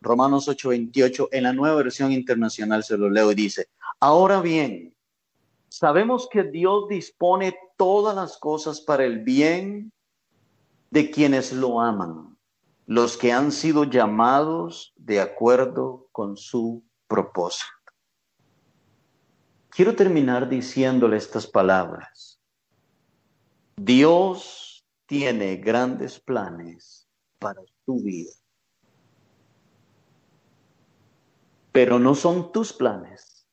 Romanos 0.02 0.48
8:28, 0.48 1.30
en 1.32 1.44
la 1.44 1.54
nueva 1.54 1.76
versión 1.76 2.12
internacional 2.12 2.84
se 2.84 2.98
lo 2.98 3.10
leo 3.10 3.32
y 3.32 3.36
dice, 3.36 3.68
ahora 4.00 4.42
bien, 4.42 4.96
sabemos 5.70 6.28
que 6.32 6.44
Dios 6.44 6.88
dispone 6.88 7.56
todas 7.78 8.16
las 8.16 8.38
cosas 8.38 8.82
para 8.82 9.06
el 9.06 9.20
bien 9.20 9.92
de 10.90 11.12
quienes 11.12 11.54
lo 11.54 11.82
aman, 11.82 12.36
los 12.88 13.16
que 13.18 13.32
han 13.32 13.52
sido 13.52 13.84
llamados 13.84 14.94
de 14.96 15.20
acuerdo 15.22 16.08
con 16.12 16.38
su 16.38 16.84
propósito. 17.08 17.72
Quiero 19.70 19.96
terminar 19.96 20.48
diciéndole 20.48 21.18
estas 21.18 21.46
palabras. 21.46 22.40
Dios 23.76 24.86
tiene 25.06 25.58
grandes 25.58 26.20
planes 26.20 27.08
para 27.40 27.62
tu 27.86 28.02
vida. 28.02 28.32
Pero 31.72 32.00
no 32.00 32.16
son 32.16 32.54
tus 32.54 32.72
planes, 32.72 33.46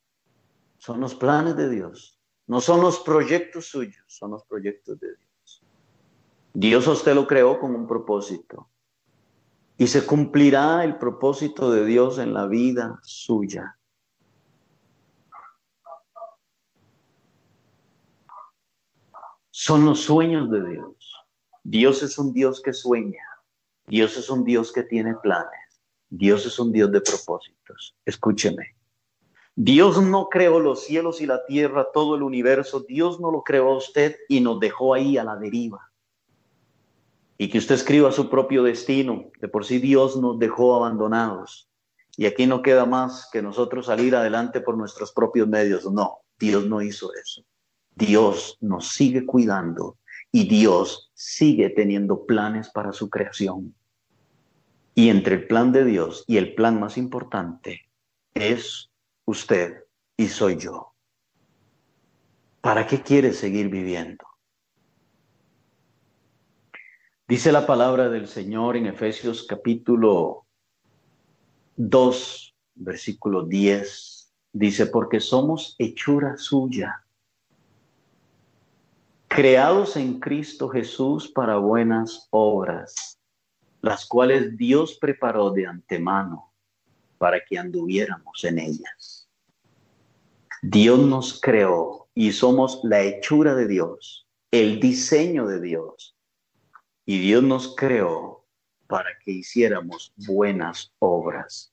son 0.79 1.01
los 1.01 1.15
planes 1.15 1.57
de 1.57 1.69
Dios. 1.69 2.23
No 2.47 2.61
son 2.61 2.81
los 2.81 3.01
proyectos 3.01 3.67
suyos, 3.67 4.05
son 4.07 4.33
los 4.33 4.45
proyectos 4.45 4.99
de 5.01 5.09
Dios. 5.17 5.63
Dios 6.55 6.87
a 6.87 6.93
usted 6.93 7.15
lo 7.15 7.27
creó 7.27 7.59
con 7.59 7.75
un 7.75 7.87
propósito. 7.87 8.69
Y 9.83 9.89
se 9.89 10.07
cumplirá 10.07 10.85
el 10.85 10.97
propósito 10.97 11.73
de 11.73 11.85
Dios 11.85 12.19
en 12.19 12.33
la 12.33 12.47
vida 12.47 13.01
suya. 13.03 13.77
son 19.51 19.85
los 19.85 20.01
sueños 20.01 20.49
de 20.53 20.71
Dios. 20.71 20.95
Dios 21.65 22.05
es 22.05 22.17
un 22.17 22.33
Dios 22.33 22.63
que 22.63 22.73
sueña. 22.73 23.25
Dios 23.89 24.17
es 24.17 24.31
un 24.31 24.45
Dios 24.45 24.71
que 24.71 24.85
tiene 24.85 25.17
planes. 25.17 25.83
Dios 26.09 26.47
es 26.47 26.61
un 26.61 26.71
Dios 26.71 26.93
de 26.93 27.01
propósitos. 27.01 27.97
Escúcheme. 28.05 28.77
Dios 29.57 30.01
no 30.01 30.29
creó 30.29 30.61
los 30.61 30.85
cielos 30.85 31.21
y 31.21 31.27
la 31.27 31.45
tierra, 31.45 31.89
todo 31.93 32.15
el 32.15 32.23
universo. 32.23 32.85
Dios 32.87 33.19
no 33.19 33.33
lo 33.33 33.43
creó 33.43 33.73
a 33.73 33.79
usted 33.79 34.17
y 34.29 34.41
nos 34.41 34.61
dejó 34.61 34.95
ahí 34.95 35.19
a 35.19 35.25
la 35.25 35.35
deriva. 35.35 35.92
Y 37.43 37.49
que 37.49 37.59
usted 37.59 37.75
escriba 37.75 38.13
su 38.13 38.31
propio 38.31 38.63
destino. 38.63 39.33
De 39.41 39.49
por 39.49 39.65
sí 39.65 39.81
Dios 39.81 40.17
nos 40.17 40.39
dejó 40.39 40.77
abandonados. 40.77 41.69
Y 42.17 42.27
aquí 42.27 42.47
no 42.47 42.63
queda 42.63 42.87
más 42.87 43.29
que 43.33 43.43
nosotros 43.43 43.87
salir 43.87 44.15
adelante 44.15 44.61
por 44.61 44.77
nuestros 44.77 45.11
propios 45.11 45.49
medios. 45.49 45.91
No, 45.91 46.21
Dios 46.39 46.69
no 46.69 46.81
hizo 46.81 47.13
eso. 47.21 47.43
Dios 47.97 48.59
nos 48.61 48.91
sigue 48.91 49.27
cuidando 49.27 49.99
y 50.31 50.47
Dios 50.47 51.11
sigue 51.15 51.71
teniendo 51.71 52.27
planes 52.27 52.71
para 52.71 52.93
su 52.93 53.11
creación. 53.11 53.75
Y 54.95 55.09
entre 55.09 55.35
el 55.35 55.49
plan 55.49 55.73
de 55.73 55.85
Dios 55.85 56.23
y 56.29 56.37
el 56.37 56.55
plan 56.55 56.79
más 56.79 56.97
importante 56.97 57.91
es 58.35 58.89
usted 59.25 59.83
y 60.17 60.29
soy 60.29 60.59
yo. 60.59 60.93
¿Para 62.61 62.87
qué 62.87 63.03
quiere 63.03 63.33
seguir 63.33 63.69
viviendo? 63.69 64.32
Dice 67.33 67.51
la 67.51 67.65
palabra 67.65 68.11
del 68.11 68.29
Señor 68.29 68.77
en 68.77 68.85
Efesios 68.85 69.47
capítulo 69.49 70.45
2, 71.77 72.55
versículo 72.75 73.47
10. 73.47 74.35
Dice, 74.53 74.85
porque 74.85 75.19
somos 75.19 75.75
hechura 75.79 76.37
suya 76.37 77.07
creados 79.29 79.97
en 79.97 80.21
Cristo 80.21 80.69
Jesús 80.69 81.27
para 81.27 81.57
buenas 81.57 82.29
obras, 82.29 83.19
las 83.81 84.05
cuales 84.05 84.55
Dios 84.59 84.99
preparó 85.01 85.53
de 85.53 85.67
antemano 85.67 86.53
para 87.17 87.43
que 87.43 87.59
anduviéramos 87.59 88.45
en 88.45 88.59
ellas. 88.59 89.27
Dios 90.61 90.99
nos 90.99 91.41
creó 91.41 92.09
y 92.15 92.31
somos 92.33 92.81
la 92.83 93.01
hechura 93.01 93.55
de 93.55 93.69
Dios, 93.69 94.29
el 94.51 94.81
diseño 94.81 95.47
de 95.47 95.63
Dios. 95.63 96.12
Y 97.05 97.19
Dios 97.19 97.43
nos 97.43 97.75
creó 97.75 98.45
para 98.87 99.11
que 99.25 99.33
hiciéramos 99.33 100.13
buenas 100.17 100.93
obras. 100.99 101.73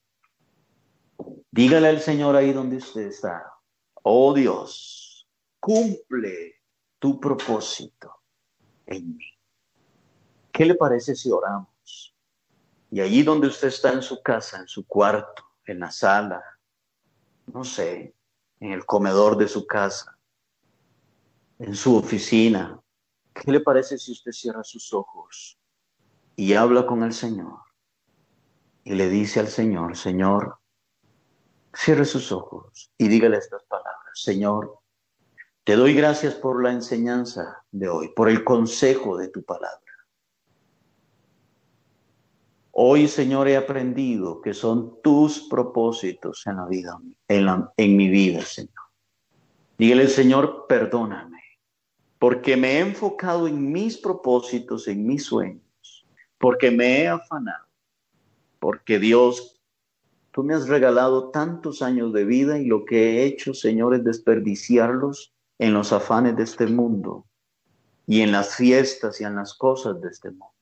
Dígale 1.52 1.90
al 1.90 2.00
Señor 2.00 2.36
ahí 2.36 2.54
donde 2.54 2.78
usted 2.78 3.08
está, 3.08 3.52
oh 4.04 4.34
Dios, 4.34 5.28
cumple 5.60 6.56
tu 6.98 7.20
propósito 7.20 8.22
en 8.86 9.18
mí. 9.18 9.26
¿Qué 10.52 10.66
le 10.66 10.76
parece 10.76 11.16
si 11.16 11.32
oramos? 11.32 12.16
Y 12.92 13.02
allí 13.02 13.24
donde 13.24 13.48
usted 13.48 13.68
está 13.68 13.94
en 13.94 14.02
su 14.02 14.22
casa, 14.22 14.60
en 14.60 14.68
su 14.68 14.86
cuarto, 14.86 15.44
en 15.66 15.80
la 15.80 15.92
sala, 15.92 16.44
no 17.48 17.64
sé, 17.64 18.16
en 18.60 18.72
el 18.72 18.86
comedor 18.86 19.38
de 19.38 19.48
su 19.48 19.66
casa, 19.66 20.18
en 21.60 21.76
su 21.76 21.96
oficina, 21.96 22.82
¿qué 23.40 23.52
le 23.52 23.60
parece 23.60 23.98
si 23.98 24.12
usted 24.12 24.32
cierra 24.32 24.64
sus 24.64 24.94
ojos 24.94 25.58
y 26.36 26.54
habla 26.54 26.86
con 26.86 27.04
el 27.04 27.14
Señor? 27.14 27.60
Y 28.84 28.94
le 28.96 29.10
dice 29.10 29.40
al 29.40 29.48
Señor, 29.48 29.96
Señor, 29.98 30.60
cierre 31.74 32.06
sus 32.06 32.32
ojos 32.32 32.92
y 32.98 33.08
dígale 33.08 33.38
estas 33.38 33.64
palabras, 33.64 34.12
Señor, 34.14 34.80
te 35.64 35.76
doy 35.76 35.94
gracias 35.94 36.34
por 36.34 36.64
la 36.64 36.72
enseñanza 36.72 37.64
de 37.72 37.90
hoy, 37.90 38.10
por 38.16 38.30
el 38.30 38.44
consejo 38.44 39.18
de 39.18 39.28
tu 39.28 39.44
palabra. 39.44 39.80
Hoy, 42.72 43.08
Señor, 43.08 43.48
he 43.50 43.58
aprendido 43.58 44.42
que 44.42 44.54
son 44.54 45.02
tus 45.02 45.42
propósitos 45.50 46.48
en 46.48 46.56
la 46.56 46.66
vida, 46.66 46.98
en, 47.28 47.98
mi 47.98 48.08
vida, 48.10 48.42
Señor. 48.42 48.74
Dígale, 49.78 50.08
Señor, 50.08 50.66
perdóname, 50.68 51.39
porque 52.20 52.58
me 52.58 52.74
he 52.74 52.80
enfocado 52.80 53.48
en 53.48 53.72
mis 53.72 53.98
propósitos, 53.98 54.88
en 54.88 55.08
mis 55.08 55.24
sueños, 55.24 56.06
porque 56.38 56.70
me 56.70 57.02
he 57.02 57.08
afanado, 57.08 57.66
porque 58.60 59.00
Dios, 59.00 59.62
tú 60.32 60.44
me 60.44 60.54
has 60.54 60.68
regalado 60.68 61.32
tantos 61.32 61.82
años 61.82 62.12
de 62.14 62.26
vida 62.26 62.60
y 62.60 62.66
lo 62.66 62.84
que 62.84 62.98
he 62.98 63.24
hecho, 63.24 63.54
Señor, 63.54 63.96
es 63.96 64.04
desperdiciarlos 64.04 65.34
en 65.58 65.74
los 65.74 65.94
afanes 65.94 66.36
de 66.36 66.44
este 66.44 66.68
mundo 66.68 67.26
y 68.06 68.22
en 68.22 68.34
las 68.34 68.56
fiestas 68.56 69.22
y 69.22 69.24
en 69.24 69.36
las 69.36 69.54
cosas 69.54 70.02
de 70.02 70.10
este 70.10 70.30
mundo. 70.30 70.54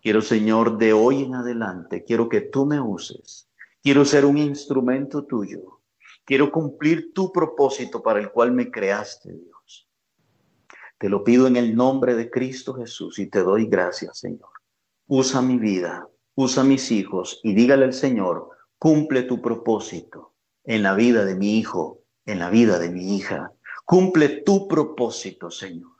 Quiero, 0.00 0.22
Señor, 0.22 0.78
de 0.78 0.92
hoy 0.92 1.22
en 1.22 1.34
adelante, 1.34 2.04
quiero 2.04 2.28
que 2.28 2.42
tú 2.42 2.66
me 2.66 2.80
uses. 2.80 3.48
Quiero 3.82 4.04
ser 4.04 4.24
un 4.24 4.38
instrumento 4.38 5.24
tuyo. 5.24 5.80
Quiero 6.24 6.50
cumplir 6.50 7.12
tu 7.12 7.32
propósito 7.32 8.02
para 8.02 8.20
el 8.20 8.30
cual 8.30 8.52
me 8.52 8.70
creaste, 8.70 9.32
Dios. 9.32 9.54
Te 11.04 11.10
lo 11.10 11.22
pido 11.22 11.46
en 11.46 11.56
el 11.56 11.76
nombre 11.76 12.14
de 12.14 12.30
Cristo 12.30 12.72
Jesús 12.72 13.18
y 13.18 13.26
te 13.26 13.40
doy 13.40 13.66
gracias, 13.66 14.20
Señor. 14.20 14.48
Usa 15.06 15.42
mi 15.42 15.58
vida, 15.58 16.08
usa 16.34 16.64
mis 16.64 16.90
hijos 16.90 17.40
y 17.42 17.52
dígale 17.52 17.84
al 17.84 17.92
Señor, 17.92 18.48
cumple 18.78 19.24
tu 19.24 19.42
propósito 19.42 20.32
en 20.64 20.82
la 20.82 20.94
vida 20.94 21.26
de 21.26 21.34
mi 21.34 21.58
hijo, 21.58 21.98
en 22.24 22.38
la 22.38 22.48
vida 22.48 22.78
de 22.78 22.88
mi 22.88 23.18
hija, 23.18 23.52
Cumple 23.84 24.44
tu 24.46 24.66
propósito, 24.66 25.50
Señor. 25.50 25.92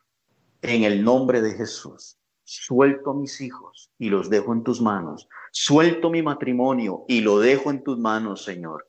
En 0.62 0.84
el 0.84 1.04
nombre 1.04 1.42
de 1.42 1.52
Jesús, 1.52 2.16
suelto 2.42 3.10
a 3.10 3.14
mis 3.14 3.42
hijos 3.42 3.92
y 3.98 4.08
los 4.08 4.30
dejo 4.30 4.54
en 4.54 4.62
tus 4.62 4.80
manos. 4.80 5.28
Suelto 5.52 6.08
mi 6.08 6.22
matrimonio 6.22 7.04
y 7.08 7.20
lo 7.20 7.40
dejo 7.40 7.70
en 7.70 7.84
tus 7.84 7.98
manos, 7.98 8.42
Señor. 8.42 8.88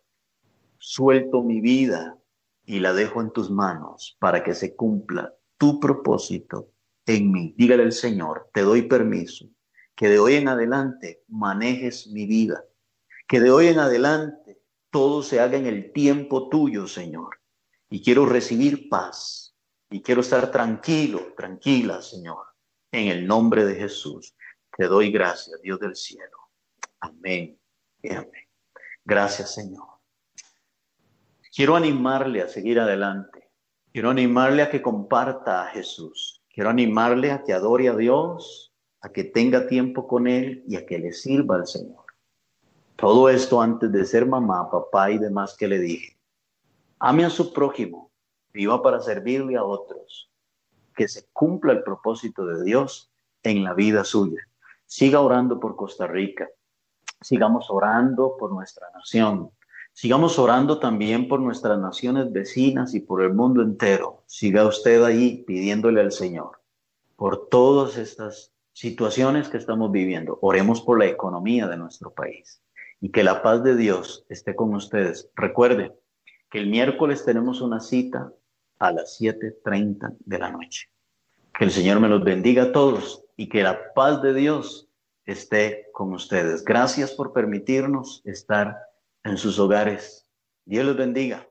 Suelto 0.77 1.43
mi 1.43 1.59
vida 1.59 2.17
y 2.63 2.79
la 2.79 2.93
dejo 2.93 3.19
en 3.19 3.31
tus 3.31 3.51
manos 3.51 4.15
para 4.21 4.45
que 4.45 4.53
se 4.53 4.77
cumpla 4.77 5.33
tu 5.57 5.79
propósito 5.79 6.71
en 7.05 7.31
mí. 7.31 7.53
Dígale 7.57 7.83
al 7.83 7.91
Señor, 7.91 8.49
te 8.53 8.61
doy 8.61 8.83
permiso 8.83 9.45
que 9.95 10.09
de 10.09 10.19
hoy 10.19 10.35
en 10.35 10.49
adelante 10.49 11.23
manejes 11.27 12.07
mi 12.07 12.25
vida, 12.25 12.63
que 13.27 13.39
de 13.39 13.51
hoy 13.51 13.67
en 13.67 13.79
adelante 13.79 14.61
todo 14.89 15.23
se 15.23 15.39
haga 15.39 15.57
en 15.57 15.65
el 15.65 15.93
tiempo 15.93 16.49
tuyo, 16.49 16.87
Señor 16.87 17.39
y 17.89 18.01
quiero 18.01 18.25
recibir 18.25 18.89
paz 18.89 19.55
y 19.89 20.01
quiero 20.01 20.21
estar 20.21 20.51
tranquilo, 20.51 21.33
tranquila, 21.37 22.01
Señor. 22.01 22.45
En 22.91 23.07
el 23.07 23.27
nombre 23.27 23.65
de 23.65 23.75
Jesús, 23.75 24.35
te 24.75 24.85
doy 24.87 25.11
gracias, 25.11 25.61
Dios 25.61 25.79
del 25.79 25.95
cielo. 25.95 26.37
Amén 26.99 27.59
y 28.01 28.13
amén. 28.13 28.49
Gracias, 29.03 29.53
Señor. 29.53 29.87
Quiero 31.55 31.75
animarle 31.75 32.41
a 32.41 32.47
seguir 32.47 32.79
adelante. 32.79 33.44
Quiero 33.95 34.09
animarle 34.09 34.61
a 34.61 34.69
que 34.69 34.81
comparta 34.81 35.63
a 35.63 35.67
Jesús. 35.67 36.43
Quiero 36.53 36.69
animarle 36.69 37.31
a 37.31 37.43
que 37.45 37.53
adore 37.53 37.87
a 37.87 37.95
Dios, 37.95 38.73
a 38.99 39.07
que 39.07 39.23
tenga 39.23 39.67
tiempo 39.67 40.05
con 40.05 40.27
Él 40.27 40.65
y 40.67 40.75
a 40.75 40.85
que 40.85 40.99
le 40.99 41.13
sirva 41.13 41.55
al 41.55 41.65
Señor. 41.65 42.03
Todo 42.97 43.29
esto 43.29 43.61
antes 43.61 43.89
de 43.93 44.03
ser 44.03 44.25
mamá, 44.25 44.69
papá 44.69 45.11
y 45.11 45.17
demás 45.17 45.55
que 45.57 45.69
le 45.69 45.79
dije. 45.79 46.17
Ame 46.99 47.23
a 47.23 47.29
su 47.29 47.53
prójimo 47.53 48.11
viva 48.51 48.83
para 48.83 48.99
servirle 48.99 49.55
a 49.55 49.63
otros, 49.63 50.29
que 50.93 51.07
se 51.07 51.29
cumpla 51.31 51.71
el 51.71 51.81
propósito 51.81 52.45
de 52.45 52.65
Dios 52.65 53.13
en 53.43 53.63
la 53.63 53.73
vida 53.73 54.03
suya. 54.03 54.41
Siga 54.85 55.21
orando 55.21 55.57
por 55.57 55.77
Costa 55.77 56.05
Rica, 56.05 56.49
sigamos 57.21 57.67
orando 57.69 58.35
por 58.35 58.51
nuestra 58.51 58.89
nación, 58.93 59.51
sigamos 59.95 60.37
orando 60.37 60.77
también 60.77 61.29
por 61.29 61.39
nuestras 61.39 61.79
naciones 61.79 62.31
vecinas 62.31 62.93
y 62.93 62.99
por 62.99 63.23
el 63.23 63.33
mundo 63.33 63.61
entero. 63.61 64.23
Siga 64.27 64.67
usted 64.67 65.01
ahí 65.03 65.43
pidiéndole 65.47 66.01
al 66.01 66.11
Señor 66.11 66.61
por 67.15 67.47
todas 67.47 67.97
estas 67.97 68.51
situaciones 68.73 69.47
que 69.47 69.57
estamos 69.57 69.91
viviendo. 69.91 70.37
Oremos 70.41 70.81
por 70.81 70.99
la 70.99 71.05
economía 71.05 71.67
de 71.67 71.77
nuestro 71.77 72.13
país 72.13 72.61
y 72.99 73.09
que 73.09 73.23
la 73.23 73.41
paz 73.41 73.63
de 73.63 73.77
Dios 73.77 74.25
esté 74.27 74.53
con 74.53 74.75
ustedes. 74.75 75.29
Recuerde 75.33 75.97
que 76.51 76.59
el 76.59 76.67
miércoles 76.69 77.23
tenemos 77.23 77.61
una 77.61 77.79
cita 77.79 78.33
a 78.79 78.91
las 78.91 79.19
7.30 79.21 80.17
de 80.19 80.39
la 80.39 80.51
noche. 80.51 80.89
Que 81.57 81.63
el 81.63 81.71
Señor 81.71 82.01
me 82.01 82.09
los 82.09 82.21
bendiga 82.21 82.63
a 82.63 82.71
todos 82.73 83.23
y 83.37 83.47
que 83.47 83.63
la 83.63 83.93
paz 83.93 84.21
de 84.21 84.33
Dios 84.33 84.89
esté 85.25 85.87
con 85.93 86.11
ustedes. 86.11 86.65
Gracias 86.65 87.13
por 87.13 87.31
permitirnos 87.31 88.21
estar 88.25 88.75
en 89.25 89.37
sus 89.37 89.59
hogares. 89.59 90.29
Dios 90.65 90.85
los 90.85 90.95
bendiga. 90.95 91.47